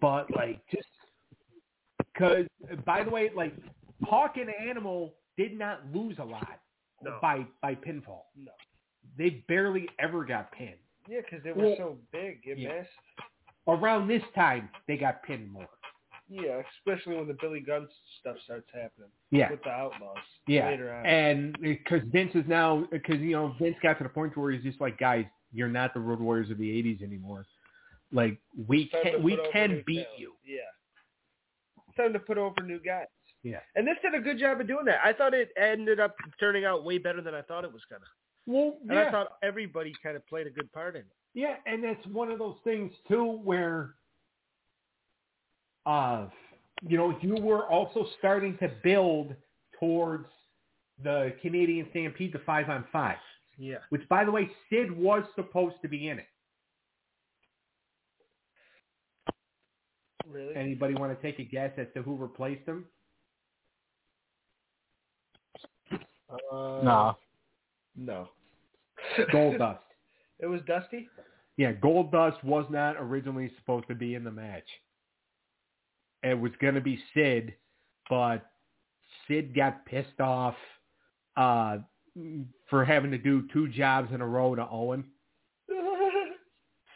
but 0.00 0.26
like 0.36 0.60
just 0.70 0.86
because, 1.98 2.46
by 2.84 3.02
the 3.02 3.10
way, 3.10 3.30
like 3.34 3.54
Hawk 4.04 4.36
and 4.36 4.50
Animal 4.68 5.14
did 5.36 5.58
not 5.58 5.80
lose 5.92 6.16
a 6.18 6.24
lot 6.24 6.60
No. 7.02 7.18
by 7.20 7.46
by 7.62 7.74
pinfall. 7.74 8.22
No. 8.36 8.52
They 9.18 9.44
barely 9.48 9.88
ever 9.98 10.24
got 10.24 10.50
pinned. 10.52 10.74
Yeah, 11.08 11.20
because 11.20 11.44
they 11.44 11.52
were 11.52 11.62
Well, 11.68 11.74
so 11.76 11.98
big 12.12 12.40
and 12.46 12.58
yeah. 12.58 12.68
massive. 12.68 12.90
Around 13.68 14.08
this 14.08 14.22
time, 14.34 14.68
they 14.88 14.96
got 14.96 15.22
pinned 15.22 15.50
more. 15.52 15.68
Yeah, 16.28 16.60
especially 16.78 17.16
when 17.16 17.28
the 17.28 17.36
Billy 17.40 17.60
Gunn 17.60 17.86
stuff 18.20 18.36
starts 18.44 18.68
happening 18.72 19.10
Yeah, 19.30 19.50
with 19.50 19.62
the 19.62 19.70
Outlaws 19.70 20.16
yeah. 20.48 20.66
later 20.68 20.92
on. 20.92 21.06
And 21.06 21.54
eh, 21.64 21.74
because 21.84 22.00
Vince 22.10 22.32
is 22.34 22.44
now, 22.48 22.86
because 22.90 23.20
you 23.20 23.32
know 23.32 23.54
Vince 23.60 23.76
got 23.82 23.98
to 23.98 24.02
the 24.04 24.08
point 24.10 24.36
where 24.36 24.50
he's 24.50 24.62
just 24.64 24.80
like, 24.80 24.98
guys, 24.98 25.24
you're 25.52 25.68
not 25.68 25.94
the 25.94 26.00
Road 26.00 26.18
Warriors 26.20 26.50
of 26.50 26.58
the 26.58 26.68
'80s 26.82 27.02
anymore. 27.02 27.46
Like 28.12 28.40
we 28.66 28.82
It's 28.82 28.92
time 28.92 29.04
to 29.04 29.10
can 29.12 29.22
we 29.22 29.38
can 29.52 29.82
beat 29.86 30.02
talent. 30.04 30.18
you. 30.18 30.32
Yeah. 30.44 30.58
It's 31.88 31.96
time 31.96 32.12
to 32.12 32.18
put 32.18 32.38
over 32.38 32.60
new 32.64 32.80
guys. 32.80 33.06
Yeah. 33.46 33.60
And 33.76 33.86
this 33.86 33.94
did 34.02 34.12
a 34.12 34.20
good 34.20 34.40
job 34.40 34.60
of 34.60 34.66
doing 34.66 34.86
that. 34.86 34.98
I 35.04 35.12
thought 35.12 35.32
it 35.32 35.50
ended 35.56 36.00
up 36.00 36.16
turning 36.40 36.64
out 36.64 36.84
way 36.84 36.98
better 36.98 37.22
than 37.22 37.32
I 37.32 37.42
thought 37.42 37.62
it 37.62 37.72
was 37.72 37.82
gonna. 37.88 38.02
Well, 38.44 38.78
And 38.88 38.98
I 38.98 39.08
thought 39.08 39.36
everybody 39.40 39.92
kind 40.02 40.16
of 40.16 40.26
played 40.26 40.48
a 40.48 40.50
good 40.50 40.72
part 40.72 40.96
in 40.96 41.02
it. 41.02 41.06
Yeah, 41.32 41.54
and 41.64 41.84
it's 41.84 42.04
one 42.08 42.32
of 42.32 42.40
those 42.40 42.56
things 42.64 42.90
too 43.06 43.38
where 43.44 43.94
uh 45.84 46.26
you 46.82 46.96
know, 46.96 47.16
you 47.22 47.36
were 47.36 47.64
also 47.66 48.06
starting 48.18 48.58
to 48.58 48.68
build 48.82 49.32
towards 49.78 50.26
the 51.04 51.32
Canadian 51.40 51.86
Stampede 51.90 52.32
the 52.32 52.40
five 52.44 52.68
on 52.68 52.84
five. 52.92 53.16
Yeah. 53.58 53.76
Which 53.90 54.06
by 54.08 54.24
the 54.24 54.32
way, 54.32 54.50
Sid 54.70 54.90
was 54.90 55.22
supposed 55.36 55.76
to 55.82 55.88
be 55.88 56.08
in 56.08 56.18
it. 56.18 56.26
Really? 60.28 60.56
Anybody 60.56 60.94
want 60.94 61.16
to 61.16 61.22
take 61.22 61.38
a 61.38 61.44
guess 61.48 61.70
as 61.78 61.86
to 61.94 62.02
who 62.02 62.16
replaced 62.16 62.66
him? 62.66 62.86
Uh, 66.30 66.80
Nah. 66.82 67.14
No. 67.96 68.28
Goldust. 69.32 69.78
It 70.38 70.46
was 70.46 70.60
Dusty? 70.66 71.08
Yeah, 71.56 71.72
Goldust 71.72 72.44
was 72.44 72.66
not 72.68 72.96
originally 72.98 73.50
supposed 73.58 73.88
to 73.88 73.94
be 73.94 74.14
in 74.14 74.22
the 74.22 74.30
match. 74.30 74.68
It 76.22 76.38
was 76.38 76.52
going 76.60 76.74
to 76.74 76.82
be 76.82 76.98
Sid, 77.14 77.54
but 78.10 78.44
Sid 79.26 79.54
got 79.56 79.86
pissed 79.86 80.20
off 80.20 80.54
uh, 81.38 81.78
for 82.68 82.84
having 82.84 83.10
to 83.12 83.16
do 83.18 83.48
two 83.50 83.68
jobs 83.68 84.12
in 84.12 84.20
a 84.20 84.26
row 84.26 84.54
to 84.54 84.68
Owen. 84.70 85.04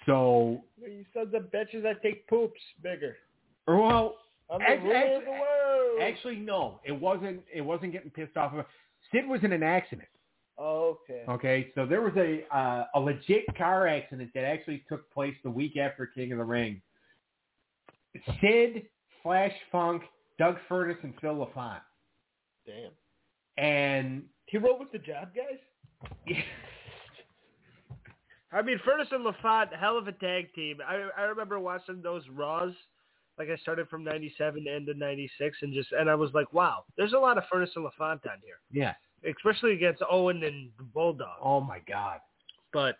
So, 0.06 0.64
you 0.80 1.04
sons 1.14 1.34
of 1.34 1.42
bitches 1.52 1.82
that 1.82 2.02
take 2.02 2.26
poops 2.26 2.60
bigger. 2.82 3.16
well, 3.68 4.16
I'm 4.50 4.58
the 4.60 4.64
Act- 4.66 4.82
ruler 4.82 4.96
of 4.96 5.02
act- 5.04 5.24
the 5.24 5.30
world. 5.30 6.02
actually, 6.02 6.36
no, 6.36 6.80
it 6.84 6.92
wasn't. 6.92 7.40
It 7.54 7.60
wasn't 7.60 7.92
getting 7.92 8.10
pissed 8.10 8.36
off. 8.36 8.52
Sid 9.12 9.26
was 9.26 9.40
in 9.42 9.52
an 9.52 9.62
accident. 9.62 10.08
okay. 10.58 11.24
Okay, 11.28 11.72
so 11.74 11.86
there 11.86 12.02
was 12.02 12.12
a 12.16 12.44
uh, 12.54 12.84
a 12.94 13.00
legit 13.00 13.44
car 13.56 13.86
accident 13.86 14.30
that 14.34 14.44
actually 14.44 14.84
took 14.88 15.10
place 15.10 15.34
the 15.42 15.50
week 15.50 15.76
after 15.76 16.06
King 16.06 16.32
of 16.32 16.38
the 16.38 16.44
Ring. 16.44 16.80
Sid, 18.40 18.86
Flash 19.22 19.52
Funk, 19.70 20.02
Doug 20.38 20.56
Furnace, 20.68 20.98
and 21.02 21.14
Phil 21.20 21.34
LaFon. 21.34 21.80
Damn. 22.66 22.90
And 23.56 24.24
He 24.46 24.58
rode 24.58 24.80
with 24.80 24.92
the 24.92 24.98
job 24.98 25.28
guys? 25.34 25.58
Yeah. 26.26 26.42
I 28.52 28.62
mean, 28.62 28.80
Furnace 28.84 29.08
and 29.12 29.24
LaFont, 29.24 29.72
hell 29.78 29.96
of 29.96 30.08
a 30.08 30.12
tag 30.12 30.52
team. 30.54 30.78
I 30.86 31.08
I 31.16 31.22
remember 31.22 31.60
watching 31.60 32.02
those 32.02 32.22
Raws. 32.32 32.74
Like 33.40 33.48
I 33.48 33.56
started 33.62 33.88
from 33.88 34.04
'97 34.04 34.64
to 34.64 34.70
end 34.70 34.90
of 34.90 34.98
'96, 34.98 35.56
and 35.62 35.72
just 35.72 35.92
and 35.92 36.10
I 36.10 36.14
was 36.14 36.30
like, 36.34 36.52
wow, 36.52 36.84
there's 36.98 37.14
a 37.14 37.18
lot 37.18 37.38
of 37.38 37.44
Furnace 37.50 37.70
and 37.74 37.86
LaFon 37.86 38.12
on 38.26 38.38
here, 38.44 38.60
yeah, 38.70 38.92
especially 39.26 39.72
against 39.72 40.02
Owen 40.10 40.44
and 40.44 40.68
the 40.76 40.84
Bulldog. 40.84 41.38
oh 41.42 41.62
my 41.62 41.78
God, 41.88 42.18
But 42.74 42.96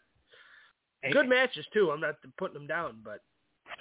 good 1.12 1.28
matches 1.28 1.66
too. 1.74 1.90
I'm 1.90 2.00
not 2.00 2.14
putting 2.38 2.54
them 2.54 2.66
down, 2.66 3.00
but 3.04 3.20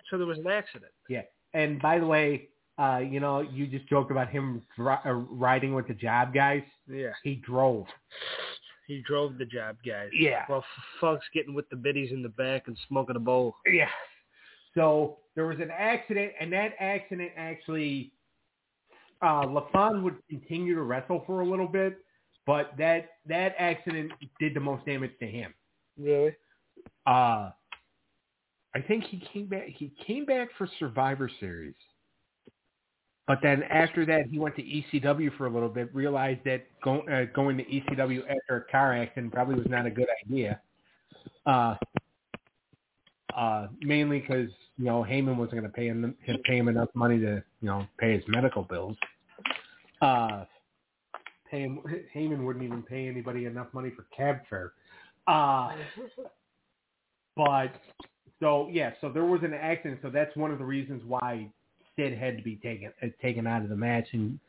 so 0.10 0.18
there 0.18 0.28
was 0.28 0.38
an 0.38 0.48
accident. 0.48 0.92
Yeah, 1.08 1.22
and 1.54 1.82
by 1.82 1.98
the 1.98 2.06
way, 2.06 2.50
uh, 2.78 2.98
you 3.10 3.22
know, 3.22 3.40
you 3.40 3.66
just 3.66 3.88
joked 3.88 4.12
about 4.12 4.28
him 4.30 4.62
dri- 4.76 4.98
uh, 5.06 5.12
riding 5.14 5.74
with 5.74 5.88
the 5.88 5.94
job 5.94 6.34
guys. 6.34 6.64
Yeah, 6.92 7.12
He 7.24 7.36
drove. 7.36 7.86
he 8.88 9.02
drove 9.08 9.38
the 9.38 9.46
job, 9.46 9.78
guys. 9.88 10.10
Yeah. 10.14 10.44
Well, 10.50 10.66
Funk's 11.00 11.26
getting 11.34 11.54
with 11.54 11.70
the 11.70 11.78
biddies 11.78 12.12
in 12.12 12.22
the 12.22 12.30
back 12.30 12.68
and 12.68 12.78
smoking 12.90 13.16
a 13.16 13.20
bowl. 13.20 13.56
Yeah. 13.66 13.88
So 14.76 15.18
there 15.36 15.48
was 15.48 15.60
an 15.60 15.72
accident, 15.72 16.34
and 16.40 16.52
that 16.54 16.74
accident 16.80 17.32
actually, 17.36 18.14
uh, 19.22 19.46
LaFon 19.46 20.04
would 20.04 20.18
continue 20.30 20.76
to 20.76 20.82
wrestle 20.84 21.24
for 21.26 21.42
a 21.42 21.46
little 21.46 21.68
bit, 21.68 22.00
but 22.46 22.72
that 22.78 23.10
that 23.28 23.56
accident 23.58 24.12
did 24.40 24.54
the 24.54 24.60
most 24.60 24.86
damage 24.86 25.12
to 25.20 25.28
him. 25.28 25.54
Really? 25.98 26.36
Uh, 27.06 27.52
I 28.76 28.82
think 28.88 29.04
he 29.06 29.22
came 29.34 29.48
back. 29.48 29.68
He 29.68 29.92
came 30.06 30.26
back 30.26 30.50
for 30.58 30.68
Survivor 30.80 31.30
Series. 31.40 31.76
But 33.28 33.40
then 33.44 33.62
after 33.64 34.08
that, 34.08 34.26
he 34.32 34.40
went 34.40 34.56
to 34.56 34.64
ECW 34.64 35.38
for 35.38 35.46
a 35.46 35.54
little 35.54 35.70
bit. 35.70 35.94
Realized 35.94 36.42
that 36.46 36.66
go, 36.84 37.02
uh, 37.02 37.26
going 37.36 37.58
to 37.58 37.64
ECW 37.64 38.22
after 38.22 38.66
a 38.68 38.72
car 38.72 38.96
accident 38.96 39.32
probably 39.32 39.56
was 39.56 39.68
not 39.70 39.86
a 39.86 39.92
good 39.92 40.08
idea. 40.26 40.60
Uh, 41.46 41.76
uh, 43.36 43.68
mainly 43.82 44.20
because 44.20 44.50
you 44.78 44.86
know 44.86 45.06
Heyman 45.08 45.38
wasn't 45.38 45.62
going 45.62 45.64
to 45.64 45.70
pay 45.70 45.88
him 45.88 46.16
pay 46.46 46.58
him 46.58 46.68
enough 46.68 46.90
money 46.94 47.20
to 47.20 47.44
you 47.62 47.68
know 47.68 47.86
pay 48.00 48.14
his 48.14 48.24
medical 48.28 48.64
bills. 48.64 48.96
Uh, 50.02 50.46
pay 51.50 51.62
him, 51.62 51.80
Heyman 52.16 52.46
wouldn't 52.46 52.64
even 52.64 52.84
pay 52.84 53.08
anybody 53.08 53.46
enough 53.46 53.68
money 53.74 53.92
for 53.96 54.06
cab 54.16 54.40
fare. 54.50 54.74
Uh, 55.28 55.72
but 57.36 57.72
so 58.40 58.68
yeah, 58.72 58.92
so 59.02 59.10
there 59.10 59.26
was 59.26 59.42
an 59.44 59.54
accident. 59.54 60.00
So 60.02 60.10
that's 60.10 60.36
one 60.36 60.52
of 60.52 60.58
the 60.58 60.66
reasons 60.66 61.04
why 61.06 61.50
Sid 61.96 62.18
had 62.18 62.38
to 62.38 62.44
be 62.44 62.56
taken 62.56 62.92
uh, 63.04 63.08
taken 63.22 63.46
out 63.46 63.62
of 63.62 63.70
the 63.70 63.76
match, 63.76 64.08
and 64.14 64.40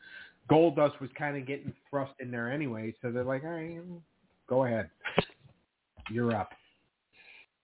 Goldust 0.49 0.99
was 0.99 1.09
kind 1.17 1.37
of 1.37 1.45
getting 1.45 1.73
thrust 1.89 2.13
in 2.19 2.31
there 2.31 2.51
anyway. 2.51 2.93
So 3.01 3.11
they're 3.11 3.23
like, 3.23 3.43
all 3.43 3.51
right, 3.51 3.79
go 4.49 4.65
ahead, 4.65 4.89
you're 6.09 6.35
up, 6.35 6.49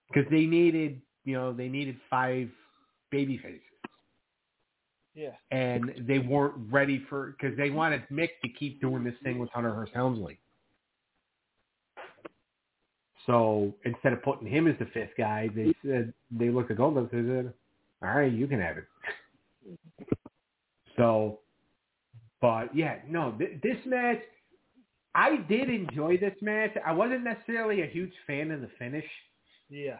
because 0.07 0.29
they 0.29 0.45
needed 0.45 1.01
you 1.27 1.33
know 1.35 1.51
they 1.51 1.67
needed 1.67 1.97
five 2.09 2.49
baby 3.11 3.37
faces 3.37 3.59
Yeah. 5.13 5.31
and 5.51 5.91
they 6.07 6.19
weren't 6.19 6.55
ready 6.71 7.03
for 7.09 7.35
because 7.39 7.55
they 7.57 7.69
wanted 7.69 8.03
Mick 8.09 8.29
to 8.43 8.49
keep 8.57 8.79
doing 8.79 9.03
this 9.03 9.13
thing 9.23 9.37
with 9.37 9.49
Hunter 9.51 9.73
Hearst 9.73 9.91
Helmsley. 9.93 10.39
So 13.25 13.73
instead 13.83 14.13
of 14.13 14.23
putting 14.23 14.47
him 14.47 14.67
as 14.67 14.75
the 14.79 14.85
fifth 14.93 15.11
guy, 15.17 15.49
they 15.53 15.75
said 15.85 16.13
they 16.31 16.49
looked 16.49 16.71
at 16.71 16.77
Goldust 16.77 17.11
and 17.11 17.27
said, 17.27 17.53
"All 18.01 18.15
right, 18.17 18.31
you 18.31 18.47
can 18.47 18.61
have 18.61 18.77
it." 18.77 18.85
So, 20.95 21.39
but 22.39 22.73
yeah, 22.73 22.99
no, 23.05 23.33
th- 23.33 23.59
this 23.61 23.77
match, 23.85 24.21
I 25.13 25.37
did 25.49 25.69
enjoy 25.69 26.17
this 26.17 26.35
match. 26.41 26.71
I 26.85 26.93
wasn't 26.93 27.25
necessarily 27.25 27.81
a 27.81 27.85
huge 27.85 28.13
fan 28.25 28.49
of 28.51 28.61
the 28.61 28.69
finish. 28.79 29.05
Yeah. 29.69 29.97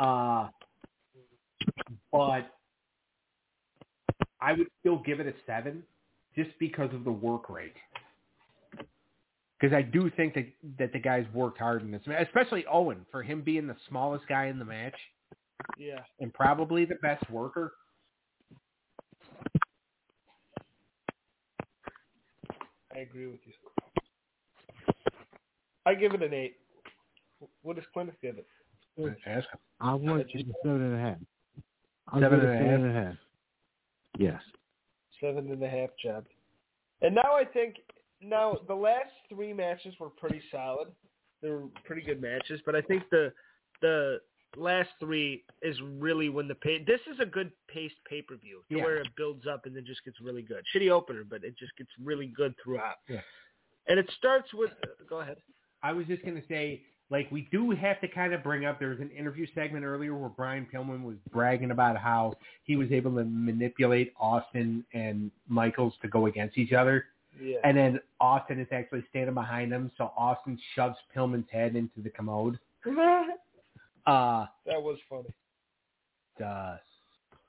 Uh, 0.00 0.48
but 2.10 2.50
I 4.40 4.52
would 4.54 4.68
still 4.80 4.98
give 5.04 5.20
it 5.20 5.26
a 5.26 5.34
seven 5.46 5.82
just 6.34 6.50
because 6.58 6.92
of 6.94 7.04
the 7.04 7.12
work 7.12 7.50
rate. 7.50 7.74
Because 9.60 9.76
I 9.76 9.82
do 9.82 10.10
think 10.16 10.32
that 10.34 10.46
that 10.78 10.92
the 10.94 10.98
guys 10.98 11.26
worked 11.34 11.58
hard 11.58 11.82
in 11.82 11.90
this, 11.90 12.00
match, 12.06 12.26
especially 12.26 12.64
Owen 12.66 13.04
for 13.10 13.22
him 13.22 13.42
being 13.42 13.66
the 13.66 13.76
smallest 13.90 14.26
guy 14.26 14.46
in 14.46 14.58
the 14.58 14.64
match 14.64 14.96
Yeah. 15.76 15.98
and 16.18 16.32
probably 16.32 16.86
the 16.86 16.94
best 17.02 17.28
worker. 17.30 17.74
I 22.94 23.00
agree 23.00 23.26
with 23.26 23.40
you. 23.44 23.52
I 25.84 25.94
give 25.94 26.14
it 26.14 26.22
an 26.22 26.32
eight. 26.32 26.56
What 27.62 27.76
does 27.76 27.84
Plymouth 27.92 28.16
give 28.22 28.38
it? 28.38 28.46
Ask 28.98 29.48
him. 29.48 29.58
I 29.80 29.94
want 29.94 30.28
to 30.28 30.38
seven 30.62 30.82
and 30.82 30.94
a 30.94 30.98
half. 30.98 31.16
I'll 32.08 32.20
Seven 32.20 32.40
give 32.40 32.48
it 32.48 32.52
and 32.52 32.60
a 32.60 32.64
seven 32.70 32.84
and 32.86 32.96
a 32.98 33.02
half. 33.04 33.14
Yes. 34.18 34.42
Seven 35.20 35.50
and 35.50 35.62
a 35.62 35.68
half 35.68 35.90
job. 36.02 36.24
And 37.02 37.14
now 37.14 37.34
I 37.34 37.44
think 37.44 37.76
now 38.20 38.58
the 38.68 38.74
last 38.74 39.12
three 39.28 39.52
matches 39.52 39.94
were 40.00 40.10
pretty 40.10 40.42
solid. 40.50 40.88
They 41.42 41.48
were 41.50 41.68
pretty 41.84 42.02
good 42.02 42.20
matches, 42.20 42.60
but 42.66 42.74
I 42.74 42.82
think 42.82 43.04
the 43.10 43.32
the 43.80 44.20
last 44.56 44.90
three 44.98 45.44
is 45.62 45.76
really 45.98 46.28
when 46.28 46.48
the 46.48 46.54
pay. 46.56 46.82
This 46.84 47.00
is 47.10 47.18
a 47.20 47.26
good 47.26 47.52
paced 47.68 47.94
pay 48.08 48.20
per 48.20 48.36
view 48.36 48.62
Yeah. 48.68 48.82
where 48.82 48.96
it 48.96 49.08
builds 49.16 49.46
up 49.46 49.64
and 49.64 49.74
then 49.74 49.84
just 49.86 50.04
gets 50.04 50.20
really 50.20 50.42
good. 50.42 50.64
Shitty 50.74 50.90
opener, 50.90 51.24
but 51.24 51.44
it 51.44 51.56
just 51.56 51.74
gets 51.76 51.90
really 52.02 52.26
good 52.26 52.54
throughout. 52.62 52.96
Yeah. 53.08 53.20
And 53.86 53.98
it 53.98 54.10
starts 54.18 54.52
with. 54.52 54.70
Go 55.08 55.20
ahead. 55.20 55.38
I 55.82 55.92
was 55.92 56.06
just 56.06 56.22
gonna 56.24 56.42
say, 56.48 56.82
like, 57.10 57.30
we 57.30 57.48
do 57.50 57.70
have 57.72 58.00
to 58.00 58.08
kind 58.08 58.32
of 58.32 58.42
bring 58.42 58.64
up. 58.64 58.78
There 58.78 58.90
was 58.90 59.00
an 59.00 59.10
interview 59.10 59.46
segment 59.54 59.84
earlier 59.84 60.14
where 60.16 60.28
Brian 60.30 60.66
Pillman 60.72 61.02
was 61.02 61.16
bragging 61.32 61.72
about 61.72 61.96
how 61.96 62.34
he 62.64 62.76
was 62.76 62.90
able 62.92 63.14
to 63.16 63.24
manipulate 63.24 64.12
Austin 64.18 64.84
and 64.94 65.30
Michaels 65.48 65.94
to 66.02 66.08
go 66.08 66.26
against 66.26 66.56
each 66.56 66.72
other, 66.72 67.06
Yeah. 67.40 67.58
and 67.64 67.76
then 67.76 68.00
Austin 68.20 68.60
is 68.60 68.68
actually 68.70 69.04
standing 69.10 69.34
behind 69.34 69.72
him, 69.72 69.90
so 69.98 70.12
Austin 70.16 70.58
shoves 70.74 70.96
Pillman's 71.14 71.50
head 71.50 71.74
into 71.76 72.00
the 72.00 72.10
commode. 72.10 72.58
Uh, 74.06 74.46
that 74.64 74.82
was 74.82 74.98
funny. 75.10 75.28
uh, 76.44 76.78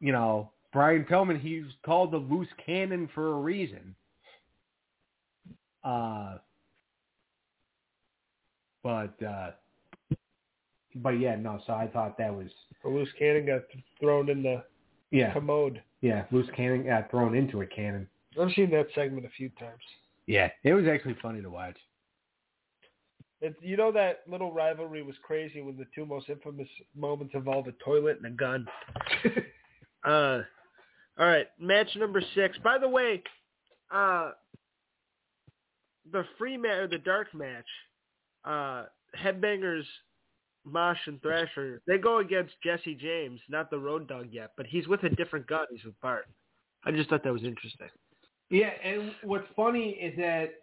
you 0.01 0.11
know, 0.11 0.51
Brian 0.73 1.05
Pillman, 1.05 1.39
he's 1.39 1.63
called 1.85 2.11
the 2.11 2.17
loose 2.17 2.49
cannon 2.63 3.07
for 3.15 3.31
a 3.31 3.39
reason. 3.39 3.95
Uh, 5.83 6.37
but, 8.83 9.13
uh, 9.23 9.51
but 10.95 11.11
yeah, 11.11 11.35
no, 11.35 11.59
so 11.65 11.73
I 11.73 11.87
thought 11.87 12.17
that 12.17 12.33
was, 12.35 12.47
A 12.83 12.89
loose 12.89 13.09
cannon 13.17 13.45
got 13.45 13.61
thrown 13.99 14.29
in 14.29 14.43
the 14.43 14.63
yeah, 15.11 15.33
commode. 15.33 15.81
yeah, 16.01 16.25
loose 16.31 16.49
cannon 16.55 16.85
got 16.85 17.09
thrown 17.11 17.35
into 17.35 17.61
a 17.61 17.65
cannon. 17.65 18.07
I've 18.39 18.51
seen 18.53 18.71
that 18.71 18.87
segment 18.95 19.25
a 19.25 19.29
few 19.29 19.49
times. 19.59 19.81
Yeah, 20.27 20.49
it 20.63 20.73
was 20.73 20.85
actually 20.87 21.15
funny 21.21 21.41
to 21.41 21.49
watch. 21.49 21.77
It, 23.41 23.55
you 23.61 23.75
know 23.75 23.91
that 23.91 24.21
little 24.27 24.53
rivalry 24.53 25.01
was 25.01 25.15
crazy 25.23 25.61
when 25.61 25.75
the 25.75 25.87
two 25.95 26.05
most 26.05 26.29
infamous 26.29 26.67
moments 26.95 27.33
involved 27.33 27.67
a 27.67 27.71
toilet 27.83 28.17
and 28.17 28.27
a 28.27 28.29
gun. 28.29 28.67
uh, 30.05 30.41
all 31.19 31.27
right, 31.27 31.47
match 31.59 31.89
number 31.97 32.21
six. 32.35 32.57
By 32.63 32.77
the 32.77 32.87
way, 32.87 33.23
uh, 33.91 34.31
the 36.11 36.23
free 36.37 36.55
match 36.55 36.77
or 36.83 36.87
the 36.87 36.99
dark 36.99 37.33
match, 37.33 37.65
uh, 38.45 38.85
Headbangers, 39.17 39.83
Mosh 40.65 40.97
and 41.07 41.21
Thrasher, 41.21 41.81
they 41.87 41.97
go 41.97 42.19
against 42.19 42.53
Jesse 42.63 42.95
James, 42.95 43.39
not 43.49 43.69
the 43.69 43.79
Road 43.79 44.07
Dog 44.07 44.27
yet, 44.31 44.51
but 44.57 44.65
he's 44.65 44.87
with 44.87 45.03
a 45.03 45.09
different 45.09 45.47
gun. 45.47 45.65
He's 45.71 45.83
with 45.83 45.99
Bart. 46.01 46.27
I 46.85 46.91
just 46.91 47.09
thought 47.09 47.23
that 47.23 47.33
was 47.33 47.43
interesting. 47.43 47.89
Yeah, 48.49 48.71
and 48.83 49.11
what's 49.23 49.47
funny 49.55 49.91
is 49.91 50.15
that 50.17 50.53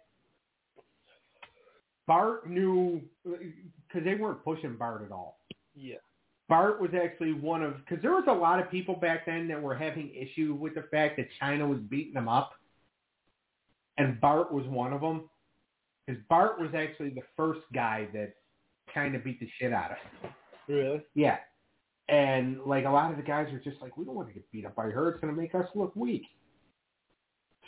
Bart 2.07 2.49
knew, 2.49 3.01
because 3.23 4.03
they 4.03 4.15
weren't 4.15 4.43
pushing 4.43 4.75
Bart 4.75 5.03
at 5.05 5.11
all. 5.11 5.39
Yeah. 5.75 5.95
Bart 6.49 6.81
was 6.81 6.89
actually 6.99 7.33
one 7.33 7.61
of 7.61 7.77
because 7.77 8.01
there 8.01 8.11
was 8.11 8.25
a 8.27 8.33
lot 8.33 8.59
of 8.59 8.71
people 8.71 8.95
back 8.95 9.27
then 9.27 9.47
that 9.47 9.61
were 9.61 9.75
having 9.75 10.11
issue 10.15 10.55
with 10.59 10.73
the 10.73 10.81
fact 10.89 11.17
that 11.17 11.27
Chyna 11.39 11.67
was 11.67 11.77
beating 11.77 12.15
them 12.15 12.27
up, 12.27 12.53
and 13.99 14.19
Bart 14.19 14.51
was 14.51 14.65
one 14.65 14.91
of 14.91 15.01
them. 15.01 15.29
Because 16.09 16.23
Bart 16.27 16.59
was 16.59 16.71
actually 16.75 17.11
the 17.11 17.21
first 17.37 17.61
guy 17.71 18.07
that 18.13 18.33
kind 18.91 19.13
of 19.13 19.23
beat 19.23 19.39
the 19.39 19.47
shit 19.59 19.71
out 19.71 19.91
of 19.91 19.97
him. 19.97 20.31
Really? 20.67 21.01
Yeah, 21.13 21.37
and 22.07 22.59
like 22.65 22.85
a 22.85 22.89
lot 22.89 23.11
of 23.11 23.17
the 23.17 23.23
guys 23.23 23.53
are 23.53 23.59
just 23.59 23.79
like, 23.79 23.95
we 23.95 24.05
don't 24.05 24.15
want 24.15 24.27
to 24.29 24.33
get 24.33 24.51
beat 24.51 24.65
up 24.65 24.75
by 24.75 24.85
her. 24.85 25.09
It's 25.09 25.21
going 25.21 25.33
to 25.33 25.39
make 25.39 25.53
us 25.53 25.67
look 25.75 25.95
weak. 25.95 26.23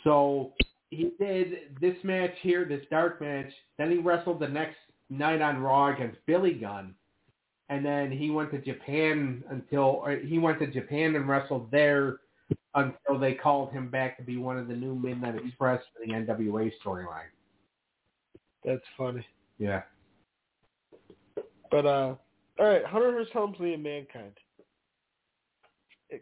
So 0.04 0.54
he 0.90 1.12
did 1.20 1.78
this 1.80 1.96
match 2.04 2.34
here, 2.42 2.66
this 2.66 2.84
dark 2.90 3.22
match. 3.22 3.52
Then 3.78 3.92
he 3.92 3.98
wrestled 3.98 4.40
the 4.40 4.48
next 4.48 4.78
night 5.12 5.42
on 5.42 5.60
Raw 5.60 5.94
against 5.94 6.18
Billy 6.26 6.54
Gunn 6.54 6.96
and 7.72 7.86
then 7.86 8.12
he 8.12 8.30
went 8.30 8.52
to 8.52 8.60
Japan 8.60 9.46
until 9.50 10.04
he 10.26 10.40
went 10.40 10.60
to 10.60 10.68
Japan 10.68 11.16
and 11.16 11.28
wrestled 11.28 11.72
there 11.72 12.18
until 12.76 13.18
they 13.18 13.34
called 13.34 13.72
him 13.72 13.90
back 13.90 14.18
to 14.18 14.24
be 14.24 14.36
one 14.36 14.58
of 14.58 14.68
the 14.68 14.74
new 14.74 14.94
Midnight 14.94 15.36
Express 15.36 15.82
for 15.94 16.06
the 16.06 16.12
NWA 16.12 16.70
storyline. 16.86 17.32
That's 18.64 18.82
funny. 18.98 19.26
Yeah. 19.58 19.82
But 21.70 21.86
uh, 21.86 22.16
all 22.60 22.68
right, 22.68 22.86
Hunter 22.86 23.12
Hearst 23.12 23.32
Helmsley 23.34 23.74
and 23.74 23.84
Mankind. 23.84 24.34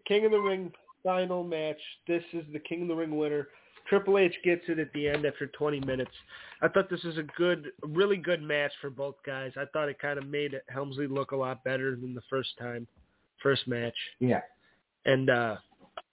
King 0.08 0.26
of 0.26 0.32
the 0.32 0.40
Ring 0.40 0.72
final 1.04 1.44
match. 1.44 1.80
This 2.08 2.24
is 2.34 2.44
the 2.54 2.60
King 2.60 2.84
of 2.84 2.88
the 2.90 2.96
Ring 2.96 3.18
winner. 3.18 3.48
Triple 3.88 4.20
H 4.20 4.36
gets 4.44 4.62
it 4.68 4.78
at 4.78 4.94
the 4.94 5.08
end 5.10 5.26
after 5.26 5.48
20 5.48 5.80
minutes. 5.82 6.12
I 6.62 6.68
thought 6.68 6.90
this 6.90 7.04
was 7.04 7.18
a 7.18 7.24
good, 7.38 7.72
really 7.82 8.18
good 8.18 8.42
match 8.44 8.72
for 8.82 8.92
both 8.92 9.16
guys. 9.26 9.52
I 9.58 9.66
thought 9.74 9.90
it 9.90 9.98
kind 10.00 10.20
of 10.20 10.28
made 10.28 10.54
Helmsley 10.70 11.08
look 11.08 11.32
a 11.32 11.36
lot 11.36 11.64
better 11.64 11.96
than 11.96 12.14
the 12.14 12.22
first 12.30 12.50
time, 12.60 12.88
first 13.42 13.68
match. 13.68 13.96
Yeah. 14.20 14.42
And 15.06 15.30
uh 15.30 15.58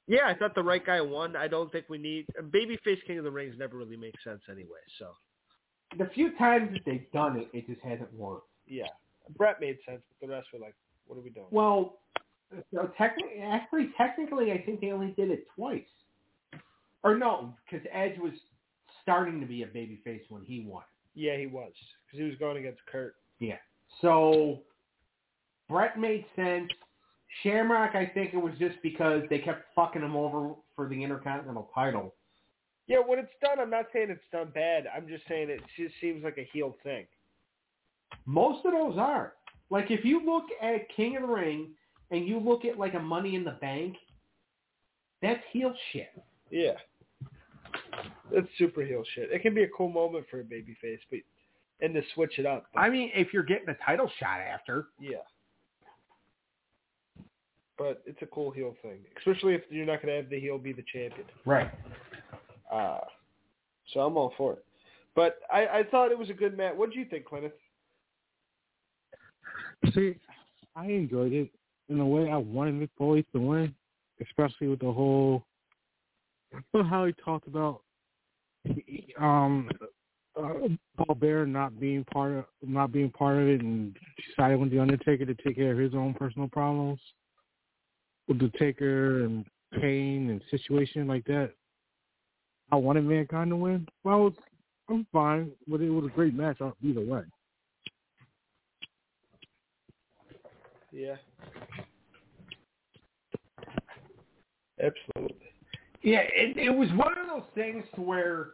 yeah, 0.08 0.26
I 0.26 0.34
thought 0.34 0.54
the 0.54 0.62
right 0.62 0.84
guy 0.84 1.00
won. 1.00 1.34
I 1.34 1.48
don't 1.48 1.70
think 1.72 1.86
we 1.88 1.98
need 1.98 2.26
babyface 2.40 3.04
King 3.06 3.18
of 3.18 3.24
the 3.24 3.30
Rings 3.30 3.56
never 3.58 3.76
really 3.76 3.96
makes 3.96 4.22
sense 4.22 4.40
anyway. 4.48 4.78
So 4.98 5.16
The 5.98 6.10
few 6.14 6.36
times 6.36 6.72
that 6.72 6.82
they've 6.84 7.10
done 7.12 7.36
it, 7.38 7.48
it 7.52 7.66
just 7.66 7.80
hasn't 7.80 8.12
worked. 8.12 8.48
yeah, 8.66 8.86
Brett 9.36 9.60
made 9.60 9.78
sense, 9.86 10.02
but 10.08 10.26
the 10.26 10.32
rest 10.32 10.48
were 10.52 10.58
like, 10.58 10.74
what 11.06 11.16
are 11.16 11.22
we 11.22 11.30
doing? 11.30 11.46
Well, 11.50 11.98
so 12.74 12.90
technically, 12.96 13.40
actually, 13.42 13.90
technically, 13.96 14.52
I 14.52 14.62
think 14.62 14.80
they 14.80 14.92
only 14.92 15.12
did 15.12 15.30
it 15.30 15.46
twice. 15.56 15.82
Or 17.02 17.16
no, 17.16 17.54
because 17.64 17.86
Edge 17.92 18.18
was 18.18 18.32
starting 19.02 19.40
to 19.40 19.46
be 19.46 19.62
a 19.62 19.66
babyface 19.66 20.22
when 20.28 20.42
he 20.42 20.66
won. 20.68 20.82
Yeah, 21.14 21.36
he 21.36 21.46
was 21.46 21.72
because 22.06 22.18
he 22.18 22.24
was 22.24 22.34
going 22.38 22.58
against 22.58 22.80
Kurt. 22.90 23.14
Yeah. 23.38 23.56
So 24.00 24.60
Brett 25.68 25.98
made 25.98 26.24
sense. 26.34 26.70
Shamrock, 27.42 27.94
I 27.94 28.06
think 28.06 28.34
it 28.34 28.38
was 28.38 28.54
just 28.58 28.76
because 28.82 29.22
they 29.30 29.38
kept 29.38 29.66
fucking 29.74 30.02
him 30.02 30.16
over 30.16 30.54
for 30.74 30.88
the 30.88 31.02
Intercontinental 31.02 31.70
title. 31.74 32.14
Yeah, 32.86 32.98
when 32.98 33.18
it's 33.18 33.32
done, 33.42 33.58
I'm 33.58 33.70
not 33.70 33.86
saying 33.92 34.08
it's 34.10 34.20
done 34.30 34.50
bad. 34.54 34.86
I'm 34.94 35.08
just 35.08 35.24
saying 35.28 35.50
it 35.50 35.60
just 35.76 35.94
seems 36.00 36.22
like 36.22 36.38
a 36.38 36.48
heel 36.52 36.76
thing. 36.84 37.06
Most 38.26 38.64
of 38.64 38.72
those 38.72 38.96
are. 38.98 39.32
Like 39.70 39.90
if 39.90 40.04
you 40.04 40.24
look 40.24 40.44
at 40.62 40.88
King 40.94 41.16
of 41.16 41.22
the 41.22 41.28
Ring 41.28 41.70
and 42.12 42.26
you 42.26 42.38
look 42.38 42.64
at 42.64 42.78
like 42.78 42.94
a 42.94 43.00
Money 43.00 43.34
in 43.34 43.42
the 43.44 43.58
Bank, 43.60 43.96
that's 45.20 45.42
heel 45.52 45.74
shit. 45.92 46.10
Yeah. 46.50 46.74
That's 48.32 48.46
super 48.58 48.82
heel 48.82 49.02
shit. 49.14 49.30
It 49.32 49.42
can 49.42 49.54
be 49.54 49.64
a 49.64 49.68
cool 49.76 49.88
moment 49.88 50.26
for 50.30 50.40
a 50.40 50.44
babyface, 50.44 51.00
but 51.10 51.20
and 51.80 51.92
to 51.94 52.02
switch 52.14 52.38
it 52.38 52.46
up. 52.46 52.66
but- 52.72 52.80
I 52.80 52.88
mean, 52.88 53.10
if 53.14 53.32
you're 53.34 53.42
getting 53.42 53.68
a 53.68 53.76
title 53.84 54.10
shot 54.18 54.40
after, 54.40 54.86
yeah. 55.00 55.18
But 57.78 58.02
it's 58.06 58.22
a 58.22 58.26
cool 58.26 58.50
heel 58.50 58.74
thing, 58.80 59.00
especially 59.18 59.54
if 59.54 59.62
you're 59.68 59.84
not 59.84 60.00
going 60.00 60.08
to 60.14 60.22
have 60.22 60.30
the 60.30 60.40
heel 60.40 60.56
be 60.58 60.72
the 60.72 60.84
champion. 60.90 61.26
right? 61.44 61.70
Uh, 62.72 63.00
so 63.92 64.00
I'm 64.00 64.16
all 64.16 64.32
for 64.36 64.54
it. 64.54 64.64
But 65.14 65.38
I, 65.52 65.66
I 65.66 65.82
thought 65.90 66.10
it 66.10 66.18
was 66.18 66.30
a 66.30 66.34
good 66.34 66.56
match. 66.56 66.74
What 66.76 66.92
do 66.92 66.98
you 66.98 67.06
think, 67.06 67.24
Clinton? 67.24 67.52
See, 69.94 70.16
I 70.74 70.86
enjoyed 70.86 71.32
it 71.32 71.50
in 71.88 72.00
a 72.00 72.06
way 72.06 72.30
I 72.30 72.36
wanted 72.36 72.74
Mick 72.74 72.90
Foley 72.98 73.24
to 73.32 73.40
win, 73.40 73.74
especially 74.20 74.68
with 74.68 74.80
the 74.80 74.92
whole 74.92 75.44
how 76.72 77.04
he 77.04 77.12
talked 77.24 77.48
about 77.48 77.82
um 79.20 79.68
uh, 80.36 80.52
Paul 80.96 81.14
Bear 81.14 81.46
not 81.46 81.78
being 81.80 82.04
part 82.04 82.32
of 82.32 82.44
not 82.62 82.92
being 82.92 83.10
part 83.10 83.38
of 83.38 83.48
it 83.48 83.60
and 83.60 83.96
decided 84.28 84.58
with 84.58 84.70
the 84.70 84.78
Undertaker 84.78 85.24
to 85.24 85.34
take 85.34 85.56
care 85.56 85.72
of 85.72 85.78
his 85.78 85.94
own 85.94 86.14
personal 86.14 86.48
problems 86.48 87.00
with 88.28 88.38
the 88.38 88.50
Taker 88.58 89.24
and 89.24 89.44
pain 89.80 90.30
and 90.30 90.42
situation 90.50 91.06
like 91.06 91.24
that. 91.24 91.52
I 92.70 92.76
wanted 92.76 93.04
Mankind 93.04 93.50
to 93.50 93.56
win. 93.56 93.86
Well, 94.04 94.32
I'm 94.88 95.06
fine, 95.12 95.50
but 95.68 95.80
it 95.80 95.90
was 95.90 96.06
a 96.06 96.14
great 96.14 96.34
match 96.34 96.58
either 96.82 97.00
way. 97.00 97.22
Yeah. 100.92 101.16
Absolutely. 104.82 105.36
Yeah, 106.02 106.20
it, 106.34 106.56
it 106.56 106.70
was 106.70 106.88
one 106.94 107.16
of 107.18 107.26
those 107.26 107.48
things 107.54 107.84
where 107.96 108.50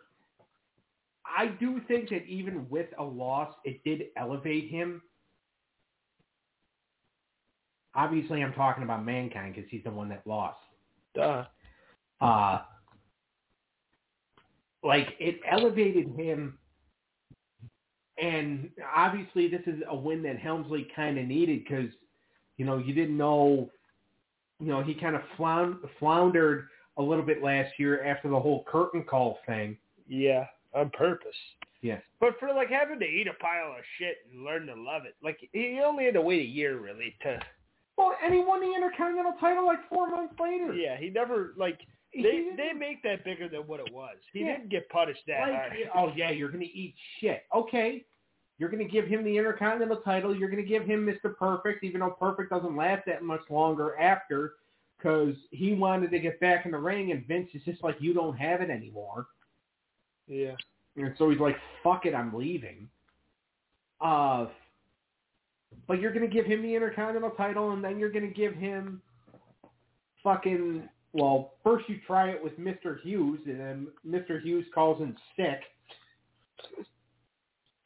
I 1.27 1.47
do 1.47 1.81
think 1.89 2.09
that 2.11 2.25
even 2.27 2.67
with 2.71 2.87
a 2.99 3.05
loss, 3.05 3.55
it 3.65 3.83
did 3.85 4.05
elevate 4.17 4.71
him. 4.71 5.03
Obviously, 7.95 8.43
I'm 8.43 8.55
talking 8.55 8.85
about 8.85 9.05
Mankind 9.05 9.55
because 9.55 9.69
he's 9.71 9.85
the 9.85 9.91
one 9.91 10.09
that 10.09 10.23
lost. 10.27 10.59
Duh. 11.15 11.45
Uh, 12.21 12.63
like 14.83 15.09
it 15.19 15.41
elevated 15.51 16.09
him, 16.17 16.59
and 18.19 18.71
obviously 18.95 19.49
this 19.49 19.63
is 19.67 19.83
a 19.89 19.97
win 19.97 20.23
that 20.25 20.39
Helmsley 20.39 20.89
kind 20.95 21.19
of 21.19 21.27
needed 21.27 21.65
because 21.65 21.91
you 22.57 22.65
know 22.65 22.79
you 22.79 22.93
didn't 22.93 23.17
know, 23.17 23.71
you 24.61 24.69
know 24.69 24.83
he 24.83 24.95
kind 24.95 25.17
of 25.17 25.23
floundered 25.99 26.69
a 26.99 27.03
little 27.03 27.25
bit 27.25 27.43
last 27.43 27.73
year 27.79 28.05
after 28.05 28.29
the 28.29 28.39
whole 28.39 28.65
curtain 28.71 29.05
call 29.05 29.39
thing. 29.47 29.77
Yeah, 30.09 30.47
on 30.75 30.91
purpose. 30.91 31.37
Yeah. 31.81 31.99
But 32.21 32.39
for 32.39 32.49
like 32.55 32.71
having 32.71 33.01
to 33.01 33.07
eat 33.07 33.27
a 33.27 33.35
pile 33.43 33.73
of 33.77 33.85
shit 33.99 34.19
and 34.33 34.45
learn 34.45 34.67
to 34.67 34.75
love 34.75 35.03
it, 35.05 35.17
like 35.23 35.39
he 35.53 35.81
only 35.85 36.05
had 36.05 36.15
to 36.15 36.23
wait 36.23 36.41
a 36.41 36.49
year 36.49 36.79
really 36.79 37.17
to. 37.23 37.39
Well, 37.99 38.17
and 38.25 38.33
he 38.33 38.41
won 38.41 38.61
the 38.61 38.75
Intercontinental 38.75 39.35
title 39.39 39.67
like 39.67 39.87
four 39.89 40.09
months 40.09 40.35
later. 40.41 40.73
Yeah, 40.73 40.97
he 40.97 41.11
never 41.11 41.53
like 41.57 41.81
they 42.15 42.49
they 42.57 42.73
make 42.73 43.03
that 43.03 43.25
bigger 43.25 43.49
than 43.49 43.61
what 43.67 43.81
it 43.81 43.93
was. 43.93 44.17
He 44.33 44.41
Yeah. 44.41 44.57
didn't 44.57 44.69
get 44.71 44.89
punished 44.89 45.23
that 45.27 45.41
like, 45.49 45.53
hard. 45.55 45.73
oh 45.95 46.13
yeah, 46.17 46.31
you're 46.31 46.51
gonna 46.51 46.65
eat 46.65 46.95
shit. 47.21 47.45
Okay, 47.55 48.05
you're 48.59 48.69
gonna 48.69 48.85
give 48.85 49.07
him 49.07 49.25
the 49.25 49.37
Intercontinental 49.37 49.99
title. 49.99 50.35
You're 50.37 50.51
gonna 50.51 50.63
give 50.63 50.85
him 50.85 51.07
Mr. 51.07 51.37
Perfect, 51.37 51.85
even 51.85 52.01
though 52.01 52.11
Perfect 52.11 52.51
doesn't 52.51 52.77
last 52.77 53.07
that 53.07 53.23
much 53.23 53.43
longer 53.51 53.97
after, 53.99 54.55
because 54.99 55.35
he 55.51 55.73
wanted 55.75 56.11
to 56.11 56.19
get 56.19 56.39
back 56.41 56.65
in 56.67 56.73
the 56.73 56.79
ring, 56.79 57.13
and 57.13 57.27
Vince 57.27 57.51
is 57.55 57.63
just 57.65 57.83
like, 57.83 57.97
you 58.01 58.13
don't 58.15 58.37
have 58.37 58.61
it 58.61 58.71
anymore, 58.71 59.27
Yeah. 60.27 60.55
and 60.97 61.15
so 61.19 61.31
he's 61.31 61.41
like, 61.41 61.57
fuck 61.83 62.07
it, 62.07 62.15
I'm 62.15 62.33
leaving. 62.35 62.89
Uh, 64.01 64.47
but 65.89 66.01
you're 66.01 66.13
gonna 66.13 66.27
give 66.29 66.45
him 66.47 66.61
the 66.63 66.75
Intercontinental 66.75 67.31
title, 67.31 67.71
and 67.73 67.83
then 67.83 67.99
you're 67.99 68.11
gonna 68.11 68.27
give 68.29 68.55
him 68.55 69.01
fucking. 70.23 70.89
Well, 71.13 71.55
first 71.63 71.89
you 71.89 71.99
try 72.07 72.31
it 72.31 72.43
with 72.43 72.59
Mr. 72.59 73.01
Hughes, 73.03 73.41
and 73.47 73.61
then 73.61 73.89
Mr. 74.07 74.43
Hughes 74.43 74.65
calls 74.75 75.03
in 75.03 75.15
sick 75.37 75.61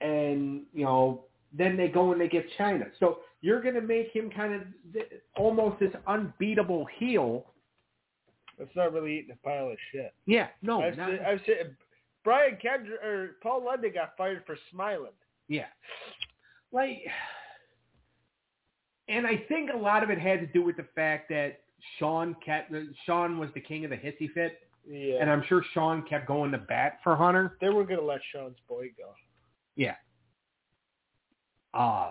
and 0.01 0.63
you 0.73 0.85
know 0.85 1.25
then 1.53 1.77
they 1.77 1.89
go 1.89 2.13
and 2.13 2.21
they 2.21 2.29
get 2.29 2.45
Chyna. 2.59 2.87
So 3.01 3.21
you're 3.41 3.63
going 3.63 3.77
to 3.77 3.81
make 3.81 4.11
him 4.13 4.31
kind 4.31 4.55
of 4.55 4.63
th- 4.93 5.09
almost 5.37 5.81
this 5.81 5.93
unbeatable 6.07 6.87
heel. 6.99 7.47
That's 8.59 8.75
not 8.75 8.93
really 8.93 9.19
eating 9.19 9.31
a 9.31 9.47
pile 9.47 9.71
of 9.71 9.77
shit. 9.93 10.13
Yeah, 10.27 10.49
no, 10.63 10.83
I've, 10.83 10.97
not, 10.97 11.11
I've 11.21 11.41
said 11.47 11.77
Brian 12.25 12.59
Kendrick 12.61 13.03
or 13.03 13.37
Paul 13.43 13.65
London 13.65 13.93
got 13.95 14.17
fired 14.19 14.43
for 14.45 14.57
smiling. 14.71 15.13
yeah, 15.49 15.67
like, 16.73 16.99
and 19.09 19.27
I 19.27 19.45
think 19.49 19.71
a 19.73 19.77
lot 19.77 20.03
of 20.03 20.11
it 20.11 20.19
had 20.19 20.41
to 20.41 20.47
do 20.47 20.63
with 20.63 20.77
the 20.77 20.87
fact 20.95 21.29
that 21.31 21.61
Shawn 21.99 22.35
kept 22.45 22.73
Shawn 23.05 23.39
was 23.39 23.51
the 23.55 23.61
king 23.61 23.85
of 23.85 23.91
the 23.91 23.97
hissy 23.97 24.31
fit, 24.33 24.59
Yeah. 24.87 25.19
and 25.21 25.31
I'm 25.31 25.43
sure 25.49 25.63
Shawn 25.75 26.03
kept 26.09 26.27
going 26.27 26.51
to 26.53 26.59
bat 26.59 26.99
for 27.03 27.17
Hunter. 27.17 27.57
they 27.61 27.69
were 27.69 27.85
gonna 27.85 28.03
let 28.03 28.21
Shawn's 28.33 28.59
boy 28.69 28.91
go. 28.99 29.13
Yeah. 29.77 29.97
Uh 31.75 32.11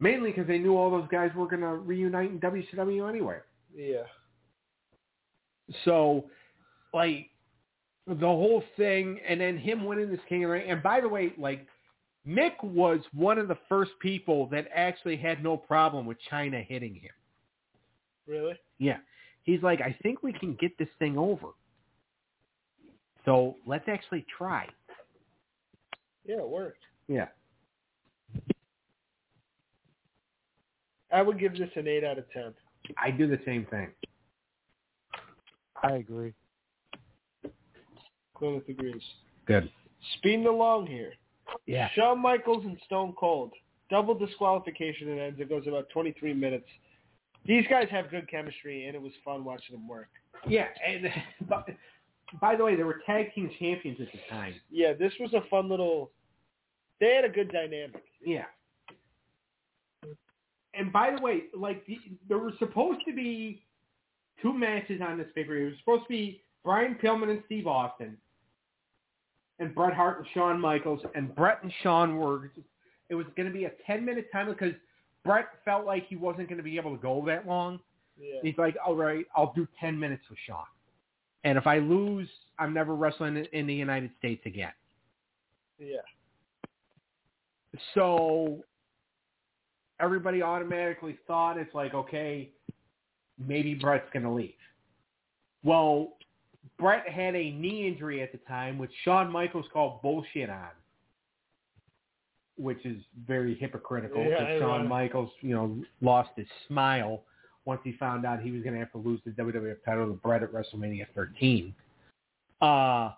mainly 0.00 0.30
because 0.30 0.46
they 0.46 0.58
knew 0.58 0.76
all 0.76 0.90
those 0.90 1.08
guys 1.10 1.30
were 1.34 1.46
going 1.48 1.60
to 1.60 1.74
reunite 1.74 2.30
in 2.30 2.38
WCW 2.38 3.08
anyway. 3.08 3.38
Yeah. 3.74 4.04
So, 5.84 6.30
like, 6.94 7.30
the 8.06 8.14
whole 8.14 8.62
thing, 8.76 9.18
and 9.28 9.40
then 9.40 9.58
him 9.58 9.84
winning 9.84 10.08
this 10.08 10.20
King 10.28 10.44
of 10.44 10.48
the 10.50 10.52
Ring. 10.52 10.70
And 10.70 10.82
by 10.84 11.00
the 11.00 11.08
way, 11.08 11.32
like, 11.36 11.66
Mick 12.26 12.62
was 12.62 13.00
one 13.12 13.38
of 13.38 13.48
the 13.48 13.58
first 13.68 13.90
people 14.00 14.46
that 14.50 14.68
actually 14.72 15.16
had 15.16 15.42
no 15.42 15.56
problem 15.56 16.06
with 16.06 16.16
Chyna 16.30 16.64
hitting 16.64 16.94
him. 16.94 17.10
Really? 18.28 18.54
Yeah. 18.78 18.98
He's 19.42 19.62
like, 19.62 19.80
I 19.80 19.96
think 20.02 20.22
we 20.22 20.32
can 20.32 20.54
get 20.60 20.76
this 20.78 20.88
thing 20.98 21.16
over. 21.16 21.48
So 23.24 23.56
let's 23.66 23.88
actually 23.88 24.24
try. 24.36 24.66
Yeah, 26.24 26.36
it 26.36 26.48
worked. 26.48 26.82
Yeah. 27.08 27.28
I 31.12 31.22
would 31.22 31.38
give 31.38 31.56
this 31.56 31.70
an 31.76 31.88
eight 31.88 32.04
out 32.04 32.18
of 32.18 32.30
ten. 32.30 32.52
I 33.02 33.10
do 33.10 33.26
the 33.26 33.40
same 33.46 33.66
thing. 33.70 33.88
I 35.82 35.92
agree. 35.92 36.34
Clinton 38.34 38.62
agrees. 38.68 39.02
Good. 39.46 39.70
Speeding 40.18 40.46
along 40.46 40.86
here. 40.86 41.12
Yeah. 41.66 41.88
Shawn 41.94 42.20
Michaels 42.20 42.64
and 42.64 42.76
Stone 42.86 43.14
Cold. 43.18 43.52
Double 43.90 44.14
disqualification 44.14 45.08
and 45.08 45.18
ends. 45.18 45.40
It 45.40 45.48
goes 45.48 45.66
about 45.66 45.88
23 45.90 46.34
minutes. 46.34 46.66
These 47.44 47.64
guys 47.70 47.88
have 47.90 48.10
good 48.10 48.28
chemistry, 48.30 48.86
and 48.86 48.94
it 48.94 49.00
was 49.00 49.12
fun 49.24 49.44
watching 49.44 49.74
them 49.76 49.88
work. 49.88 50.08
Yeah. 50.46 50.66
And 50.86 51.08
by, 51.48 51.62
by 52.40 52.56
the 52.56 52.64
way, 52.64 52.76
they 52.76 52.82
were 52.82 53.00
tag 53.06 53.34
team 53.34 53.50
champions 53.58 53.98
at 54.00 54.08
the 54.12 54.18
time. 54.30 54.54
Yeah, 54.70 54.92
this 54.92 55.12
was 55.18 55.32
a 55.34 55.42
fun 55.48 55.68
little. 55.68 56.10
They 57.00 57.14
had 57.14 57.24
a 57.24 57.28
good 57.28 57.50
dynamic. 57.50 58.02
Yeah. 58.24 58.44
And 60.74 60.92
by 60.92 61.12
the 61.16 61.22
way, 61.22 61.44
like 61.56 61.84
the, 61.86 61.98
there 62.28 62.38
were 62.38 62.52
supposed 62.58 63.00
to 63.06 63.14
be 63.14 63.64
two 64.42 64.52
matches 64.52 65.00
on 65.06 65.18
this 65.18 65.26
paper. 65.34 65.56
It 65.56 65.64
was 65.64 65.74
supposed 65.80 66.04
to 66.04 66.08
be 66.08 66.42
Brian 66.64 66.96
Pillman 67.02 67.30
and 67.30 67.42
Steve 67.46 67.66
Austin, 67.66 68.16
and 69.58 69.74
Bret 69.74 69.94
Hart 69.94 70.18
and 70.18 70.26
Shawn 70.34 70.60
Michaels. 70.60 71.00
And 71.14 71.34
Bret 71.34 71.62
and 71.62 71.72
Shawn 71.82 72.16
were. 72.16 72.52
It 73.10 73.14
was 73.14 73.26
going 73.36 73.48
to 73.48 73.52
be 73.52 73.64
a 73.64 73.72
ten 73.86 74.04
minute 74.04 74.30
time 74.30 74.48
because 74.48 74.74
Bret 75.28 75.46
felt 75.64 75.84
like 75.84 76.06
he 76.08 76.16
wasn't 76.16 76.48
going 76.48 76.56
to 76.56 76.62
be 76.64 76.76
able 76.78 76.96
to 76.96 77.02
go 77.02 77.22
that 77.26 77.46
long. 77.46 77.80
Yeah. 78.18 78.40
He's 78.42 78.56
like, 78.56 78.76
all 78.84 78.96
right, 78.96 79.26
I'll 79.36 79.52
do 79.54 79.68
ten 79.78 79.98
minutes 79.98 80.22
with 80.30 80.38
Shawn, 80.46 80.64
and 81.44 81.58
if 81.58 81.66
I 81.66 81.78
lose, 81.78 82.28
I'm 82.58 82.72
never 82.72 82.94
wrestling 82.94 83.36
in- 83.36 83.44
in 83.52 83.66
the 83.66 83.74
United 83.74 84.10
States 84.18 84.44
again. 84.46 84.72
Yeah. 85.78 85.98
So 87.94 88.64
everybody 90.00 90.42
automatically 90.42 91.18
thought 91.26 91.58
it's 91.58 91.74
like, 91.74 91.94
okay, 91.94 92.50
maybe 93.38 93.74
Bret's 93.74 94.08
going 94.12 94.24
to 94.24 94.30
leave. 94.32 94.54
Well, 95.62 96.16
Bret 96.78 97.08
had 97.08 97.34
a 97.34 97.50
knee 97.50 97.86
injury 97.86 98.22
at 98.22 98.32
the 98.32 98.38
time, 98.38 98.78
which 98.78 98.90
Shawn 99.04 99.30
Michaels 99.30 99.66
called 99.72 100.00
bullshit 100.02 100.48
on, 100.50 100.70
which 102.58 102.84
is 102.84 102.96
very 103.26 103.54
hypocritical 103.54 104.22
Yeah, 104.22 104.30
because 104.30 104.60
Shawn 104.60 104.70
ironic. 104.70 104.88
Michaels, 104.88 105.30
you 105.40 105.54
know, 105.54 105.82
lost 106.00 106.30
his 106.36 106.46
smile 106.66 107.22
once 107.64 107.80
he 107.84 107.92
found 107.92 108.26
out 108.26 108.40
he 108.40 108.50
was 108.50 108.62
going 108.62 108.72
to 108.74 108.80
have 108.80 108.92
to 108.92 108.98
lose 108.98 109.20
the 109.24 109.30
WWF 109.30 109.76
title 109.84 110.06
to 110.06 110.14
Bret 110.14 110.42
at 110.42 110.52
WrestleMania 110.52 111.06
13. 111.14 111.74
Uh, 112.60 113.10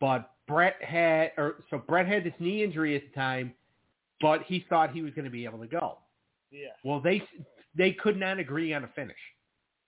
but 0.00 0.32
Bret 0.46 0.76
had, 0.82 1.32
or 1.36 1.64
so 1.70 1.78
Bret 1.78 2.06
had 2.06 2.24
this 2.24 2.34
knee 2.38 2.64
injury 2.64 2.96
at 2.96 3.02
the 3.02 3.14
time, 3.14 3.52
but 4.20 4.42
he 4.42 4.64
thought 4.68 4.92
he 4.92 5.02
was 5.02 5.12
going 5.14 5.24
to 5.24 5.30
be 5.30 5.44
able 5.44 5.58
to 5.58 5.66
go. 5.66 5.98
Yeah. 6.50 6.68
Well, 6.84 7.00
they 7.00 7.22
they 7.76 7.92
could 7.92 8.18
not 8.18 8.38
agree 8.38 8.72
on 8.74 8.84
a 8.84 8.88
finish. 8.88 9.16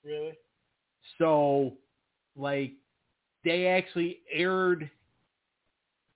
Really? 0.05 0.33
So, 1.19 1.73
like, 2.37 2.73
they 3.45 3.67
actually 3.67 4.21
aired. 4.33 4.91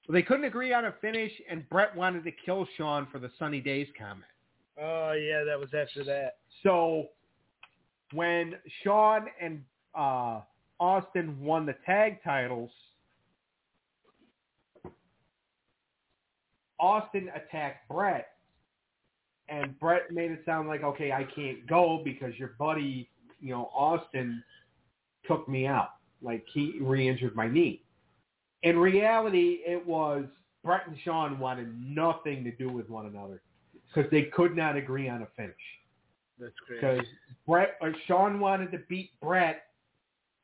They 0.08 0.22
couldn't 0.22 0.44
agree 0.44 0.72
on 0.72 0.84
a 0.84 0.94
finish, 1.00 1.32
and 1.50 1.68
Bret 1.70 1.96
wanted 1.96 2.24
to 2.24 2.32
kill 2.44 2.66
Shawn 2.76 3.06
for 3.10 3.18
the 3.18 3.30
Sunny 3.38 3.60
Days 3.60 3.88
comment. 3.98 4.24
Oh 4.80 5.12
yeah, 5.12 5.44
that 5.44 5.58
was 5.58 5.70
after 5.72 6.04
that. 6.04 6.36
So, 6.62 7.06
when 8.12 8.56
Shawn 8.82 9.26
and 9.40 9.62
uh, 9.94 10.40
Austin 10.78 11.40
won 11.40 11.64
the 11.64 11.76
tag 11.86 12.22
titles, 12.22 12.70
Austin 16.78 17.30
attacked 17.34 17.88
Bret, 17.88 18.28
and 19.48 19.78
Bret 19.78 20.10
made 20.10 20.32
it 20.32 20.42
sound 20.44 20.68
like, 20.68 20.82
okay, 20.82 21.12
I 21.12 21.24
can't 21.34 21.66
go 21.66 22.02
because 22.04 22.34
your 22.36 22.54
buddy, 22.58 23.08
you 23.40 23.50
know, 23.50 23.70
Austin 23.74 24.42
took 25.26 25.48
me 25.48 25.66
out. 25.66 25.90
Like 26.20 26.44
he 26.52 26.74
re-injured 26.80 27.34
my 27.34 27.48
knee. 27.48 27.83
In 28.64 28.78
reality, 28.78 29.60
it 29.66 29.86
was 29.86 30.24
Bret 30.64 30.88
and 30.88 30.96
Shawn 31.04 31.38
wanted 31.38 31.78
nothing 31.78 32.42
to 32.44 32.50
do 32.50 32.70
with 32.70 32.88
one 32.88 33.06
another 33.06 33.42
because 33.86 34.10
they 34.10 34.22
could 34.22 34.56
not 34.56 34.76
agree 34.76 35.08
on 35.08 35.22
a 35.22 35.28
finish. 35.36 35.54
That's 36.40 36.54
great. 36.66 36.80
Because 36.80 37.06
Bret 37.46 37.76
or 37.80 37.94
Shawn 38.06 38.40
wanted 38.40 38.72
to 38.72 38.78
beat 38.88 39.10
Bret 39.20 39.64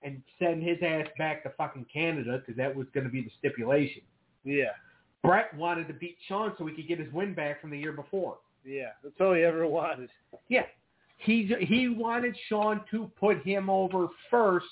and 0.02 0.22
send 0.38 0.62
his 0.62 0.78
ass 0.82 1.06
back 1.18 1.42
to 1.42 1.50
fucking 1.56 1.86
Canada 1.92 2.38
because 2.38 2.56
that 2.56 2.74
was 2.74 2.86
going 2.94 3.04
to 3.04 3.10
be 3.10 3.22
the 3.22 3.30
stipulation. 3.38 4.02
Yeah. 4.44 4.72
Bret 5.22 5.54
wanted 5.56 5.88
to 5.88 5.94
beat 5.94 6.16
Shawn 6.28 6.52
so 6.58 6.66
he 6.66 6.74
could 6.74 6.88
get 6.88 6.98
his 6.98 7.12
win 7.12 7.34
back 7.34 7.60
from 7.60 7.70
the 7.70 7.78
year 7.78 7.92
before. 7.92 8.38
Yeah. 8.64 8.90
That's 9.02 9.14
all 9.20 9.34
he 9.34 9.42
ever 9.42 9.66
wanted. 9.66 10.10
Yeah. 10.48 10.64
He 11.18 11.54
he 11.60 11.88
wanted 11.88 12.34
Shawn 12.48 12.82
to 12.90 13.10
put 13.18 13.42
him 13.42 13.68
over 13.68 14.08
first 14.30 14.66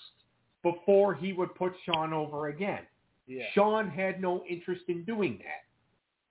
before 0.62 1.14
he 1.14 1.32
would 1.34 1.54
put 1.54 1.72
Shawn 1.84 2.12
over 2.12 2.48
again. 2.48 2.82
Yeah. 3.28 3.44
Shawn 3.54 3.88
had 3.88 4.20
no 4.20 4.42
interest 4.48 4.82
in 4.88 5.04
doing 5.04 5.38
that 5.38 5.64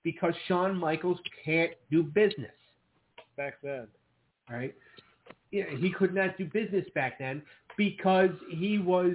because 0.02 0.34
Shawn 0.48 0.76
Michaels 0.76 1.18
can't 1.44 1.70
do 1.90 2.02
business, 2.02 2.50
Back 3.36 3.54
then. 3.62 3.86
right? 4.50 4.74
Yeah, 5.52 5.64
he 5.78 5.90
could 5.92 6.14
not 6.14 6.36
do 6.36 6.44
business 6.46 6.84
back 6.94 7.18
then 7.18 7.40
because 7.76 8.30
he 8.50 8.78
was, 8.78 9.12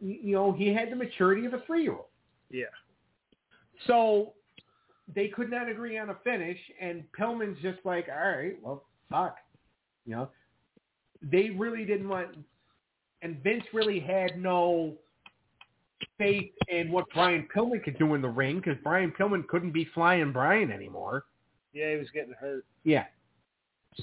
you 0.00 0.34
know, 0.34 0.52
he 0.52 0.68
had 0.72 0.92
the 0.92 0.96
maturity 0.96 1.46
of 1.46 1.54
a 1.54 1.60
three-year-old. 1.66 2.04
Yeah. 2.50 2.64
So 3.86 4.34
they 5.14 5.28
could 5.28 5.50
not 5.50 5.68
agree 5.68 5.98
on 5.98 6.10
a 6.10 6.16
finish, 6.22 6.58
and 6.80 7.04
Pillman's 7.18 7.60
just 7.62 7.78
like, 7.84 8.08
all 8.08 8.30
right, 8.30 8.56
well, 8.62 8.84
fuck. 9.10 9.36
You 10.04 10.16
know, 10.16 10.28
they 11.22 11.50
really 11.50 11.84
didn't 11.84 12.08
want, 12.08 12.36
and 13.22 13.42
Vince 13.42 13.64
really 13.72 14.00
had 14.00 14.38
no 14.38 14.94
faith 16.16 16.52
in 16.68 16.90
what 16.90 17.06
Brian 17.14 17.48
Pillman 17.54 17.82
could 17.82 17.98
do 17.98 18.14
in 18.14 18.22
the 18.22 18.28
ring 18.28 18.56
because 18.56 18.76
Brian 18.82 19.12
Pillman 19.18 19.46
couldn't 19.48 19.72
be 19.72 19.86
flying 19.94 20.32
Brian 20.32 20.70
anymore. 20.70 21.24
Yeah, 21.72 21.92
he 21.92 21.96
was 21.96 22.08
getting 22.12 22.34
hurt. 22.38 22.64
Yeah. 22.84 23.04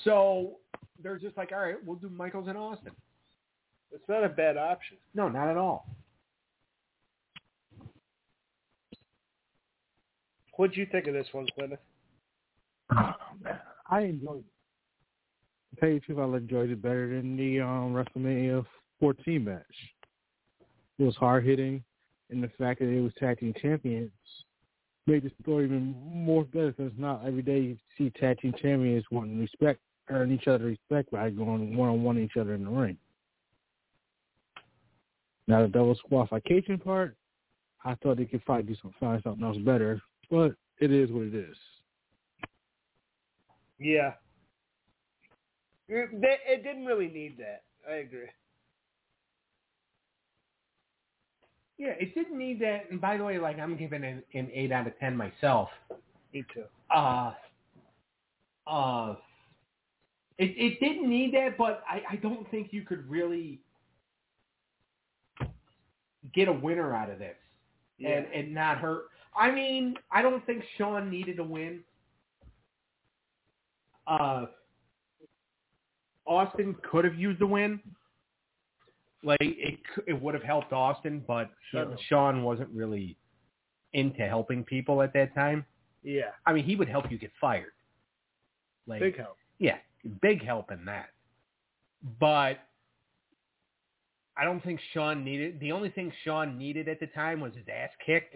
So 0.03 0.57
they're 1.01 1.17
just 1.17 1.37
like, 1.37 1.51
all 1.51 1.59
right, 1.59 1.75
we'll 1.85 1.97
do 1.97 2.09
Michaels 2.09 2.47
and 2.47 2.57
Austin. 2.57 2.91
It's 3.91 4.07
not 4.09 4.23
a 4.23 4.29
bad 4.29 4.57
option. 4.57 4.97
No, 5.13 5.29
not 5.29 5.49
at 5.49 5.57
all. 5.57 5.87
What'd 10.57 10.77
you 10.77 10.87
think 10.91 11.07
of 11.07 11.13
this 11.13 11.27
one, 11.31 11.47
Clinton? 11.53 11.77
I 12.89 14.01
enjoyed 14.01 14.39
it. 14.39 15.75
To 15.75 15.79
tell 15.79 15.89
you 15.89 15.99
truth, 15.99 16.19
I 16.19 16.37
enjoyed 16.37 16.69
it 16.69 16.81
better 16.81 17.09
than 17.09 17.35
the 17.35 17.59
um, 17.59 17.93
WrestleMania 17.93 18.65
14 18.99 19.43
match. 19.43 19.63
It 20.97 21.03
was 21.03 21.15
hard 21.15 21.45
hitting, 21.45 21.83
and 22.29 22.41
the 22.43 22.49
fact 22.57 22.79
that 22.79 22.87
it 22.87 23.01
was 23.01 23.13
tag 23.19 23.39
team 23.39 23.53
champions 23.61 24.11
made 25.07 25.23
the 25.23 25.31
story 25.41 25.65
even 25.65 25.95
more 26.03 26.45
better. 26.45 26.71
Because 26.71 26.93
not 26.97 27.25
every 27.25 27.41
day 27.41 27.59
you 27.59 27.77
see 27.97 28.09
tag 28.11 28.39
team 28.39 28.53
champions 28.61 29.05
wanting 29.11 29.39
respect, 29.39 29.79
earn 30.09 30.31
each 30.31 30.47
other 30.47 30.65
respect 30.65 31.11
by 31.11 31.29
going 31.29 31.75
one 31.75 31.89
on 31.89 32.03
one 32.03 32.17
each 32.17 32.37
other 32.39 32.53
in 32.53 32.63
the 32.63 32.69
ring. 32.69 32.97
Now 35.47 35.61
the 35.61 35.67
double 35.67 35.95
qualification 36.07 36.79
part, 36.79 37.15
I 37.83 37.95
thought 37.95 38.17
they 38.17 38.25
could 38.25 38.43
probably 38.45 38.63
do 38.63 38.75
some 38.81 38.93
find 38.99 39.21
something 39.21 39.43
else 39.45 39.57
better, 39.57 40.01
but 40.31 40.55
it 40.79 40.91
is 40.91 41.11
what 41.11 41.23
it 41.23 41.35
is. 41.35 41.55
Yeah. 43.79 44.13
It, 45.87 46.19
they, 46.19 46.37
it 46.47 46.63
didn't 46.63 46.85
really 46.85 47.09
need 47.09 47.37
that. 47.37 47.63
I 47.87 47.97
agree. 47.97 48.27
Yeah, 51.77 51.93
it 51.99 52.15
didn't 52.15 52.37
need 52.37 52.61
that. 52.61 52.89
And 52.89 53.01
by 53.01 53.17
the 53.17 53.23
way, 53.23 53.37
like 53.37 53.59
I'm 53.59 53.75
giving 53.77 54.03
it 54.03 54.25
an 54.33 54.49
eight 54.53 54.71
out 54.71 54.87
of 54.87 54.97
ten 54.99 55.15
myself. 55.15 55.69
Me 56.33 56.45
too. 56.53 56.63
Uh, 56.93 57.33
uh, 58.67 59.15
it 60.37 60.53
it 60.57 60.79
didn't 60.79 61.09
need 61.09 61.33
that, 61.33 61.57
but 61.57 61.83
I 61.89 62.01
I 62.11 62.15
don't 62.17 62.49
think 62.49 62.69
you 62.71 62.83
could 62.83 63.09
really 63.09 63.59
get 66.33 66.47
a 66.47 66.53
winner 66.53 66.93
out 66.95 67.09
of 67.09 67.19
this 67.19 67.35
Yeah. 67.97 68.09
and 68.09 68.27
and 68.33 68.53
not 68.53 68.77
hurt. 68.77 69.05
I 69.37 69.51
mean, 69.51 69.95
I 70.11 70.21
don't 70.21 70.45
think 70.45 70.63
Shawn 70.77 71.09
needed 71.09 71.39
a 71.39 71.43
win. 71.43 71.81
Uh, 74.07 74.45
Austin 76.25 76.75
could 76.89 77.03
have 77.05 77.15
used 77.15 77.41
a 77.41 77.47
win. 77.47 77.79
Like 79.23 79.39
it, 79.41 79.79
it 80.07 80.21
would 80.21 80.33
have 80.33 80.43
helped 80.43 80.71
Austin, 80.73 81.23
but 81.27 81.49
Sure. 81.71 81.95
Shawn 82.09 82.43
wasn't 82.43 82.69
really 82.69 83.17
into 83.93 84.27
helping 84.27 84.63
people 84.63 85.01
at 85.01 85.13
that 85.13 85.33
time. 85.33 85.65
yeah. 86.03 86.31
I 86.45 86.53
mean, 86.53 86.63
he 86.65 86.75
would 86.75 86.89
help 86.89 87.09
you 87.09 87.17
get 87.17 87.31
fired. 87.41 87.71
Like, 88.87 88.99
Big 88.99 89.17
help. 89.17 89.37
yeah, 89.57 89.77
big 90.21 90.43
help 90.43 90.69
in 90.71 90.85
that. 90.85 91.09
But 92.19 92.59
I 94.37 94.43
don't 94.43 94.61
think 94.63 94.79
Shawn 94.93 95.23
needed. 95.23 95.59
The 95.59 95.71
only 95.71 95.89
thing 95.89 96.11
Shawn 96.23 96.57
needed 96.57 96.87
at 96.87 96.99
the 96.99 97.07
time 97.07 97.39
was 97.39 97.53
his 97.55 97.65
ass 97.67 97.89
kicked. 98.05 98.35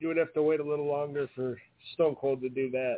You 0.00 0.08
would 0.08 0.16
have 0.16 0.32
to 0.34 0.42
wait 0.42 0.60
a 0.60 0.64
little 0.64 0.86
longer 0.86 1.28
for 1.34 1.56
Stone 1.94 2.16
Cold 2.16 2.40
to 2.42 2.48
do 2.48 2.70
that. 2.70 2.96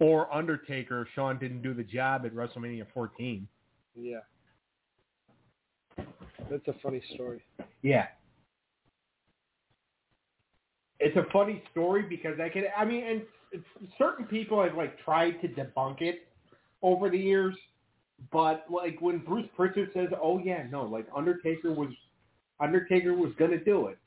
Or 0.00 0.32
Undertaker, 0.34 1.02
if 1.02 1.08
Shawn 1.14 1.38
didn't 1.38 1.62
do 1.62 1.72
the 1.74 1.84
job 1.84 2.26
at 2.26 2.34
WrestleMania 2.34 2.86
14. 2.92 3.46
Yeah. 3.94 4.20
That's 6.50 6.66
a 6.68 6.74
funny 6.82 7.02
story. 7.14 7.42
Yeah. 7.82 8.06
It's 11.00 11.16
a 11.16 11.26
funny 11.32 11.62
story 11.72 12.02
because 12.08 12.38
I 12.40 12.48
can. 12.48 12.64
I 12.76 12.84
mean, 12.84 13.04
and 13.04 13.64
certain 13.98 14.24
people 14.26 14.62
have 14.62 14.76
like 14.76 14.98
tried 15.00 15.32
to 15.42 15.48
debunk 15.48 16.00
it 16.00 16.28
over 16.80 17.10
the 17.10 17.18
years, 17.18 17.56
but 18.30 18.64
like 18.70 19.00
when 19.00 19.18
Bruce 19.18 19.48
Pritchard 19.56 19.90
says, 19.94 20.08
"Oh 20.22 20.38
yeah, 20.38 20.64
no, 20.70 20.84
like 20.84 21.06
Undertaker 21.14 21.72
was 21.72 21.88
Undertaker 22.60 23.14
was 23.14 23.32
gonna 23.38 23.62
do 23.62 23.88
it," 23.88 23.98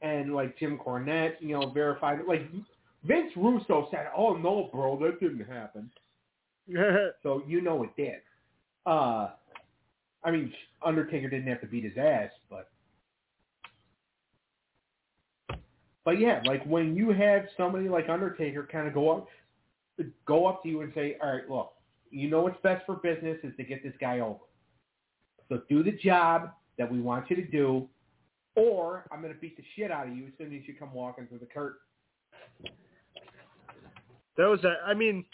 and 0.00 0.34
like 0.34 0.58
Jim 0.58 0.78
Cornette, 0.78 1.34
you 1.40 1.58
know, 1.58 1.70
verified 1.70 2.20
it. 2.20 2.28
Like 2.28 2.50
Vince 3.04 3.32
Russo 3.36 3.88
said, 3.90 4.08
"Oh 4.16 4.34
no, 4.34 4.70
bro, 4.72 4.98
that 5.00 5.20
didn't 5.20 5.44
happen." 5.46 5.90
So 7.22 7.42
you 7.46 7.60
know 7.60 7.82
it 7.82 7.90
did. 7.96 8.20
Uh, 8.86 9.30
I 10.22 10.30
mean, 10.30 10.52
Undertaker 10.84 11.28
didn't 11.28 11.48
have 11.48 11.60
to 11.60 11.66
beat 11.66 11.84
his 11.84 11.96
ass, 11.98 12.30
but 12.50 12.70
but 16.04 16.18
yeah, 16.18 16.42
like 16.46 16.64
when 16.64 16.94
you 16.94 17.10
have 17.10 17.46
somebody 17.56 17.88
like 17.88 18.08
Undertaker 18.08 18.68
kind 18.70 18.86
of 18.86 18.94
go 18.94 19.10
up, 19.10 19.28
go 20.26 20.46
up 20.46 20.62
to 20.62 20.68
you 20.68 20.82
and 20.82 20.92
say, 20.94 21.16
"All 21.22 21.32
right, 21.32 21.48
look, 21.48 21.72
you 22.10 22.28
know 22.28 22.42
what's 22.42 22.60
best 22.62 22.84
for 22.86 22.96
business 22.96 23.38
is 23.42 23.54
to 23.56 23.64
get 23.64 23.82
this 23.82 23.94
guy 24.00 24.20
over. 24.20 24.40
So 25.48 25.62
do 25.68 25.82
the 25.82 25.92
job 25.92 26.50
that 26.78 26.90
we 26.90 27.00
want 27.00 27.30
you 27.30 27.36
to 27.36 27.46
do, 27.46 27.88
or 28.54 29.06
I'm 29.10 29.20
going 29.20 29.32
to 29.32 29.40
beat 29.40 29.56
the 29.56 29.64
shit 29.76 29.90
out 29.90 30.08
of 30.08 30.16
you 30.16 30.26
as 30.26 30.32
soon 30.38 30.54
as 30.54 30.66
you 30.66 30.74
come 30.74 30.92
walking 30.92 31.26
through 31.26 31.38
the 31.38 31.46
curtain." 31.46 31.80
that 34.36 34.46
was 34.46 34.62
a, 34.64 34.76
I 34.86 34.94
mean, 34.94 35.24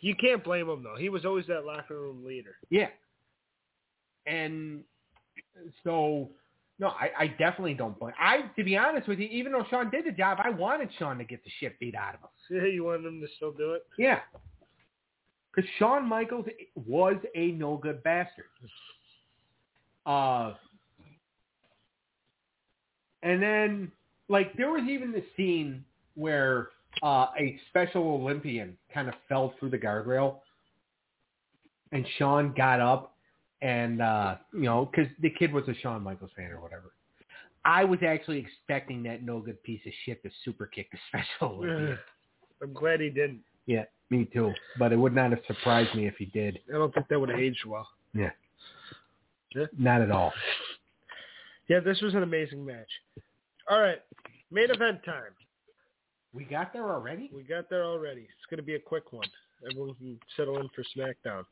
you 0.00 0.14
can't 0.14 0.42
blame 0.42 0.68
him 0.68 0.82
though. 0.82 0.96
He 0.98 1.08
was 1.08 1.24
always 1.24 1.46
that 1.46 1.64
locker 1.64 2.00
room 2.00 2.24
leader. 2.24 2.56
Yeah. 2.70 2.88
And 4.26 4.82
so 5.84 6.30
No, 6.78 6.88
I, 6.88 7.10
I 7.18 7.26
definitely 7.26 7.74
don't 7.74 7.98
blame. 7.98 8.14
I, 8.18 8.50
to 8.56 8.64
be 8.64 8.76
honest 8.76 9.06
with 9.06 9.18
you, 9.18 9.28
even 9.30 9.52
though 9.52 9.64
Shawn 9.68 9.90
did 9.90 10.06
the 10.06 10.12
job, 10.12 10.38
I 10.42 10.50
wanted 10.50 10.88
Shawn 10.98 11.18
to 11.18 11.24
get 11.24 11.44
the 11.44 11.50
shit 11.60 11.78
beat 11.78 11.94
out 11.94 12.14
of 12.14 12.20
him. 12.20 12.62
Yeah, 12.62 12.68
you 12.72 12.84
wanted 12.84 13.06
him 13.06 13.20
to 13.20 13.26
still 13.36 13.52
do 13.52 13.72
it? 13.72 13.86
Yeah, 13.98 14.20
because 15.54 15.68
Shawn 15.78 16.08
Michaels 16.08 16.46
was 16.86 17.16
a 17.34 17.52
no 17.52 17.76
good 17.76 18.02
bastard. 18.02 18.46
Uh, 20.06 20.54
and 23.22 23.42
then 23.42 23.92
like 24.28 24.56
there 24.56 24.70
was 24.70 24.82
even 24.88 25.12
the 25.12 25.24
scene 25.36 25.84
where 26.14 26.68
uh, 27.02 27.26
a 27.38 27.58
Special 27.68 28.02
Olympian 28.02 28.76
kind 28.92 29.08
of 29.08 29.14
fell 29.28 29.54
through 29.58 29.70
the 29.70 29.78
guardrail, 29.78 30.36
and 31.92 32.06
Shawn 32.18 32.54
got 32.56 32.80
up 32.80 33.14
and 33.62 34.00
uh, 34.00 34.36
you 34.52 34.62
know 34.62 34.90
because 34.90 35.10
the 35.20 35.30
kid 35.30 35.52
was 35.52 35.64
a 35.68 35.74
Shawn 35.74 36.02
Michaels 36.02 36.30
fan 36.36 36.50
or 36.50 36.60
whatever. 36.60 36.92
I 37.64 37.84
was 37.84 37.98
actually 38.06 38.38
expecting 38.38 39.02
that 39.02 39.22
no 39.22 39.38
good 39.40 39.62
piece 39.62 39.82
of 39.86 39.92
shit 40.06 40.22
to 40.22 40.30
super 40.44 40.66
kick 40.66 40.90
the 40.90 40.98
Special. 41.08 41.62
I'm 42.62 42.72
glad 42.72 43.00
he 43.00 43.10
didn't. 43.10 43.40
yeah, 43.66 43.84
me 44.10 44.28
too. 44.32 44.52
But 44.78 44.92
it 44.92 44.96
would 44.96 45.14
not 45.14 45.30
have 45.30 45.40
surprised 45.46 45.94
me 45.94 46.06
if 46.06 46.14
he 46.16 46.26
did. 46.26 46.58
I 46.68 46.72
don't 46.78 46.92
think 46.92 47.08
that 47.08 47.18
would 47.18 47.28
have 47.30 47.38
aged 47.38 47.64
well. 47.66 47.88
Yeah. 48.14 48.30
Not 49.78 50.02
at 50.02 50.10
all. 50.10 50.32
Yeah, 51.68 51.78
this 51.78 52.00
was 52.00 52.14
an 52.14 52.24
amazing 52.24 52.66
match. 52.66 52.88
All 53.70 53.80
right, 53.80 54.00
main 54.50 54.70
event 54.72 55.04
time. 55.04 55.30
We 56.32 56.44
got 56.44 56.72
there 56.72 56.88
already. 56.90 57.30
We 57.34 57.42
got 57.42 57.68
there 57.68 57.84
already. 57.84 58.22
It's 58.22 58.46
going 58.48 58.58
to 58.58 58.64
be 58.64 58.74
a 58.74 58.80
quick 58.80 59.12
one. 59.12 59.26
Everyone 59.68 59.94
can 59.96 60.18
settle 60.36 60.58
in 60.60 60.68
for 60.74 60.84
SmackDown. 60.96 61.44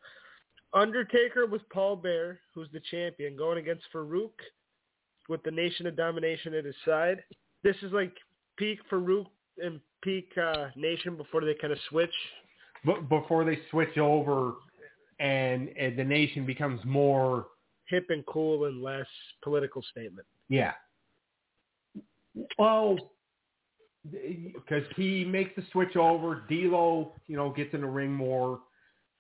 Undertaker 0.73 1.47
with 1.47 1.63
Paul 1.71 1.97
Bear, 1.97 2.41
who's 2.55 2.69
the 2.73 2.81
champion, 2.91 3.37
going 3.37 3.59
against 3.59 3.85
Faarooq 3.95 4.31
with 5.29 5.43
the 5.43 5.51
Nation 5.51 5.87
of 5.87 5.97
Domination 5.97 6.55
at 6.55 6.65
his 6.65 6.75
side. 6.85 7.23
This 7.63 7.77
is 7.83 7.93
like 7.93 8.15
peak 8.57 8.79
Faarooq 8.91 9.27
and 9.63 9.81
peak 10.03 10.31
uh, 10.37 10.69
Nation 10.77 11.17
before 11.17 11.45
they 11.45 11.55
kind 11.55 11.73
of 11.73 11.79
switch. 11.89 12.15
B- 12.85 12.95
before 13.09 13.45
they 13.45 13.59
switch 13.71 13.99
over, 13.99 14.53
and, 15.19 15.69
and 15.77 15.99
the 15.99 16.05
nation 16.05 16.47
becomes 16.47 16.81
more 16.85 17.47
Hip 17.89 18.07
and 18.11 18.25
cool 18.27 18.67
and 18.67 18.83
less 18.83 19.07
political 19.43 19.83
statement. 19.91 20.27
Yeah. 20.51 20.73
Well, 22.59 22.99
because 24.55 24.83
he 24.97 25.25
makes 25.25 25.51
the 25.57 25.63
switch 25.73 25.97
over. 25.97 26.43
D'Lo, 26.49 27.13
you 27.27 27.37
know, 27.37 27.51
gets 27.51 27.75
in 27.75 27.81
the 27.81 27.87
ring 27.87 28.13
more. 28.13 28.61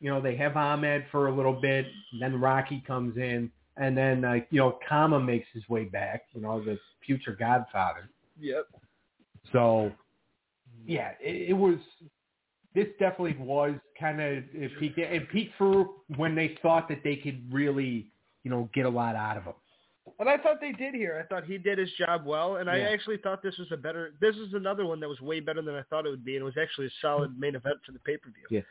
You 0.00 0.10
know, 0.10 0.20
they 0.20 0.36
have 0.36 0.56
Ahmed 0.56 1.04
for 1.10 1.28
a 1.28 1.34
little 1.34 1.60
bit. 1.60 1.86
Then 2.20 2.40
Rocky 2.40 2.82
comes 2.86 3.16
in, 3.16 3.50
and 3.76 3.96
then 3.96 4.24
uh, 4.24 4.36
you 4.50 4.60
know, 4.60 4.78
Kama 4.88 5.20
makes 5.20 5.46
his 5.52 5.68
way 5.68 5.84
back. 5.84 6.24
You 6.34 6.40
know, 6.40 6.62
the 6.62 6.78
future 7.04 7.36
Godfather. 7.38 8.08
Yep. 8.40 8.66
So, 9.52 9.92
yeah, 10.86 11.12
it, 11.20 11.50
it 11.50 11.54
was. 11.54 11.78
This 12.74 12.86
definitely 13.00 13.36
was 13.40 13.74
kind 13.98 14.20
of 14.20 14.44
peak 14.78 14.92
and 14.98 15.28
peak 15.30 15.50
for 15.58 15.86
when 16.16 16.34
they 16.34 16.56
thought 16.62 16.88
that 16.88 17.00
they 17.02 17.16
could 17.16 17.42
really, 17.52 18.12
you 18.44 18.50
know, 18.50 18.68
get 18.72 18.86
a 18.86 18.88
lot 18.88 19.16
out 19.16 19.36
of 19.36 19.44
him. 19.44 19.54
And 20.20 20.28
I 20.28 20.36
thought 20.36 20.60
they 20.60 20.72
did 20.72 20.94
here. 20.94 21.22
I 21.22 21.26
thought 21.28 21.44
he 21.44 21.58
did 21.58 21.78
his 21.78 21.90
job 21.92 22.26
well, 22.26 22.56
and 22.56 22.68
I 22.68 22.78
actually 22.92 23.18
thought 23.18 23.40
this 23.42 23.56
was 23.56 23.68
a 23.70 23.76
better. 23.76 24.14
This 24.20 24.34
is 24.36 24.52
another 24.52 24.84
one 24.84 24.98
that 25.00 25.08
was 25.08 25.20
way 25.20 25.38
better 25.40 25.62
than 25.62 25.74
I 25.76 25.82
thought 25.82 26.06
it 26.06 26.10
would 26.10 26.24
be, 26.24 26.34
and 26.34 26.42
it 26.42 26.44
was 26.44 26.56
actually 26.60 26.86
a 26.88 26.90
solid 27.00 27.38
main 27.38 27.54
event 27.54 27.76
for 27.86 27.92
the 27.92 28.00
pay 28.00 28.16
per 28.16 28.30
view. 28.30 28.44
Yeah. 28.50 28.62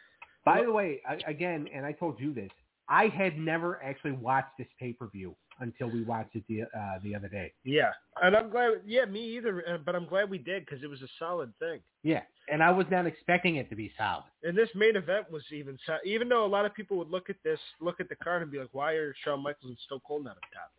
By 0.43 0.63
the 0.63 0.71
way, 0.71 1.01
I, 1.07 1.19
again, 1.25 1.67
and 1.73 1.85
I 1.85 1.91
told 1.93 2.19
you 2.19 2.33
this, 2.33 2.49
I 2.89 3.07
had 3.07 3.37
never 3.37 3.81
actually 3.83 4.11
watched 4.13 4.57
this 4.57 4.67
pay 4.79 4.91
per 4.93 5.07
view 5.07 5.35
until 5.59 5.89
we 5.89 6.03
watched 6.03 6.35
it 6.35 6.43
the 6.49 6.63
uh, 6.63 6.99
the 7.03 7.15
other 7.15 7.27
day. 7.29 7.53
Yeah, 7.63 7.91
and 8.21 8.35
I'm 8.35 8.49
glad. 8.49 8.81
Yeah, 8.85 9.05
me 9.05 9.21
either. 9.37 9.63
uh, 9.69 9.77
But 9.77 9.95
I'm 9.95 10.05
glad 10.05 10.29
we 10.29 10.37
did 10.37 10.65
because 10.65 10.83
it 10.83 10.89
was 10.89 11.01
a 11.01 11.07
solid 11.17 11.51
thing. 11.59 11.79
Yeah, 12.03 12.21
and 12.51 12.61
I 12.61 12.71
was 12.71 12.85
not 12.91 13.05
expecting 13.05 13.55
it 13.55 13.69
to 13.69 13.75
be 13.75 13.91
solid. 13.97 14.25
And 14.43 14.57
this 14.57 14.69
main 14.75 14.95
event 14.97 15.31
was 15.31 15.43
even 15.51 15.77
so- 15.85 15.97
even 16.05 16.27
though 16.29 16.45
a 16.45 16.47
lot 16.47 16.65
of 16.65 16.73
people 16.73 16.97
would 16.97 17.09
look 17.09 17.29
at 17.29 17.37
this, 17.43 17.59
look 17.79 17.99
at 18.01 18.09
the 18.09 18.15
card 18.17 18.41
and 18.41 18.51
be 18.51 18.59
like, 18.59 18.69
"Why 18.73 18.93
are 18.93 19.15
Shawn 19.23 19.41
Michaels 19.41 19.69
and 19.69 19.79
Stone 19.85 20.01
Cold 20.05 20.25
not 20.25 20.37
up 20.37 20.43
top?" 20.53 20.71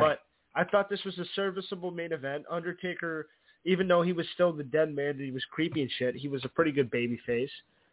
But 0.00 0.20
I 0.54 0.64
thought 0.64 0.88
this 0.88 1.02
was 1.04 1.18
a 1.18 1.24
serviceable 1.34 1.90
main 1.90 2.12
event. 2.12 2.44
Undertaker, 2.50 3.28
even 3.64 3.88
though 3.88 4.02
he 4.02 4.12
was 4.12 4.26
still 4.34 4.52
the 4.52 4.64
dead 4.64 4.94
man, 4.94 5.10
and 5.10 5.20
he 5.20 5.30
was 5.30 5.44
creepy 5.50 5.82
and 5.82 5.90
shit. 5.98 6.16
He 6.16 6.28
was 6.28 6.44
a 6.44 6.48
pretty 6.48 6.72
good 6.72 6.90
baby 6.90 7.20
face, 7.26 7.50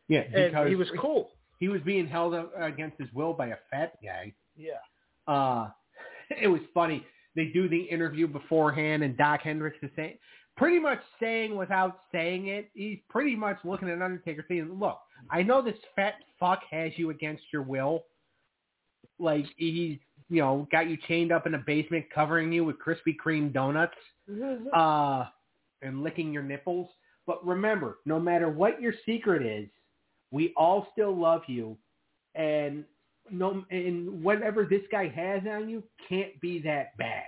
yeah, 0.08 0.22
and 0.34 0.68
he 0.68 0.76
was 0.76 0.88
cool. 1.00 1.32
He 1.60 1.68
was 1.68 1.82
being 1.82 2.08
held 2.08 2.34
up 2.34 2.54
against 2.58 2.98
his 3.00 3.10
will 3.14 3.34
by 3.34 3.48
a 3.48 3.58
fat 3.70 3.98
guy. 4.04 4.34
Yeah. 4.56 4.74
Uh, 5.28 5.70
it 6.42 6.48
was 6.48 6.62
funny. 6.74 7.06
They 7.36 7.46
do 7.46 7.70
the 7.70 7.82
interview 7.82 8.28
beforehand, 8.28 9.04
and 9.04 9.18
Dok 9.18 9.42
Hendrix 9.42 9.78
is 9.82 9.92
saying, 9.96 10.18
pretty 10.58 10.80
much 10.80 11.00
saying 11.20 11.56
without 11.56 12.02
saying 12.12 12.48
it. 12.48 12.70
He's 12.74 13.00
pretty 13.10 13.36
much 13.36 13.58
looking 13.64 13.90
at 13.90 14.02
Undertaker 14.02 14.46
saying, 14.48 14.70
"Look, 14.80 15.00
I 15.30 15.44
know 15.44 15.62
this 15.62 15.78
fat 15.96 16.16
fuck 16.40 16.62
has 16.72 16.92
you 16.98 17.10
against 17.10 17.44
your 17.52 17.64
will. 17.64 18.06
Like 19.20 19.46
he's, 19.58 19.98
you 20.30 20.42
know, 20.42 20.68
got 20.72 20.90
you 20.90 20.98
chained 21.08 21.32
up 21.32 21.48
in 21.48 21.56
a 21.56 21.64
basement, 21.66 22.06
covering 22.14 22.52
you 22.52 22.64
with 22.64 22.78
Krispy 22.78 23.16
Kreme 23.24 23.52
donuts, 23.52 23.96
uh, 24.76 25.26
and 25.82 26.04
licking 26.04 26.32
your 26.32 26.44
nipples. 26.44 26.90
But 27.26 27.46
remember, 27.46 27.98
no 28.06 28.20
matter 28.20 28.50
what 28.50 28.82
your 28.82 28.94
secret 29.06 29.46
is, 29.46 29.70
we 30.32 30.54
all 30.56 30.88
still 30.92 31.16
love 31.16 31.42
you, 31.48 31.78
and 32.36 32.84
no, 33.32 33.64
and 33.72 34.24
whatever 34.24 34.66
this 34.66 34.84
guy 34.92 35.08
has 35.08 35.42
on 35.50 35.70
you 35.70 35.84
can't 36.08 36.40
be 36.42 36.60
that 36.62 36.98
bad. 36.98 37.24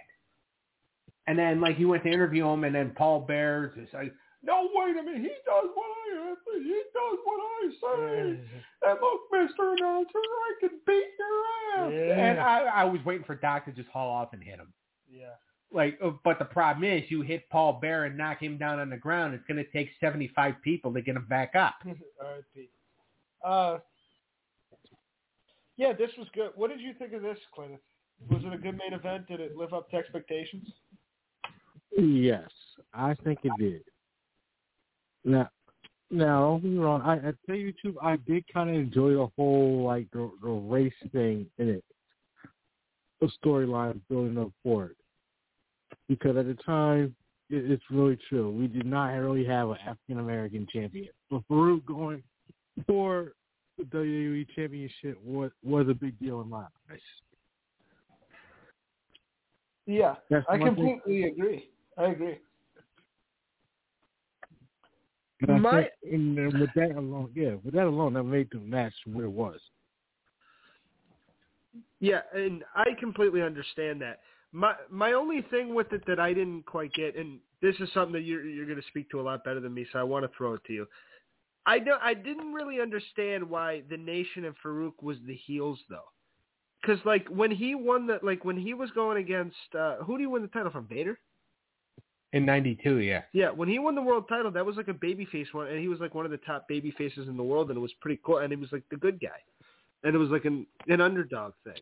And 1.28 1.38
then, 1.38 1.62
like, 1.62 1.80
you 1.80 1.88
went 1.88 2.04
to 2.04 2.10
interview 2.10 2.48
him, 2.48 2.64
and 2.64 2.74
then 2.74 2.94
Paul 2.96 3.22
Bears 3.22 3.78
is 3.78 3.88
like, 3.94 4.14
"No, 4.44 4.70
wait 4.74 4.98
a 4.98 5.04
minute, 5.04 5.22
he 5.22 5.36
does 5.46 5.70
what 5.74 5.86
I 5.86 6.28
have, 6.28 6.38
he 6.54 6.82
does 6.94 7.18
what 7.24 7.40
I 7.40 7.70
say." 7.82 8.40
And 8.84 9.00
look, 9.02 9.22
Mister 9.32 9.74
Announcer, 9.74 10.18
I 10.18 10.54
can 10.60 10.70
beat 10.86 11.08
your 11.20 11.86
ass. 11.86 11.92
Yeah. 11.94 12.26
And 12.26 12.40
I, 12.40 12.60
I 12.64 12.84
was 12.86 13.04
waiting 13.06 13.26
for 13.26 13.36
Dok 13.36 13.66
to 13.66 13.72
just 13.72 13.90
haul 13.90 14.10
off 14.10 14.34
and 14.34 14.44
hit 14.44 14.56
him. 14.56 14.74
Yeah. 15.12 15.36
Like, 15.74 15.98
uh, 16.04 16.12
but 16.24 16.38
the 16.38 16.46
problem 16.46 16.84
is, 16.84 17.10
you 17.10 17.22
hit 17.22 17.50
Paul 17.50 17.74
Bear 17.82 18.06
and 18.06 18.18
knock 18.18 18.42
him 18.42 18.58
down 18.58 18.80
on 18.80 18.90
the 18.90 18.98
ground. 18.98 19.34
It's 19.34 19.46
going 19.48 19.64
to 19.64 19.72
take 19.72 19.90
seventy-five 20.00 20.56
people 20.64 20.94
to 20.94 21.02
get 21.02 21.16
him 21.16 21.26
back 21.30 21.56
up. 21.56 21.76
R.I.P. 21.86 22.70
Uh, 23.44 23.78
yeah, 25.78 25.94
this 25.94 26.12
was 26.18 26.28
good. 26.34 26.52
What 26.56 26.70
did 26.70 26.82
you 26.82 26.94
think 27.00 27.14
of 27.14 27.22
this, 27.22 27.38
Clinton? 27.56 27.80
Was 28.30 28.44
it 28.44 28.54
a 28.54 28.58
good 28.58 28.78
main 28.78 28.94
event? 28.94 29.28
Did 29.28 29.40
it 29.40 29.56
live 29.56 29.74
up 29.74 29.90
to 29.92 29.98
expectations? 29.98 30.68
Yes, 31.98 32.50
I 32.94 33.16
think 33.24 33.40
it 33.44 33.52
did. 33.58 33.82
Now, 35.24 35.50
now 36.10 36.42
don't 36.42 36.62
get 36.62 36.72
me 36.72 36.78
wrong. 36.78 37.02
I, 37.04 37.14
I 37.30 37.34
tell 37.46 37.56
you 37.56 37.74
I 38.02 38.16
did 38.18 38.44
kind 38.54 38.70
of 38.70 38.76
enjoy 38.76 39.12
the 39.12 39.28
whole 39.38 39.84
like 39.86 40.08
the, 40.12 40.32
the 40.42 40.50
race 40.50 40.94
thing 41.12 41.46
in 41.58 41.70
it, 41.70 41.84
the 43.20 43.30
storyline 43.44 44.00
building 44.10 44.38
up 44.38 44.52
for 44.64 44.86
it, 44.88 44.98
because 46.10 46.36
at 46.38 46.48
the 46.48 46.58
time 46.66 47.16
it, 47.50 47.70
it's 47.72 47.84
really 47.92 48.18
true. 48.30 48.50
We 48.52 48.68
did 48.68 48.86
not 48.86 49.10
really 49.14 49.46
have 49.46 49.70
an 49.70 49.78
African 49.86 50.20
American 50.20 50.68
champion, 50.72 51.10
but 51.30 51.42
Faarooq 51.50 51.86
going 51.86 52.24
for 52.88 53.34
the 53.78 53.84
WWE 53.86 54.48
Championship 54.56 55.18
was 55.24 55.52
was 55.64 55.88
a 55.90 55.94
big 55.94 56.20
deal 56.20 56.42
in 56.42 56.50
my 56.50 56.66
eyes. 56.92 57.00
Yeah, 59.88 60.16
That's 60.30 60.46
I 60.50 60.58
one 60.58 60.76
thing- 60.76 61.00
completely 61.02 61.24
agree. 61.30 61.70
I 61.98 62.06
agree. 62.06 62.38
And 65.48 65.62
My- 65.62 65.84
think 65.84 66.14
and 66.14 66.38
then 66.38 66.60
with 66.60 66.70
that 66.76 66.92
alone, 66.92 67.32
yeah, 67.36 67.56
with 67.64 67.74
that 67.74 67.88
alone, 67.88 68.14
that 68.14 68.24
made 68.24 68.50
the 68.52 68.60
match 68.60 68.94
where 69.06 69.26
it 69.26 69.32
was. 69.32 69.60
Yeah, 72.00 72.22
and 72.34 72.64
I 72.76 72.94
completely 73.00 73.42
understand 73.42 74.02
that. 74.02 74.20
My 74.52 74.76
my 74.90 75.14
only 75.14 75.42
thing 75.44 75.74
with 75.74 75.94
it 75.94 76.04
that 76.08 76.20
I 76.20 76.34
didn't 76.34 76.66
quite 76.66 76.94
get, 76.94 77.16
and 77.16 77.40
this 77.62 77.76
is 77.80 77.90
something 77.94 78.14
that 78.14 78.22
you're 78.22 78.44
you're 78.46 78.66
going 78.66 78.82
to 78.82 78.88
speak 78.88 79.10
to 79.12 79.22
a 79.22 79.24
lot 79.24 79.44
better 79.44 79.60
than 79.60 79.74
me, 79.74 79.86
so 79.92 80.00
I 80.00 80.04
want 80.04 80.26
to 80.26 80.38
throw 80.38 80.56
it 80.56 80.64
to 80.66 80.74
you. 80.74 80.88
I 81.66 81.80
don't, 81.80 82.02
I 82.02 82.14
didn't 82.14 82.54
really 82.54 82.82
understand 82.82 83.48
why 83.48 83.84
the 83.90 83.98
Nation 83.98 84.46
and 84.46 84.56
Faarooq 84.66 85.02
was 85.02 85.18
the 85.26 85.36
heels 85.36 85.80
though, 85.90 86.10
because 86.82 87.00
like 87.06 87.28
when 87.30 87.52
he 87.52 87.76
won 87.76 88.08
the 88.08 88.20
like 88.22 88.44
when 88.44 88.58
he 88.58 88.74
was 88.74 88.92
going 88.92 89.18
against 89.18 89.56
uh 89.78 89.98
who 89.98 90.18
do 90.18 90.24
you 90.24 90.30
win 90.30 90.42
the 90.42 90.50
title 90.50 90.72
from 90.72 90.88
Vader? 90.88 91.18
In 92.34 92.46
'92, 92.46 93.00
yeah. 93.00 93.24
Yeah, 93.34 93.50
when 93.50 93.68
he 93.68 93.78
won 93.80 93.94
the 93.96 94.02
world 94.02 94.26
title, 94.30 94.52
that 94.52 94.66
was 94.66 94.78
like 94.78 94.88
a 94.88 94.94
babyface 94.94 95.54
one, 95.54 95.68
and 95.68 95.80
he 95.80 95.90
was 95.90 96.00
like 96.00 96.16
one 96.16 96.24
of 96.26 96.32
the 96.32 96.38
top 96.38 96.68
baby 96.68 96.92
faces 96.98 97.28
in 97.28 97.36
the 97.36 97.44
world, 97.44 97.70
and 97.70 97.78
it 97.78 97.82
was 97.82 97.94
pretty 98.00 98.22
cool. 98.26 98.38
And 98.38 98.52
he 98.52 98.56
was 98.56 98.72
like 98.72 98.84
the 98.90 98.98
good 98.98 99.20
guy, 99.20 99.40
and 100.04 100.16
it 100.16 100.18
was 100.18 100.30
like 100.30 100.46
an 100.46 100.66
an 100.88 101.02
underdog 101.02 101.54
thing. 101.64 101.82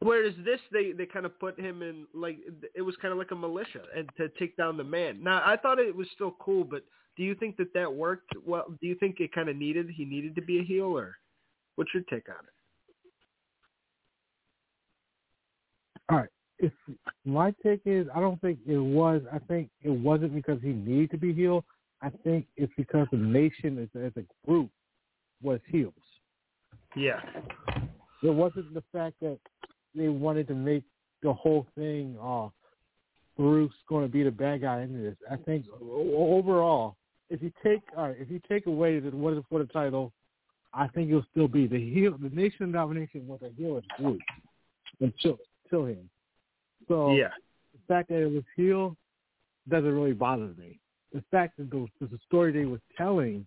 Whereas 0.00 0.34
this, 0.44 0.60
they 0.72 0.92
they 0.92 1.06
kind 1.06 1.26
of 1.26 1.38
put 1.38 1.58
him 1.58 1.82
in 1.82 2.06
like 2.14 2.38
it 2.74 2.82
was 2.82 2.96
kind 3.02 3.12
of 3.12 3.18
like 3.18 3.30
a 3.32 3.36
militia 3.36 3.82
and 3.96 4.08
to 4.16 4.28
take 4.38 4.56
down 4.56 4.76
the 4.76 4.84
man. 4.84 5.22
Now 5.22 5.42
I 5.44 5.56
thought 5.56 5.78
it 5.78 5.94
was 5.94 6.08
still 6.14 6.36
cool, 6.40 6.64
but 6.64 6.84
do 7.16 7.22
you 7.22 7.34
think 7.34 7.56
that 7.58 7.72
that 7.74 7.92
worked? 7.92 8.32
Well, 8.46 8.64
do 8.80 8.86
you 8.86 8.96
think 8.96 9.20
it 9.20 9.32
kind 9.32 9.48
of 9.48 9.56
needed 9.56 9.90
he 9.90 10.04
needed 10.04 10.34
to 10.36 10.42
be 10.42 10.58
a 10.58 10.64
heel, 10.64 10.86
or 10.86 11.16
what's 11.76 11.92
your 11.94 12.02
take 12.04 12.28
on 12.28 12.44
it? 12.44 12.50
If 16.58 16.72
my 17.24 17.52
take 17.62 17.80
is, 17.84 18.06
I 18.14 18.20
don't 18.20 18.40
think 18.40 18.58
it 18.66 18.78
was. 18.78 19.22
I 19.32 19.38
think 19.38 19.70
it 19.82 19.90
wasn't 19.90 20.34
because 20.34 20.60
he 20.62 20.68
needed 20.68 21.10
to 21.10 21.18
be 21.18 21.34
healed. 21.34 21.64
I 22.00 22.10
think 22.22 22.46
it's 22.56 22.72
because 22.76 23.06
the 23.10 23.18
nation 23.18 23.78
as, 23.78 24.00
as 24.00 24.12
a 24.16 24.46
group 24.46 24.70
was 25.42 25.60
heels. 25.68 25.94
Yeah. 26.96 27.20
It 28.22 28.30
wasn't 28.30 28.72
the 28.72 28.84
fact 28.92 29.16
that 29.20 29.38
they 29.94 30.08
wanted 30.08 30.48
to 30.48 30.54
make 30.54 30.84
the 31.22 31.32
whole 31.32 31.66
thing 31.74 32.16
uh 32.22 32.48
Faarooq's 33.38 33.74
going 33.88 34.06
to 34.06 34.12
be 34.12 34.22
the 34.22 34.30
bad 34.30 34.62
guy 34.62 34.82
in 34.82 35.02
this. 35.02 35.16
I 35.30 35.36
think 35.36 35.66
overall, 35.82 36.96
if 37.30 37.42
you 37.42 37.52
take 37.64 37.80
all 37.96 38.08
right, 38.08 38.16
if 38.18 38.30
you 38.30 38.40
take 38.48 38.66
away 38.66 39.00
the 39.00 39.10
what 39.10 39.34
is 39.34 39.42
for 39.50 39.58
the 39.58 39.66
title, 39.66 40.12
I 40.72 40.86
think 40.88 41.08
it'll 41.08 41.24
still 41.30 41.48
be 41.48 41.66
the 41.66 41.78
heel. 41.92 42.16
The 42.16 42.28
nation 42.28 42.70
domination 42.70 43.26
was 43.26 43.40
a 43.42 43.50
heel 43.56 43.76
as 43.76 43.82
a 43.98 44.02
group 44.02 44.20
until 45.00 45.38
until 45.64 45.86
him. 45.86 46.08
So 46.88 47.14
Yeah. 47.14 47.32
the 47.72 47.78
fact 47.88 48.08
that 48.08 48.20
it 48.20 48.30
was 48.30 48.44
heel 48.56 48.96
doesn't 49.68 49.92
really 49.92 50.12
bother 50.12 50.48
me. 50.58 50.78
The 51.12 51.22
fact 51.30 51.56
that 51.58 51.70
the, 51.70 51.88
the 52.00 52.18
story 52.26 52.52
they 52.52 52.66
was 52.66 52.80
telling, 52.96 53.46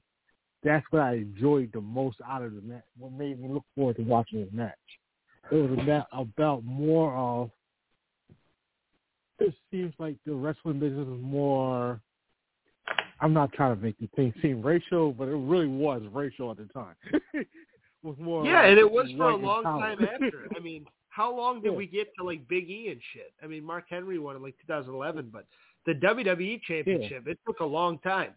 that's 0.64 0.86
what 0.92 1.02
I 1.02 1.16
enjoyed 1.16 1.72
the 1.74 1.82
most 1.82 2.18
out 2.26 2.42
of 2.42 2.56
the 2.56 2.62
match. 2.62 2.84
What 2.98 3.12
made 3.12 3.40
me 3.40 3.50
look 3.50 3.66
forward 3.76 3.98
to 3.98 4.04
watching 4.04 4.46
the 4.46 4.56
match. 4.56 4.76
It 5.52 5.56
was 5.56 5.80
about, 5.80 6.08
about 6.12 6.64
more 6.64 7.16
of. 7.16 7.52
It 9.40 9.54
seems 9.70 9.94
like 10.00 10.16
the 10.26 10.34
wrestling 10.34 10.80
business 10.80 11.08
is 11.08 11.22
more. 11.22 12.02
I'm 13.22 13.34
not 13.34 13.54
trying 13.54 13.76
to 13.76 13.82
make 13.82 13.98
the 14.00 14.08
thing 14.16 14.34
seem 14.42 14.62
racial, 14.62 15.12
but 15.12 15.28
it 15.28 15.36
really 15.36 15.68
was 15.68 16.02
racial 16.12 16.52
at 16.52 16.58
the 16.58 16.66
time. 16.66 16.96
was 18.04 18.16
more. 18.20 18.46
Yeah, 18.46 18.62
like 18.62 18.70
and 18.70 18.80
it 18.80 18.92
was 18.92 19.12
for 19.16 19.30
a 19.30 19.36
long 19.36 19.64
time 19.64 20.00
after. 20.02 20.48
I 20.56 20.60
mean, 20.60 20.86
how 21.18 21.36
long 21.36 21.62
did 21.62 21.72
Yeah. 21.72 21.78
we 21.78 21.88
get 21.88 22.14
to 22.16 22.24
like 22.24 22.48
Big 22.48 22.70
E 22.70 22.90
and 22.92 23.02
shit? 23.12 23.34
I 23.44 23.48
mean, 23.48 23.64
Mark 23.64 23.86
Henry 23.90 24.20
won 24.20 24.36
in 24.36 24.44
like 24.44 24.56
2011, 24.62 25.30
but 25.34 25.46
the 25.88 25.94
WWE 25.96 26.62
Championship 26.62 27.28
it 27.28 27.40
took 27.48 27.60
a 27.60 27.66
long 27.66 27.98
time. 28.00 28.34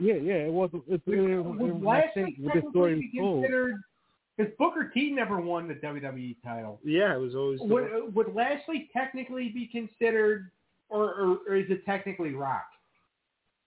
Yeah, 0.00 0.14
yeah, 0.14 0.34
it 0.48 0.52
was. 0.52 0.70
It, 0.88 1.00
it, 1.06 1.12
it, 1.12 1.40
Would 1.44 1.70
it, 1.70 1.82
Lashley 1.84 2.24
think 2.24 2.36
with 2.40 2.54
the 2.54 2.70
story 2.70 2.94
technically 2.94 3.10
be 3.12 3.20
was 3.20 3.42
considered? 3.42 3.74
Because 4.36 4.52
Booker 4.58 4.90
T 4.92 5.12
never 5.12 5.40
won 5.40 5.68
the 5.68 5.74
WWE 5.74 6.34
title. 6.42 6.80
Yeah, 6.82 7.14
it 7.14 7.20
was 7.20 7.36
always. 7.36 7.60
The, 7.60 7.66
Would, 7.66 8.14
would 8.16 8.34
Lashley 8.34 8.90
technically 8.92 9.50
be 9.50 9.66
considered, 9.68 10.50
or, 10.88 11.04
or, 11.14 11.38
or 11.48 11.54
is 11.54 11.66
it 11.70 11.84
technically 11.86 12.32
Rock? 12.34 12.64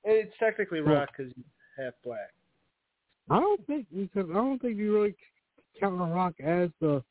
it's 0.03 0.34
technically 0.38 0.82
Well- 0.82 0.95
Rock 0.95 1.09
because 1.15 1.32
he's 1.34 1.45
half 1.78 1.93
black. 2.03 2.34
I 3.30 3.39
don't 3.39 3.65
think 3.67 3.88
because 3.93 4.30
I 4.30 4.34
don't 4.34 4.61
think 4.61 4.78
you 4.78 4.93
really 4.93 5.15
count 5.80 5.97
Rock 6.13 6.34
as 6.43 6.69
the 6.82 7.01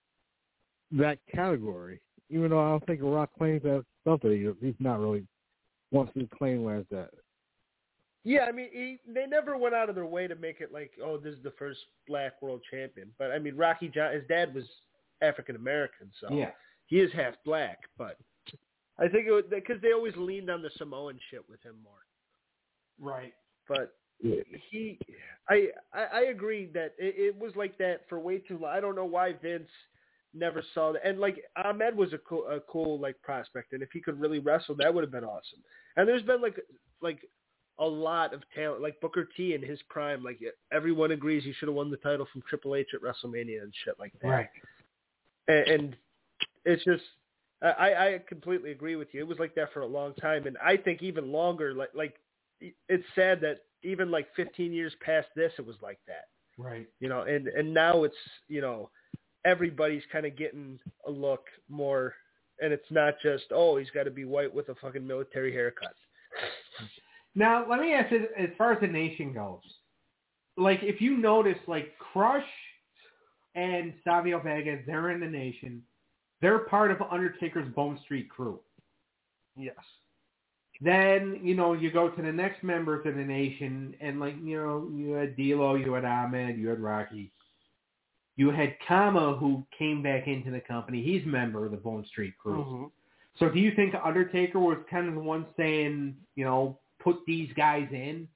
that 0.93 1.18
category. 1.34 2.01
Even 2.28 2.51
though 2.51 2.61
I 2.61 2.70
don't 2.70 2.87
think 2.87 3.01
Rock 3.03 3.30
claims 3.39 3.62
that 3.62 3.84
something, 4.05 4.30
he, 4.30 4.66
he's 4.66 4.74
not 4.80 4.99
really 4.99 5.24
wants 5.93 6.12
to 6.14 6.26
claim 6.37 6.68
as 6.68 6.84
that. 6.91 7.11
Yeah, 8.24 8.47
I 8.49 8.53
mean, 8.53 8.68
he, 8.72 8.99
they 9.07 9.26
never 9.26 9.57
went 9.57 9.76
out 9.76 9.89
of 9.89 9.95
their 9.95 10.07
way 10.07 10.26
to 10.26 10.34
make 10.34 10.61
it 10.61 10.72
like, 10.72 10.91
oh, 11.03 11.16
this 11.16 11.34
is 11.34 11.43
the 11.45 11.53
first 11.57 11.78
black 12.09 12.43
world 12.43 12.61
champion. 12.68 13.09
But 13.18 13.30
I 13.30 13.39
mean, 13.39 13.57
Rocky 13.57 13.89
John, 13.89 14.12
his 14.12 14.24
dad 14.28 14.53
was 14.53 14.64
African 15.22 15.55
American, 15.55 16.11
so 16.20 16.34
Yeah. 16.34 16.51
he 16.87 16.99
is 16.99 17.12
half 17.12 17.34
black. 17.45 17.78
But 17.97 18.18
I 18.99 19.07
think 19.07 19.28
it 19.28 19.32
was 19.32 19.45
because 19.49 19.80
they 19.80 19.93
always 19.93 20.16
leaned 20.16 20.51
on 20.51 20.61
the 20.61 20.70
Samoan 20.76 21.20
shit 21.30 21.49
with 21.49 21.62
him 21.62 21.76
more. 21.84 23.12
Right. 23.12 23.34
But 23.68 23.95
Yeah. 24.20 24.43
he, 24.70 24.99
I, 25.49 25.68
I, 25.93 26.05
I 26.12 26.20
agree 26.22 26.66
that 26.74 26.95
it, 26.99 27.14
it 27.16 27.39
was 27.39 27.55
like 27.55 27.78
that 27.78 28.09
for 28.09 28.18
way 28.18 28.39
too 28.39 28.59
long. 28.59 28.72
I 28.72 28.80
don't 28.80 28.97
know 28.97 29.05
why 29.05 29.34
Vince 29.34 29.70
never 30.37 30.62
saw 30.74 30.93
that. 30.93 31.07
And 31.07 31.18
like 31.18 31.43
Ahmed 31.57 31.97
was 31.97 32.12
a 32.12 32.18
cool, 32.18 32.47
a 32.49 32.61
cool 32.61 32.99
like 32.99 33.20
prospect, 33.22 33.72
and 33.72 33.82
if 33.82 33.91
he 33.93 34.01
could 34.01 34.20
really 34.20 34.39
wrestle, 34.39 34.74
that 34.76 34.93
would 34.93 35.05
have 35.05 35.11
been 35.11 35.24
awesome. 35.24 35.61
And 35.97 36.09
there's 36.09 36.22
been 36.22 36.43
like, 36.43 36.61
like 37.01 37.20
a 37.78 37.84
lot 37.84 38.32
of 38.32 38.43
talent, 38.55 38.82
like 38.82 39.01
Booker 39.01 39.28
T 39.37 39.55
in 39.55 39.62
his 39.62 39.80
prime. 39.89 40.22
Like 40.22 40.41
everyone 40.72 41.11
agrees 41.11 41.45
he 41.45 41.53
should 41.53 41.68
have 41.68 41.76
won 41.76 41.91
the 41.91 41.97
title 41.99 42.26
from 42.32 42.43
Triple 42.49 42.74
H 42.74 42.89
at 42.95 43.03
WrestleMania 43.03 43.62
and 43.62 43.72
shit 43.84 43.99
like 43.99 44.12
that. 44.22 44.28
Right. 44.28 44.49
And, 45.49 45.68
and 45.68 45.97
it's 46.64 46.84
just. 46.84 47.05
I, 47.62 47.95
I 47.95 48.20
completely 48.28 48.70
agree 48.70 48.97
with 48.97 49.09
you. 49.12 49.20
It 49.20 49.26
was 49.26 49.39
like 49.39 49.55
that 49.55 49.72
for 49.72 49.80
a 49.80 49.87
long 49.87 50.12
time, 50.16 50.47
and 50.47 50.59
I 50.62 50.76
think 50.76 51.03
even 51.03 51.32
longer. 51.32 51.72
Like, 51.72 51.89
like 51.95 52.16
it's 52.61 53.05
sad 53.14 53.41
that 53.41 53.61
even 53.82 54.11
like 54.11 54.28
15 54.37 54.74
years 54.74 54.93
past 55.01 55.28
this, 55.34 55.53
it 55.59 55.66
was 55.66 55.76
like 55.80 55.99
that. 56.07 56.26
Right. 56.59 56.87
You 57.01 57.09
know, 57.09 57.22
and 57.22 57.49
and 57.49 57.72
now 57.72 58.05
it's 58.05 58.16
you 58.49 58.61
know 58.61 58.91
everybody's 59.47 60.03
kind 60.12 60.26
of 60.26 60.36
getting 60.36 60.78
a 61.07 61.11
look 61.11 61.47
more, 61.70 62.12
and 62.61 62.72
it's 62.72 62.90
not 62.90 63.14
just 63.22 63.44
oh 63.53 63.76
he's 63.78 63.90
got 63.90 64.03
to 64.03 64.11
be 64.11 64.26
white 64.26 64.53
with 64.53 64.68
a 64.68 64.74
fucking 64.74 65.07
military 65.07 65.53
haircut. 65.53 65.94
Now, 67.34 67.66
let 67.68 67.80
me 67.80 67.92
ask 67.92 68.11
you, 68.11 68.26
as 68.36 68.49
far 68.59 68.72
as 68.72 68.80
the 68.80 68.86
nation 68.86 69.32
goes, 69.32 69.61
like 70.57 70.80
if 70.82 71.01
you 71.01 71.16
notice, 71.18 71.59
like 71.66 71.92
Crush 72.12 72.49
and 73.55 73.92
Savio 74.05 74.40
Vega, 74.40 74.78
they're 74.86 75.11
in 75.11 75.20
the 75.20 75.26
nation. 75.26 75.82
They're 76.42 76.61
part 76.61 76.90
of 76.90 76.99
Undertaker's 77.11 77.72
Bone 77.74 77.99
Street 78.05 78.28
crew. 78.28 78.61
Yes. 79.57 79.76
Then, 80.82 81.40
you 81.42 81.55
know, 81.55 81.72
you 81.72 81.90
go 81.90 82.11
to 82.11 82.22
the 82.22 82.32
next 82.32 82.62
members 82.62 83.07
of 83.07 83.14
the 83.14 83.24
nation, 83.24 83.94
and 84.01 84.20
like, 84.20 84.34
you 84.42 84.59
know, 84.59 84.90
you 84.94 85.12
had 85.12 85.34
D'Lo, 85.36 85.74
you 85.76 85.94
had 85.94 86.05
Ahmed, 86.05 86.59
you 86.59 86.68
had 86.68 86.80
Rocky. 86.80 87.32
You 88.37 88.51
had 88.51 88.74
Kama, 88.87 89.37
who 89.37 89.64
came 89.76 90.03
back 90.03 90.26
into 90.26 90.51
the 90.51 90.61
company. 90.61 91.03
He's 91.03 91.24
a 91.24 91.28
member 91.28 91.64
of 91.64 91.70
the 91.70 91.78
Bone 91.78 92.05
Street 92.07 92.34
crew. 92.39 92.64
Mm-hmm. 92.64 92.84
So 93.39 93.49
do 93.51 93.59
you 93.59 93.72
think 93.74 93.95
Undertaker 94.03 94.59
was 94.59 94.78
kind 94.91 95.09
of 95.09 95.14
the 95.14 95.20
one 95.20 95.47
saying, 95.57 96.16
you 96.37 96.45
know, 96.45 96.78
put 97.03 97.16
these 97.26 97.51
guys 97.57 97.87
in 97.93 98.28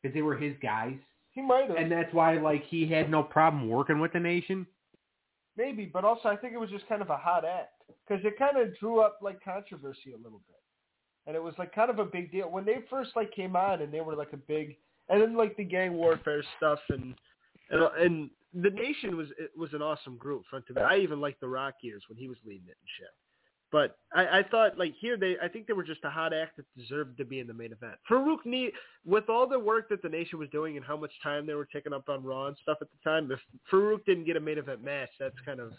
because 0.00 0.14
they 0.14 0.22
were 0.22 0.36
his 0.36 0.54
guys, 0.62 0.96
He 1.30 1.42
might 1.42 1.68
have. 1.68 1.76
and 1.76 1.90
that's 1.90 2.12
why 2.12 2.38
like 2.38 2.64
he 2.66 2.86
had 2.86 3.10
no 3.10 3.22
problem 3.22 3.68
working 3.68 4.00
with 4.00 4.12
the 4.12 4.20
nation? 4.20 4.66
Maybe, 5.56 5.84
but 5.84 6.04
also 6.04 6.28
I 6.28 6.36
think 6.36 6.54
it 6.54 6.58
was 6.58 6.70
just 6.70 6.88
kind 6.88 7.02
of 7.02 7.10
a 7.10 7.16
hot 7.16 7.44
act 7.44 7.82
because 8.06 8.24
it 8.24 8.38
kind 8.38 8.56
of 8.56 8.76
drew 8.78 9.00
up 9.00 9.18
like 9.20 9.42
controversy 9.44 10.12
a 10.14 10.16
little 10.16 10.40
bit, 10.48 10.60
and 11.26 11.36
it 11.36 11.42
was 11.42 11.54
like 11.58 11.74
kind 11.74 11.90
of 11.90 11.98
a 11.98 12.04
big 12.04 12.32
deal 12.32 12.50
when 12.50 12.64
they 12.64 12.78
first 12.88 13.10
like 13.14 13.32
came 13.32 13.56
on 13.56 13.82
and 13.82 13.92
they 13.92 14.00
were 14.00 14.16
like 14.16 14.32
a 14.32 14.38
big, 14.38 14.76
and 15.08 15.20
then 15.20 15.36
like 15.36 15.56
the 15.56 15.64
gang 15.64 15.94
warfare 15.94 16.42
stuff 16.56 16.78
and 16.88 17.14
and, 17.70 17.82
and 17.98 18.30
the 18.54 18.70
nation 18.70 19.16
was 19.16 19.28
it 19.38 19.50
was 19.56 19.72
an 19.74 19.82
awesome 19.82 20.16
group 20.16 20.42
front 20.50 20.66
to 20.66 20.74
back. 20.74 20.90
I 20.90 20.98
even 20.98 21.20
liked 21.20 21.40
the 21.40 21.48
Rock 21.48 21.74
years 21.82 22.02
when 22.08 22.18
he 22.18 22.28
was 22.28 22.38
leading 22.44 22.66
it 22.68 22.76
and 22.80 22.88
shit. 22.98 23.08
But 23.72 23.96
I, 24.12 24.40
I 24.40 24.42
thought 24.50 24.76
like 24.76 24.94
here 25.00 25.16
they 25.16 25.36
I 25.40 25.46
think 25.48 25.66
they 25.68 25.72
were 25.72 25.84
just 25.84 26.04
a 26.04 26.10
hot 26.10 26.32
act 26.34 26.56
that 26.56 26.66
deserved 26.76 27.16
to 27.18 27.24
be 27.24 27.38
in 27.38 27.46
the 27.46 27.54
main 27.54 27.72
event. 27.72 27.94
Faarooq 28.10 28.44
need 28.44 28.72
with 29.04 29.28
all 29.28 29.46
the 29.48 29.58
work 29.58 29.88
that 29.90 30.02
the 30.02 30.08
nation 30.08 30.38
was 30.38 30.48
doing 30.50 30.76
and 30.76 30.84
how 30.84 30.96
much 30.96 31.12
time 31.22 31.46
they 31.46 31.54
were 31.54 31.68
taking 31.72 31.92
up 31.92 32.08
on 32.08 32.24
Raw 32.24 32.46
and 32.48 32.56
stuff 32.60 32.78
at 32.80 32.88
the 32.90 33.08
time, 33.08 33.30
if 33.30 33.38
Faarooq 33.72 34.04
didn't 34.04 34.24
get 34.24 34.36
a 34.36 34.40
main 34.40 34.58
event 34.58 34.82
match, 34.82 35.10
that's 35.20 35.36
kind 35.46 35.60
of 35.60 35.72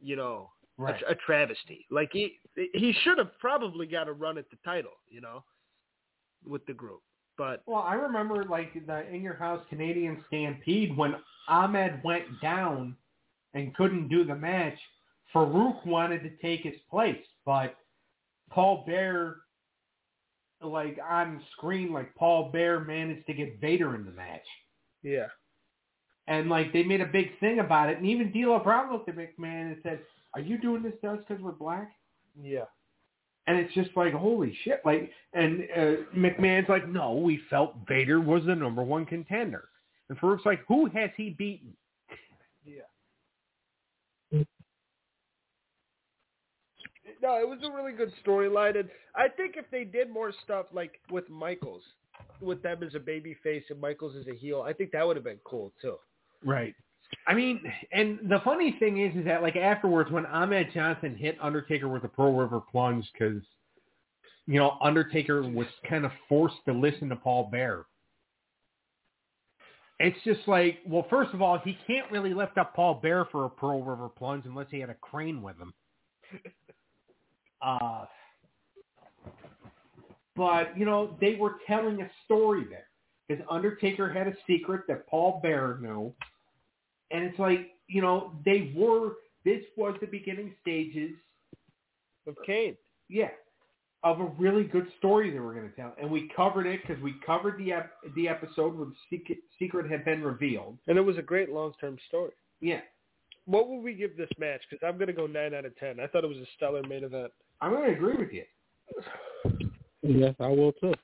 you 0.00 0.16
know 0.16 0.50
Right. 0.78 1.00
a, 1.08 1.12
a 1.12 1.14
travesty. 1.14 1.86
Like 1.90 2.10
he 2.12 2.38
he 2.54 2.92
should 3.02 3.16
have 3.18 3.38
probably 3.38 3.86
got 3.86 4.08
a 4.08 4.12
run 4.12 4.36
at 4.36 4.50
the 4.50 4.58
title, 4.64 4.90
you 5.08 5.20
know, 5.22 5.42
with 6.46 6.66
the 6.66 6.74
group. 6.74 7.00
But 7.36 7.62
Well, 7.66 7.82
I 7.82 7.94
remember 7.94 8.44
like 8.44 8.72
the 8.86 9.06
In 9.08 9.22
Your 9.22 9.34
House 9.34 9.64
Canadian 9.68 10.24
Stampede 10.28 10.96
when 10.96 11.16
Ahmed 11.48 12.02
went 12.02 12.24
down 12.40 12.96
and 13.54 13.74
couldn't 13.74 14.08
do 14.08 14.24
the 14.24 14.34
match. 14.34 14.78
Faarooq 15.34 15.84
wanted 15.86 16.22
to 16.22 16.30
take 16.36 16.62
his 16.62 16.80
place, 16.88 17.22
but 17.44 17.76
Paul 18.50 18.84
Bear, 18.86 19.36
like 20.62 20.98
on 21.06 21.42
screen, 21.52 21.92
like 21.92 22.14
Paul 22.14 22.50
Bear 22.52 22.80
managed 22.80 23.26
to 23.26 23.34
get 23.34 23.60
Vader 23.60 23.94
in 23.94 24.04
the 24.04 24.12
match. 24.12 24.46
yeah, 25.02 25.26
And 26.26 26.48
like 26.48 26.72
they 26.72 26.82
made 26.84 27.00
a 27.00 27.06
big 27.06 27.38
thing 27.40 27.58
about 27.58 27.90
it, 27.90 27.98
and 27.98 28.06
even 28.06 28.32
D'Lo 28.32 28.58
Brown 28.60 28.92
looked 28.92 29.08
at 29.08 29.16
McMahon 29.16 29.72
and 29.72 29.76
said, 29.82 30.00
"Are 30.34 30.40
you 30.40 30.58
doing 30.58 30.82
this 30.82 30.94
to 31.02 31.12
us 31.12 31.18
because 31.26 31.42
we're 31.42 31.52
black?" 31.52 31.92
yeah. 32.40 32.64
And 33.46 33.58
it's 33.58 33.72
just 33.74 33.90
like, 33.96 34.12
holy 34.12 34.56
shit! 34.64 34.80
Like, 34.84 35.10
and 35.32 35.62
uh, 35.76 35.92
McMahon's 36.16 36.68
like, 36.68 36.88
"No, 36.88 37.14
we 37.14 37.40
felt 37.48 37.76
Vader 37.86 38.20
was 38.20 38.44
the 38.44 38.54
number 38.54 38.82
one 38.82 39.06
contender." 39.06 39.68
And 40.08 40.18
Faarooq's 40.18 40.44
like, 40.44 40.60
"Who 40.66 40.86
has 40.86 41.10
he 41.16 41.30
beaten?" 41.30 41.72
Yeah. 42.64 42.82
No, 47.22 47.36
it 47.40 47.48
was 47.48 47.60
a 47.64 47.72
really 47.72 47.92
good 47.92 48.12
storyline, 48.24 48.78
and 48.78 48.88
I 49.14 49.28
think 49.28 49.56
if 49.56 49.70
they 49.70 49.84
did 49.84 50.10
more 50.10 50.32
stuff 50.44 50.66
like 50.72 51.00
with 51.10 51.28
Michaels, 51.30 51.82
with 52.40 52.62
them 52.62 52.82
as 52.82 52.94
a 52.94 53.00
baby 53.00 53.36
face 53.42 53.62
and 53.70 53.80
Michaels 53.80 54.16
as 54.16 54.26
a 54.26 54.34
heel, 54.36 54.62
I 54.62 54.72
think 54.72 54.90
that 54.92 55.06
would 55.06 55.16
have 55.16 55.24
been 55.24 55.40
cool 55.44 55.72
too. 55.80 55.96
Right. 56.44 56.74
I 57.26 57.34
mean, 57.34 57.60
and 57.92 58.18
the 58.28 58.40
funny 58.44 58.76
thing 58.78 59.00
is, 59.00 59.16
is 59.16 59.24
that 59.24 59.42
like 59.42 59.56
afterwards, 59.56 60.10
when 60.10 60.26
Ahmed 60.26 60.68
Johnson 60.72 61.14
hit 61.16 61.36
Undertaker 61.40 61.88
with 61.88 62.04
a 62.04 62.08
Pearl 62.08 62.34
River 62.34 62.60
plunge, 62.60 63.04
because 63.12 63.42
you 64.46 64.58
know 64.58 64.76
Undertaker 64.80 65.42
was 65.42 65.66
kind 65.88 66.04
of 66.04 66.12
forced 66.28 66.56
to 66.66 66.72
listen 66.72 67.08
to 67.08 67.16
Paul 67.16 67.48
Bear. 67.50 67.84
It's 69.98 70.18
just 70.24 70.40
like, 70.46 70.78
well, 70.86 71.06
first 71.08 71.32
of 71.32 71.40
all, 71.40 71.58
he 71.58 71.78
can't 71.86 72.10
really 72.10 72.34
lift 72.34 72.58
up 72.58 72.74
Paul 72.74 73.00
Bear 73.02 73.24
for 73.26 73.46
a 73.46 73.50
Pearl 73.50 73.82
River 73.82 74.08
plunge 74.08 74.44
unless 74.44 74.66
he 74.70 74.78
had 74.78 74.90
a 74.90 74.94
crane 74.94 75.42
with 75.42 75.56
him. 75.56 75.72
Uh, 77.62 78.04
but 80.36 80.76
you 80.76 80.84
know, 80.84 81.16
they 81.20 81.34
were 81.36 81.54
telling 81.66 82.02
a 82.02 82.10
story 82.24 82.64
there 82.68 82.86
because 83.26 83.44
Undertaker 83.50 84.12
had 84.12 84.28
a 84.28 84.34
secret 84.46 84.82
that 84.88 85.06
Paul 85.08 85.40
Bear 85.42 85.78
knew, 85.80 86.12
and 87.10 87.24
it's 87.24 87.38
like 87.38 87.70
you 87.88 88.02
know 88.02 88.32
they 88.44 88.72
were. 88.76 89.12
This 89.44 89.62
was 89.76 89.94
the 90.00 90.08
beginning 90.08 90.52
stages, 90.60 91.12
Of 92.26 92.34
Kane. 92.44 92.76
yeah, 93.08 93.28
of 94.02 94.18
a 94.20 94.24
really 94.38 94.64
good 94.64 94.88
story 94.98 95.30
they 95.30 95.38
were 95.38 95.54
going 95.54 95.68
to 95.70 95.76
tell, 95.76 95.94
and 96.00 96.10
we 96.10 96.28
covered 96.34 96.66
it 96.66 96.80
because 96.82 97.00
we 97.02 97.14
covered 97.24 97.56
the 97.58 97.72
ep- 97.72 97.92
the 98.16 98.28
episode 98.28 98.76
where 98.76 98.86
the 98.88 98.94
secret, 99.08 99.38
secret 99.58 99.88
had 99.90 100.04
been 100.04 100.22
revealed. 100.22 100.78
And 100.88 100.98
it 100.98 101.02
was 101.02 101.16
a 101.16 101.22
great 101.22 101.50
long-term 101.52 101.98
story. 102.08 102.32
Yeah, 102.60 102.80
What 103.44 103.68
would 103.68 103.82
we 103.84 103.94
give 103.94 104.16
this 104.16 104.30
match? 104.38 104.62
Because 104.68 104.84
I'm 104.84 104.96
going 104.96 105.06
to 105.08 105.12
go 105.12 105.26
9 105.28 105.54
out 105.54 105.64
of 105.64 105.76
10. 105.76 106.00
I 106.00 106.06
thought 106.08 106.24
it 106.24 106.28
was 106.28 106.38
a 106.38 106.46
stellar 106.56 106.82
main 106.82 107.04
event. 107.04 107.30
I'm 107.60 107.70
going 107.70 107.84
to 107.86 107.92
agree 107.92 108.16
with 108.16 108.32
you. 108.32 108.42
Yes, 110.02 110.34
I 110.40 110.48
will 110.48 110.72
too. 110.72 110.94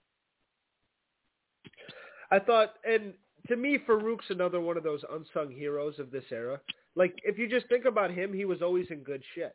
I 2.30 2.38
thought, 2.38 2.74
and 2.88 3.12
to 3.48 3.56
me, 3.56 3.78
Faarooq's 3.78 4.30
another 4.30 4.60
one 4.60 4.76
of 4.76 4.84
those 4.84 5.02
unsung 5.10 5.50
heroes 5.50 5.98
of 5.98 6.10
this 6.10 6.24
era. 6.30 6.60
Like, 6.94 7.18
if 7.24 7.38
you 7.38 7.48
just 7.48 7.68
think 7.68 7.84
about 7.84 8.10
him, 8.10 8.32
he 8.32 8.44
was 8.44 8.62
always 8.62 8.86
in 8.90 8.98
good 8.98 9.22
shit. 9.34 9.54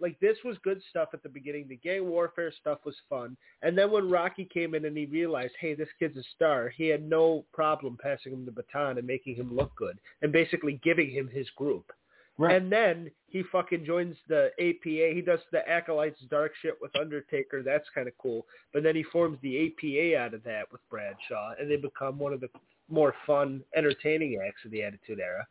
Like, 0.00 0.18
this 0.18 0.38
was 0.44 0.56
good 0.64 0.80
stuff 0.88 1.10
at 1.12 1.22
the 1.22 1.28
beginning. 1.28 1.68
The 1.68 1.76
gang 1.76 2.08
warfare 2.08 2.52
stuff 2.58 2.78
was 2.86 2.96
fun. 3.08 3.36
And 3.62 3.76
then 3.76 3.90
when 3.90 4.10
Rocky 4.10 4.46
came 4.46 4.74
in 4.74 4.86
and 4.86 4.96
he 4.96 5.04
realized, 5.04 5.52
hey, 5.60 5.74
this 5.74 5.90
kid's 5.98 6.16
a 6.16 6.22
star, 6.34 6.70
he 6.70 6.86
had 6.88 7.06
no 7.06 7.44
problem 7.52 7.98
passing 8.02 8.32
him 8.32 8.46
the 8.46 8.50
baton 8.50 8.96
and 8.96 9.06
making 9.06 9.36
him 9.36 9.54
look 9.54 9.76
good 9.76 9.98
and 10.22 10.32
basically 10.32 10.80
giving 10.82 11.10
him 11.10 11.28
his 11.28 11.48
group. 11.50 11.92
Right. 12.38 12.56
And 12.56 12.72
then 12.72 13.10
he 13.28 13.42
fucking 13.52 13.84
joins 13.84 14.16
the 14.26 14.50
APA. 14.58 15.14
He 15.14 15.20
does 15.20 15.40
the 15.52 15.68
Acolytes 15.68 16.20
dark 16.30 16.52
shit 16.62 16.78
with 16.80 16.96
Undertaker. 16.98 17.62
That's 17.62 17.84
kind 17.94 18.08
of 18.08 18.16
cool. 18.16 18.46
But 18.72 18.82
then 18.82 18.96
he 18.96 19.02
forms 19.02 19.36
the 19.42 19.66
APA 19.66 20.18
out 20.18 20.32
of 20.32 20.42
that 20.44 20.72
with 20.72 20.80
Bradshaw, 20.88 21.52
and 21.60 21.70
they 21.70 21.76
become 21.76 22.18
one 22.18 22.32
of 22.32 22.40
the 22.40 22.48
more 22.90 23.14
fun, 23.26 23.62
entertaining 23.76 24.38
acts 24.46 24.64
of 24.64 24.70
the 24.70 24.82
Attitude 24.82 25.20
Era. 25.20 25.46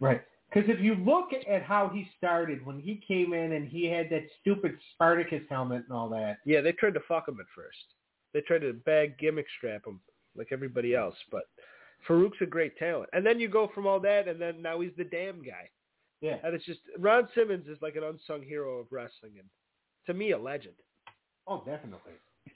Right. 0.00 0.22
Because 0.52 0.68
if 0.68 0.80
you 0.80 0.94
look 0.96 1.30
at 1.48 1.62
how 1.62 1.88
he 1.88 2.06
started, 2.18 2.64
when 2.66 2.78
he 2.78 3.02
came 3.08 3.32
in 3.32 3.52
and 3.52 3.66
he 3.66 3.86
had 3.86 4.10
that 4.10 4.24
stupid 4.40 4.76
Spartacus 4.94 5.42
helmet 5.48 5.84
and 5.88 5.96
all 5.96 6.08
that, 6.10 6.38
Yeah, 6.44 6.60
they 6.60 6.72
tried 6.72 6.94
to 6.94 7.00
fuck 7.08 7.26
him 7.28 7.40
at 7.40 7.46
first. 7.54 7.78
They 8.34 8.40
tried 8.42 8.60
to 8.60 8.72
bag 8.74 9.18
gimmick 9.18 9.46
strap 9.56 9.86
him 9.86 10.00
like 10.36 10.48
everybody 10.52 10.94
else. 10.94 11.14
But 11.30 11.44
Faarooq's 12.06 12.40
a 12.42 12.46
great 12.46 12.76
talent. 12.78 13.08
And 13.12 13.24
then 13.24 13.40
you 13.40 13.48
go 13.48 13.70
from 13.74 13.86
all 13.86 14.00
that, 14.00 14.28
and 14.28 14.40
then 14.40 14.60
now 14.60 14.80
he's 14.80 14.92
the 14.98 15.04
damn 15.04 15.42
guy. 15.42 15.70
yeah, 16.20 16.36
And 16.44 16.54
it's 16.54 16.64
just 16.66 16.80
Ron 16.98 17.28
Simmons 17.34 17.66
is 17.68 17.78
like 17.80 17.96
an 17.96 18.04
unsung 18.04 18.42
hero 18.42 18.78
of 18.78 18.86
wrestling, 18.90 19.32
and 19.38 19.48
to 20.06 20.14
me, 20.14 20.32
a 20.32 20.38
legend. 20.38 20.74
oh, 21.46 21.62
definitely. 21.64 22.12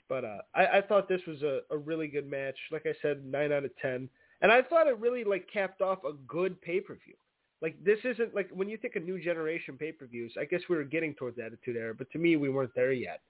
But 0.09 0.23
uh, 0.25 0.39
I, 0.53 0.65
I 0.77 0.81
thought 0.81 1.07
this 1.09 1.21
was 1.27 1.41
a, 1.41 1.61
a 1.71 1.77
really 1.77 2.07
good 2.07 2.29
match. 2.29 2.57
Like 2.71 2.85
I 2.85 2.93
said, 3.01 3.25
nine 3.25 3.51
out 3.51 3.65
of 3.65 3.71
ten. 3.81 4.09
And 4.41 4.51
I 4.51 4.61
thought 4.61 4.87
it 4.87 4.99
really 4.99 5.23
like 5.23 5.47
capped 5.51 5.81
off 5.81 5.99
a 6.03 6.13
good 6.27 6.61
pay 6.61 6.79
per 6.79 6.93
view. 6.95 7.15
Like 7.61 7.75
this 7.83 7.99
isn't 8.03 8.35
like 8.35 8.49
when 8.51 8.69
you 8.69 8.77
think 8.77 8.95
of 8.95 9.03
new 9.03 9.19
generation 9.21 9.77
pay 9.77 9.91
per 9.91 10.05
views. 10.05 10.33
I 10.39 10.45
guess 10.45 10.61
we 10.69 10.75
were 10.75 10.83
getting 10.83 11.15
towards 11.15 11.39
Attitude 11.39 11.75
Era, 11.75 11.95
but 11.95 12.09
to 12.11 12.19
me, 12.19 12.35
we 12.35 12.49
weren't 12.49 12.75
there 12.75 12.91
yet. 12.93 13.21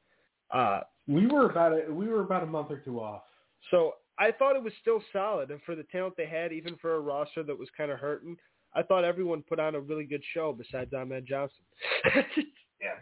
Uh, 0.53 0.81
We 1.07 1.27
were 1.27 1.49
about 1.49 1.71
a, 1.73 1.91
we 1.93 2.07
were 2.07 2.21
about 2.21 2.43
a 2.43 2.47
month 2.47 2.71
or 2.71 2.77
two 2.79 2.99
off. 2.99 3.23
so 3.71 3.95
I 4.19 4.31
thought 4.31 4.55
it 4.55 4.63
was 4.63 4.73
still 4.81 5.01
solid, 5.13 5.51
and 5.51 5.61
for 5.63 5.75
the 5.75 5.83
talent 5.83 6.15
they 6.17 6.25
had, 6.25 6.51
even 6.51 6.75
for 6.77 6.95
a 6.95 6.99
roster 6.99 7.43
that 7.43 7.57
was 7.57 7.69
kind 7.77 7.91
of 7.91 7.99
hurting, 7.99 8.35
I 8.73 8.81
thought 8.81 9.03
everyone 9.03 9.43
put 9.43 9.59
on 9.59 9.75
a 9.75 9.79
really 9.79 10.05
good 10.05 10.23
show 10.33 10.53
besides 10.53 10.93
Ahmed 10.93 11.25
Johnson. 11.27 11.63
Yeah. 12.79 12.99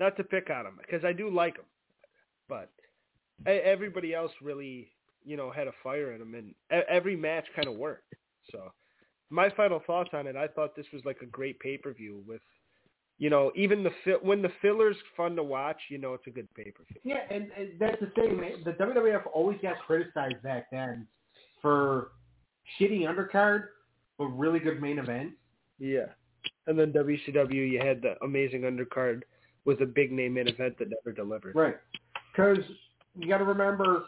Not 0.00 0.16
to 0.16 0.24
pick 0.24 0.50
on 0.50 0.66
him 0.66 0.78
because 0.80 1.04
I 1.04 1.12
do 1.12 1.30
like 1.30 1.56
him, 1.56 1.64
but 2.48 2.70
everybody 3.46 4.12
else 4.12 4.32
really, 4.42 4.88
you 5.24 5.36
know, 5.36 5.50
had 5.50 5.66
a 5.66 5.72
fire 5.82 6.12
in 6.12 6.18
them, 6.18 6.34
and 6.34 6.54
every 6.88 7.16
match 7.16 7.46
kind 7.54 7.68
of 7.68 7.76
worked. 7.76 8.14
So, 8.50 8.72
my 9.30 9.50
final 9.50 9.80
thoughts 9.86 10.10
on 10.12 10.26
it, 10.26 10.36
I 10.36 10.48
thought 10.48 10.76
this 10.76 10.86
was 10.92 11.02
like 11.04 11.18
a 11.22 11.26
great 11.26 11.58
pay 11.60 11.76
per 11.78 11.92
view 11.92 12.22
with, 12.26 12.42
you 13.18 13.30
know, 13.30 13.50
even 13.54 13.82
the 13.82 13.90
fi- 14.04 14.22
when 14.22 14.42
the 14.42 14.52
filler's 14.60 14.96
fun 15.16 15.34
to 15.36 15.42
watch, 15.42 15.80
you 15.88 15.98
know, 15.98 16.14
it's 16.14 16.26
a 16.26 16.30
good 16.30 16.48
pay 16.54 16.70
per 16.70 16.84
view. 16.84 17.00
Yeah, 17.04 17.20
and, 17.30 17.50
and 17.56 17.70
that's 17.78 18.00
the 18.00 18.08
thing. 18.20 18.38
man. 18.40 18.62
The 18.64 18.72
WWF 18.72 19.22
always 19.32 19.58
got 19.62 19.76
criticized 19.86 20.42
back 20.42 20.70
then 20.70 21.06
for 21.62 22.12
shitty 22.78 23.02
undercard, 23.02 23.64
but 24.18 24.26
really 24.26 24.58
good 24.58 24.80
main 24.80 24.98
event. 24.98 25.32
Yeah. 25.78 26.06
And 26.66 26.78
then 26.78 26.92
WCW, 26.92 27.70
you 27.70 27.80
had 27.82 28.02
the 28.02 28.14
amazing 28.22 28.62
undercard 28.62 29.22
with 29.64 29.80
a 29.80 29.86
big 29.86 30.12
name 30.12 30.34
main 30.34 30.48
event 30.48 30.78
that 30.78 30.88
never 30.90 31.14
delivered. 31.14 31.54
Right. 31.54 31.76
Because 32.32 32.58
you 33.16 33.28
got 33.28 33.38
to 33.38 33.44
remember, 33.44 34.04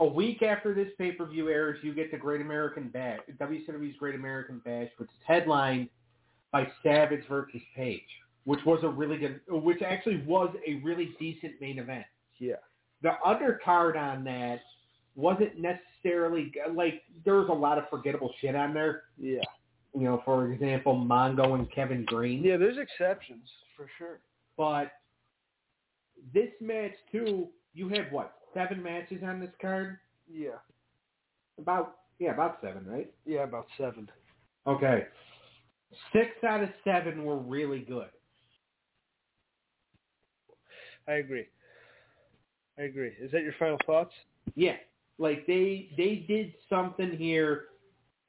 a 0.00 0.06
week 0.06 0.42
after 0.42 0.74
this 0.74 0.88
pay 0.96 1.12
per 1.12 1.26
view 1.26 1.48
airs, 1.48 1.78
you 1.82 1.94
get 1.94 2.10
the 2.10 2.16
Great 2.16 2.40
American 2.40 2.88
Bash, 2.88 3.20
WCW's 3.40 3.96
Great 3.98 4.14
American 4.14 4.60
Bash, 4.64 4.88
which 4.98 5.08
is 5.08 5.16
headlined 5.26 5.88
by 6.52 6.66
Savage 6.82 7.22
versus 7.28 7.60
Page, 7.74 8.00
which 8.44 8.60
was 8.64 8.80
a 8.82 8.88
really 8.88 9.18
good, 9.18 9.40
which 9.48 9.82
actually 9.82 10.22
was 10.26 10.54
a 10.66 10.74
really 10.84 11.10
decent 11.18 11.60
main 11.60 11.78
event. 11.78 12.04
Yeah. 12.38 12.56
The 13.02 13.12
undercard 13.26 13.96
on 13.96 14.24
that 14.24 14.60
wasn't 15.14 15.52
necessarily 15.58 16.52
like 16.72 17.02
there 17.24 17.34
was 17.34 17.48
a 17.48 17.52
lot 17.52 17.78
of 17.78 17.84
forgettable 17.90 18.32
shit 18.40 18.54
on 18.54 18.72
there. 18.72 19.02
Yeah. 19.18 19.40
You 19.94 20.04
know, 20.04 20.22
for 20.24 20.52
example, 20.52 20.94
Mongo 20.94 21.54
and 21.54 21.70
Kevin 21.72 22.04
Greene. 22.04 22.44
Yeah, 22.44 22.56
there's 22.56 22.78
exceptions 22.78 23.48
for 23.76 23.88
sure. 23.98 24.20
But 24.56 24.92
this 26.32 26.50
match 26.60 26.92
too, 27.10 27.48
you 27.74 27.88
had 27.88 28.12
what 28.12 28.37
seven 28.54 28.82
matches 28.82 29.22
on 29.24 29.40
this 29.40 29.50
card? 29.60 29.98
Yeah. 30.30 30.58
About 31.58 31.96
yeah, 32.18 32.32
about 32.32 32.58
seven, 32.60 32.84
right? 32.86 33.12
Yeah, 33.24 33.44
about 33.44 33.66
seven. 33.76 34.10
Okay. 34.66 35.06
Six 36.12 36.30
out 36.46 36.62
of 36.62 36.68
seven 36.84 37.24
were 37.24 37.38
really 37.38 37.80
good. 37.80 38.08
I 41.06 41.14
agree. 41.14 41.46
I 42.78 42.82
agree. 42.82 43.12
Is 43.20 43.32
that 43.32 43.42
your 43.42 43.54
final 43.58 43.78
thoughts? 43.86 44.12
Yeah, 44.54 44.76
like 45.18 45.46
they 45.46 45.90
they 45.96 46.24
did 46.28 46.52
something 46.68 47.16
here. 47.16 47.66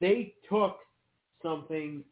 They 0.00 0.34
took 0.48 0.78
something 1.42 2.02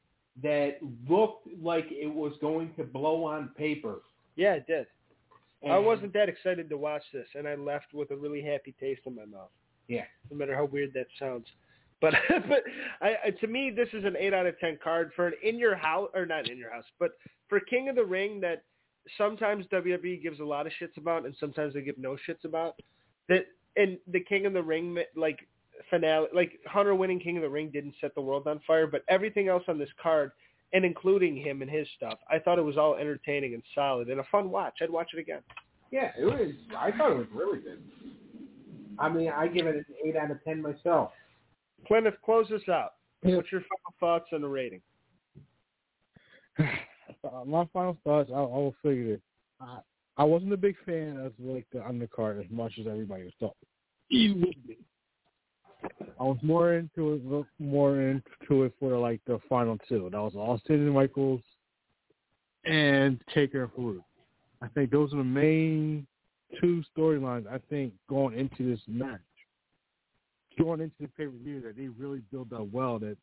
that 0.42 0.78
looked 1.08 1.48
like 1.60 1.86
it 1.90 2.12
was 2.12 2.32
going 2.40 2.72
to 2.76 2.84
blow 2.84 3.24
on 3.24 3.50
paper. 3.56 4.02
Yeah, 4.36 4.54
it 4.54 4.66
did. 4.66 4.86
I 5.66 5.78
wasn't 5.78 6.12
that 6.12 6.28
excited 6.28 6.68
to 6.68 6.76
watch 6.76 7.02
this, 7.12 7.26
and 7.34 7.48
I 7.48 7.56
left 7.56 7.92
with 7.92 8.10
a 8.10 8.16
really 8.16 8.42
happy 8.42 8.74
taste 8.78 9.02
in 9.06 9.16
my 9.16 9.24
mouth. 9.24 9.50
Yeah. 9.88 10.04
No 10.30 10.36
matter 10.36 10.54
how 10.54 10.66
weird 10.66 10.92
that 10.94 11.06
sounds. 11.18 11.46
But 12.00 12.14
but 12.48 12.62
I, 13.00 13.16
I, 13.26 13.30
to 13.30 13.46
me, 13.46 13.70
this 13.70 13.88
is 13.92 14.04
an 14.04 14.16
eight 14.18 14.32
out 14.32 14.46
of 14.46 14.58
ten 14.60 14.78
card 14.82 15.10
for 15.16 15.26
an 15.26 15.34
in 15.42 15.58
your 15.58 15.74
house 15.74 16.10
or 16.14 16.26
not 16.26 16.48
in 16.48 16.58
your 16.58 16.72
house, 16.72 16.84
but 16.98 17.12
for 17.48 17.60
King 17.60 17.88
of 17.88 17.96
the 17.96 18.04
Ring 18.04 18.40
that 18.40 18.62
sometimes 19.16 19.66
WWE 19.66 20.22
gives 20.22 20.40
a 20.40 20.44
lot 20.44 20.66
of 20.66 20.72
shits 20.80 20.96
about, 20.96 21.24
and 21.24 21.34
sometimes 21.40 21.74
they 21.74 21.82
give 21.82 21.98
no 21.98 22.16
shits 22.28 22.44
about. 22.44 22.74
That 23.28 23.46
and 23.76 23.98
the 24.06 24.20
King 24.20 24.46
of 24.46 24.52
the 24.52 24.62
Ring 24.62 24.98
like 25.16 25.40
finale, 25.90 26.28
like 26.34 26.52
Hunter 26.66 26.94
winning 26.94 27.20
King 27.20 27.36
of 27.36 27.42
the 27.42 27.48
Ring 27.48 27.70
didn't 27.70 27.94
set 28.00 28.14
the 28.14 28.20
world 28.20 28.46
on 28.46 28.60
fire, 28.66 28.86
but 28.86 29.02
everything 29.08 29.48
else 29.48 29.64
on 29.68 29.78
this 29.78 29.90
card, 30.00 30.32
and 30.72 30.84
including 30.84 31.36
him 31.36 31.62
and 31.62 31.70
his 31.70 31.86
stuff, 31.96 32.18
I 32.30 32.38
thought 32.38 32.58
it 32.58 32.64
was 32.64 32.76
all 32.76 32.94
entertaining 32.96 33.54
and 33.54 33.62
solid 33.74 34.08
and 34.08 34.20
a 34.20 34.24
fun 34.30 34.50
watch. 34.50 34.74
I'd 34.82 34.90
watch 34.90 35.10
it 35.14 35.20
again. 35.20 35.40
Yeah, 35.90 36.10
it 36.18 36.24
was. 36.24 36.52
I 36.76 36.90
thought 36.92 37.12
it 37.12 37.18
was 37.18 37.26
really 37.32 37.60
good. 37.60 37.82
I 38.98 39.08
mean, 39.08 39.30
I 39.30 39.46
give 39.46 39.66
it 39.66 39.76
an 39.76 39.84
eight 40.04 40.16
out 40.16 40.30
of 40.30 40.42
ten 40.44 40.60
myself. 40.60 41.12
Plymouth, 41.86 42.14
close 42.24 42.46
this 42.50 42.68
out. 42.68 42.94
Yeah. 43.22 43.36
What's 43.36 43.50
your 43.50 43.62
final 43.62 43.94
thoughts 44.00 44.30
on 44.32 44.42
the 44.42 44.48
rating? 44.48 44.80
Uh, 47.24 47.42
my 47.44 47.66
final 47.72 47.96
thoughts, 48.04 48.30
I, 48.32 48.36
I 48.38 48.40
will 48.40 48.74
figure 48.82 49.14
it. 49.14 49.22
I, 49.60 49.78
I 50.18 50.24
wasn't 50.24 50.52
a 50.52 50.58
big 50.58 50.76
fan 50.84 51.16
of 51.16 51.32
like 51.40 51.66
the 51.72 51.78
undercard 51.78 52.38
as 52.38 52.48
much 52.50 52.74
as 52.78 52.86
everybody 52.86 53.24
was 53.24 53.32
thought 53.40 53.56
he 54.08 54.30
would 54.30 54.66
be. 54.66 54.78
I 56.20 56.24
was 56.24 56.38
more 56.42 56.74
into 56.74 57.14
it, 57.14 57.46
more 57.58 58.00
into 58.00 58.64
it 58.64 58.74
for 58.80 58.98
like 58.98 59.20
the 59.26 59.38
final 59.48 59.78
two. 59.88 60.08
That 60.10 60.20
was 60.20 60.34
Austin 60.34 60.76
and 60.76 60.92
Michaels 60.92 61.42
and 62.64 63.20
Taker 63.32 63.64
and 63.64 63.72
Faarooq. 63.72 64.04
I 64.60 64.68
think 64.68 64.90
those 64.90 65.12
are 65.12 65.18
the 65.18 65.24
main 65.24 66.06
two 66.60 66.82
storylines. 66.96 67.46
I 67.46 67.58
think 67.70 67.92
going 68.08 68.36
into 68.36 68.68
this 68.68 68.80
match, 68.88 69.20
going 70.58 70.80
into 70.80 70.96
the 71.00 71.08
pay 71.08 71.26
per 71.26 71.30
view, 71.30 71.60
that 71.60 71.76
they 71.76 71.88
really 71.88 72.22
built 72.32 72.52
up 72.52 72.68
well. 72.72 72.98
That 72.98 73.16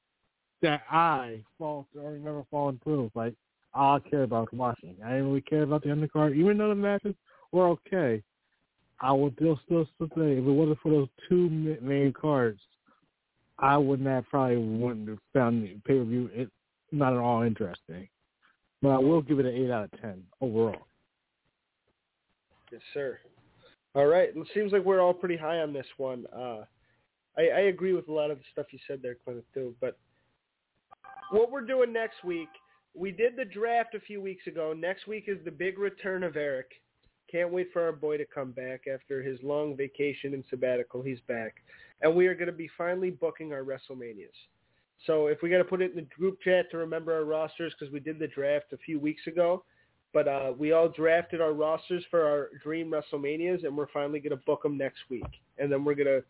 that 0.61 0.83
I 0.89 1.41
fall, 1.57 1.87
I 1.99 2.03
remember 2.05 2.45
falling 2.49 2.79
through. 2.83 3.11
Like 3.13 3.33
I 3.73 3.99
care 4.09 4.23
about 4.23 4.53
watching. 4.53 4.95
I 5.03 5.09
didn't 5.09 5.27
really 5.27 5.41
care 5.41 5.63
about 5.63 5.83
the 5.83 5.89
undercard, 5.89 6.35
even 6.35 6.57
though 6.57 6.69
the 6.69 6.75
matches 6.75 7.15
were 7.51 7.67
okay. 7.67 8.23
I 9.01 9.11
would 9.11 9.33
still 9.35 9.59
still 9.65 9.87
still 9.95 10.07
say 10.15 10.33
if 10.33 10.39
it 10.39 10.41
wasn't 10.41 10.79
for 10.81 10.91
those 10.91 11.09
two 11.27 11.49
main 11.81 12.13
cards, 12.13 12.59
I 13.59 13.77
would 13.77 14.01
not 14.01 14.25
probably 14.29 14.57
wouldn't 14.57 15.09
have 15.09 15.19
found 15.33 15.63
the 15.63 15.75
pay 15.85 15.97
per 15.97 16.03
view 16.03 16.49
not 16.91 17.13
at 17.13 17.19
all 17.19 17.41
interesting. 17.41 18.07
but 18.81 18.89
I 18.89 18.97
will 18.97 19.21
give 19.21 19.39
it 19.39 19.45
an 19.45 19.55
eight 19.55 19.71
out 19.71 19.85
of 19.85 20.01
ten 20.01 20.23
overall. 20.41 20.87
Yes, 22.71 22.81
sir. 22.93 23.19
All 23.95 24.05
right. 24.05 24.29
It 24.35 24.47
seems 24.53 24.71
like 24.71 24.83
we're 24.83 25.01
all 25.01 25.13
pretty 25.13 25.37
high 25.37 25.59
on 25.59 25.71
this 25.73 25.87
one. 25.97 26.25
Uh, 26.35 26.65
I, 27.37 27.47
I 27.47 27.59
agree 27.61 27.93
with 27.93 28.07
a 28.09 28.13
lot 28.13 28.31
of 28.31 28.37
the 28.37 28.43
stuff 28.51 28.67
you 28.71 28.79
said 28.87 28.99
there, 29.01 29.15
Clint, 29.23 29.43
too. 29.53 29.73
But 29.79 29.97
what 31.31 31.51
we're 31.51 31.61
doing 31.61 31.93
next 31.93 32.23
week, 32.23 32.49
we 32.93 33.11
did 33.11 33.35
the 33.35 33.45
draft 33.45 33.95
a 33.95 33.99
few 33.99 34.21
weeks 34.21 34.47
ago. 34.47 34.73
Next 34.77 35.07
week 35.07 35.25
is 35.27 35.37
the 35.45 35.51
big 35.51 35.79
return 35.79 36.23
of 36.23 36.35
Eric. 36.35 36.71
Can't 37.35 37.51
wait 37.51 37.67
for 37.73 37.83
our 37.83 37.91
boy 37.91 38.15
to 38.15 38.23
come 38.23 38.51
back 38.51 38.83
after 38.87 39.21
his 39.21 39.37
long 39.43 39.75
vacation 39.75 40.33
and 40.35 40.43
sabbatical. 40.49 41.01
He's 41.01 41.19
back. 41.27 41.55
And 42.01 42.15
we 42.15 42.27
are 42.27 42.33
going 42.33 42.47
to 42.47 42.53
be 42.53 42.69
finally 42.77 43.09
booking 43.09 43.51
our 43.51 43.61
WrestleManias. 43.61 44.29
So 45.05 45.27
if 45.27 45.41
we 45.41 45.49
got 45.49 45.57
to 45.57 45.65
put 45.65 45.81
it 45.81 45.91
in 45.91 45.97
the 45.97 46.07
group 46.17 46.39
chat 46.41 46.71
to 46.71 46.77
remember 46.77 47.13
our 47.13 47.25
rosters 47.25 47.73
because 47.77 47.91
we 47.91 47.99
did 47.99 48.19
the 48.19 48.27
draft 48.29 48.71
a 48.71 48.77
few 48.77 49.01
weeks 49.01 49.27
ago, 49.27 49.65
but 50.13 50.29
uh, 50.29 50.53
we 50.57 50.71
all 50.71 50.87
drafted 50.87 51.41
our 51.41 51.51
rosters 51.51 52.05
for 52.09 52.23
our 52.25 52.51
dream 52.63 52.89
WrestleManias, 52.89 53.65
and 53.65 53.75
we're 53.75 53.91
finally 53.91 54.21
going 54.21 54.31
to 54.31 54.41
book 54.45 54.63
them 54.63 54.77
next 54.77 54.99
week. 55.09 55.27
And 55.57 55.69
then 55.69 55.83
we're 55.83 55.95
gonna 55.95 56.21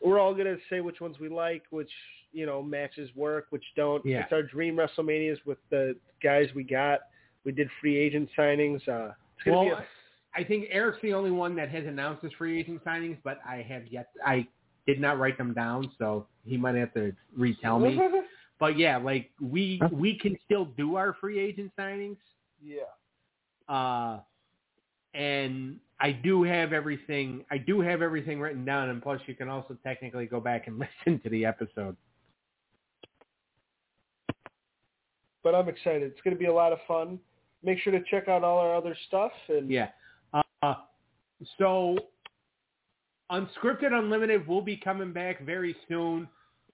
we're 0.00 0.20
all 0.20 0.34
gonna 0.34 0.54
say 0.70 0.78
which 0.80 1.00
ones 1.00 1.16
we 1.18 1.28
like, 1.28 1.64
which 1.70 1.90
you 2.32 2.46
know 2.46 2.62
matches 2.62 3.10
work, 3.16 3.46
which 3.50 3.64
don't. 3.74 4.06
Yeah. 4.06 4.22
It's 4.22 4.32
our 4.32 4.44
dream 4.44 4.76
WrestleManias 4.76 5.38
with 5.44 5.58
the 5.70 5.96
guys 6.22 6.46
we 6.54 6.62
got. 6.62 7.00
We 7.44 7.50
did 7.50 7.68
free 7.80 7.96
agent 7.96 8.28
signings. 8.38 8.86
Uh, 8.86 9.14
it's 9.34 9.44
gonna 9.44 9.56
Well, 9.56 9.64
be 9.64 9.70
a 9.70 9.86
I 10.34 10.44
think 10.44 10.66
Eric's 10.70 10.98
the 11.02 11.14
only 11.14 11.30
one 11.30 11.56
that 11.56 11.70
has 11.70 11.84
announced 11.86 12.22
his 12.22 12.32
free 12.34 12.60
agent 12.60 12.84
signings, 12.84 13.18
but 13.24 13.40
I 13.48 13.62
have 13.68 13.86
yet. 13.88 14.08
I 14.24 14.46
did 14.86 15.00
not 15.00 15.18
write 15.18 15.38
them 15.38 15.54
down, 15.54 15.90
so 15.98 16.26
he 16.44 16.56
might 16.56 16.74
have 16.76 16.92
to 16.94 17.12
retell 17.36 17.78
me. 17.78 17.98
But 18.60 18.76
yeah, 18.76 18.96
like 18.96 19.30
we 19.40 19.80
we 19.92 20.18
can 20.18 20.36
still 20.44 20.64
do 20.76 20.96
our 20.96 21.14
free 21.20 21.38
agent 21.38 21.70
signings. 21.78 22.16
yeah. 22.60 22.82
Uh, 23.72 24.18
and 25.14 25.78
I 26.00 26.12
do 26.12 26.42
have 26.42 26.72
everything. 26.72 27.44
I 27.50 27.58
do 27.58 27.80
have 27.80 28.02
everything 28.02 28.40
written 28.40 28.64
down, 28.64 28.88
and 28.88 29.02
plus, 29.02 29.20
you 29.26 29.34
can 29.34 29.48
also 29.48 29.76
technically 29.84 30.26
go 30.26 30.40
back 30.40 30.66
and 30.66 30.78
listen 31.06 31.20
to 31.20 31.28
the 31.28 31.44
episode. 31.44 31.96
But 35.42 35.54
I'm 35.54 35.68
excited. 35.68 36.02
It's 36.02 36.20
going 36.22 36.34
to 36.34 36.38
be 36.38 36.46
a 36.46 36.52
lot 36.52 36.72
of 36.72 36.78
fun. 36.86 37.18
Make 37.62 37.78
sure 37.80 37.92
to 37.92 38.02
check 38.10 38.28
out 38.28 38.44
all 38.44 38.58
our 38.58 38.74
other 38.74 38.96
stuff. 39.06 39.32
And 39.48 39.70
Yeah. 39.70 39.88
Uh, 40.62 40.74
so, 41.58 41.96
Unscripted 43.30 43.92
Unlimited 43.92 44.46
will 44.46 44.62
be 44.62 44.76
coming 44.76 45.12
back 45.12 45.44
very 45.44 45.76
soon. 45.88 46.28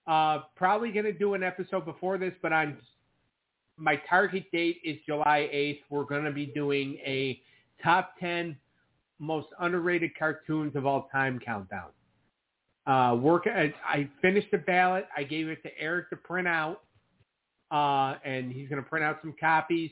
Uh, 0.07 0.41
probably 0.57 0.93
going 0.93 1.05
to 1.05 1.13
do 1.13 1.35
an 1.35 1.43
episode 1.43 1.85
before 1.85 2.19
this, 2.19 2.33
but 2.43 2.53
my 3.77 3.97
target 4.09 4.45
date 4.53 4.79
is 4.85 4.97
July 5.07 5.49
8th. 5.53 5.81
We're 5.91 6.05
going 6.05 6.25
to 6.25 6.31
be 6.31 6.47
doing 6.47 6.99
a 7.05 7.41
top 7.83 8.15
10 8.21 8.57
most 9.19 9.49
underrated 9.61 10.11
cartoons 10.19 10.77
of 10.77 10.87
all 10.87 11.09
time 11.13 11.41
countdown. 11.45 11.89
Uh, 12.87 13.17
work. 13.17 13.47
I, 13.47 13.73
I 13.87 14.09
finished 14.21 14.49
the 14.53 14.59
ballot. 14.59 15.07
I 15.17 15.25
gave 15.25 15.49
it 15.49 15.63
to 15.63 15.71
Eric 15.79 16.11
to 16.11 16.17
print 16.17 16.47
out, 16.47 16.83
uh, 17.71 18.19
and 18.25 18.53
he's 18.53 18.69
going 18.69 18.83
to 18.83 18.89
print 18.89 19.05
out 19.05 19.19
some 19.23 19.35
copies. 19.41 19.91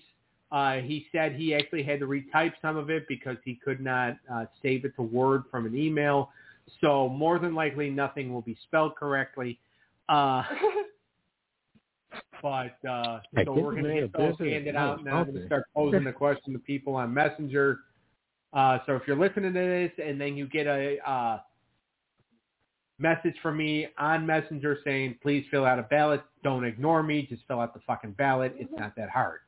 Uh, 0.53 0.77
he 0.77 1.07
said 1.11 1.33
he 1.33 1.55
actually 1.55 1.83
had 1.83 1.99
to 1.99 2.07
retype 2.07 2.53
some 2.61 2.77
of 2.77 2.91
it 2.91 3.09
because 3.09 3.39
he 3.43 3.59
could 3.65 3.81
not 3.81 4.19
uh, 4.31 4.45
save 4.63 4.85
it 4.85 4.95
to 4.97 5.03
Word 5.03 5.45
from 5.51 5.65
an 5.65 5.75
email. 5.75 6.31
So 6.83 7.09
more 7.09 7.39
than 7.39 7.55
likely, 7.55 7.89
nothing 7.89 8.33
will 8.33 8.43
be 8.43 8.57
spelled 8.65 8.95
correctly. 8.95 9.59
Uh, 10.11 10.43
but 12.43 12.77
uh, 12.87 13.21
Hey, 13.35 13.45
so 13.47 13.53
we're 13.53 13.73
going 13.73 13.85
to 13.85 13.89
man 13.89 13.97
get 13.97 14.11
a 14.15 14.19
those 14.19 14.39
handed 14.39 14.77
out, 14.77 15.01
and 15.01 15.09
I'm 15.09 15.25
going 15.25 15.41
to 15.41 15.47
start 15.47 15.65
posing 15.75 16.05
the 16.05 16.13
question 16.13 16.53
to 16.53 16.59
people 16.59 16.95
on 16.97 17.15
Messenger. 17.15 17.79
Uh, 18.53 18.79
so 18.85 18.95
if 18.95 19.03
you're 19.07 19.19
listening 19.19 19.55
to 19.55 19.59
this 19.59 19.93
and 20.05 20.21
then 20.21 20.37
you 20.37 20.47
get 20.47 20.67
a 20.67 20.99
uh, 21.11 21.39
message 22.99 23.35
from 23.41 23.57
me 23.57 23.89
on 23.97 24.27
Messenger 24.27 24.81
saying, 24.85 25.17
please 25.23 25.47
fill 25.51 25.65
out 25.65 25.79
a 25.79 25.85
ballot, 25.85 26.23
don't 26.45 26.65
ignore 26.65 27.03
me, 27.03 27.27
just 27.31 27.43
fill 27.49 27.61
out 27.61 27.73
the 27.73 27.81
fucking 27.87 28.13
ballot. 28.13 28.55
It's 28.59 28.73
not 28.77 28.95
that 28.97 29.09
hard. 29.09 29.41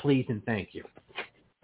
Please 0.00 0.26
and 0.28 0.44
thank 0.44 0.70
you. 0.72 0.84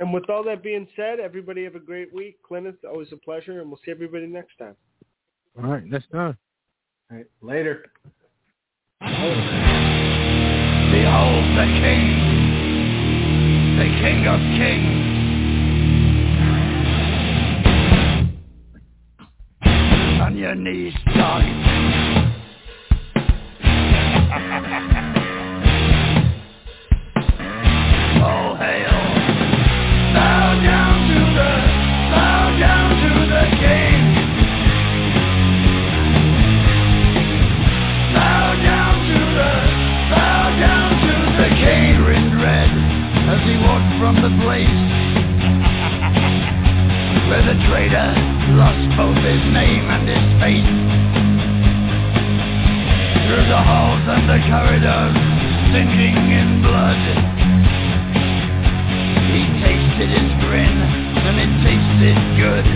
And 0.01 0.13
with 0.13 0.29
all 0.29 0.43
that 0.45 0.63
being 0.63 0.89
said, 0.97 1.21
everybody 1.21 1.65
have 1.65 1.77
a 1.77 1.81
great 1.81 2.13
week. 2.13 2.39
Clint, 2.43 2.67
it's 2.67 2.85
always 2.85 3.09
a 3.13 3.17
pleasure, 3.17 3.61
and 3.61 3.71
we'll 3.71 3.79
see 3.85 3.93
everybody 3.93 4.27
next 4.27 4.59
time. 4.59 4.75
All 5.57 5.71
right, 5.71 5.89
that's 5.91 6.05
done. 6.13 6.37
All 7.11 7.17
right, 7.17 7.27
later. 7.43 7.87
Behold 9.01 9.15
the 11.57 11.67
King, 11.81 12.05
the 13.79 13.85
King 14.03 14.27
of 14.27 14.41
Kings. 14.59 15.11
On 20.23 20.37
your 20.37 20.55
knees, 20.55 20.95
dog. 21.15 21.45
the 44.23 44.31
place 44.43 44.81
where 47.29 47.45
the 47.45 47.57
traitor 47.67 48.11
lost 48.55 48.85
both 48.97 49.17
his 49.19 49.43
name 49.51 49.85
and 49.91 50.05
his 50.09 50.27
face. 50.39 50.75
Through 53.27 53.47
the 53.49 53.63
halls 53.63 54.05
and 54.07 54.25
the 54.29 54.41
corridors, 54.47 55.17
sinking 55.73 56.19
in 56.31 56.63
blood. 56.63 57.01
He 59.35 59.43
tasted 59.65 60.11
his 60.15 60.31
grin, 60.45 60.77
and 61.27 61.37
it 61.41 61.53
tasted 61.65 62.19
good. 62.39 62.67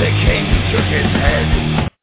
The 0.00 0.10
king 0.24 0.44
shook 0.70 0.88
his 0.88 1.10
head 1.20 1.95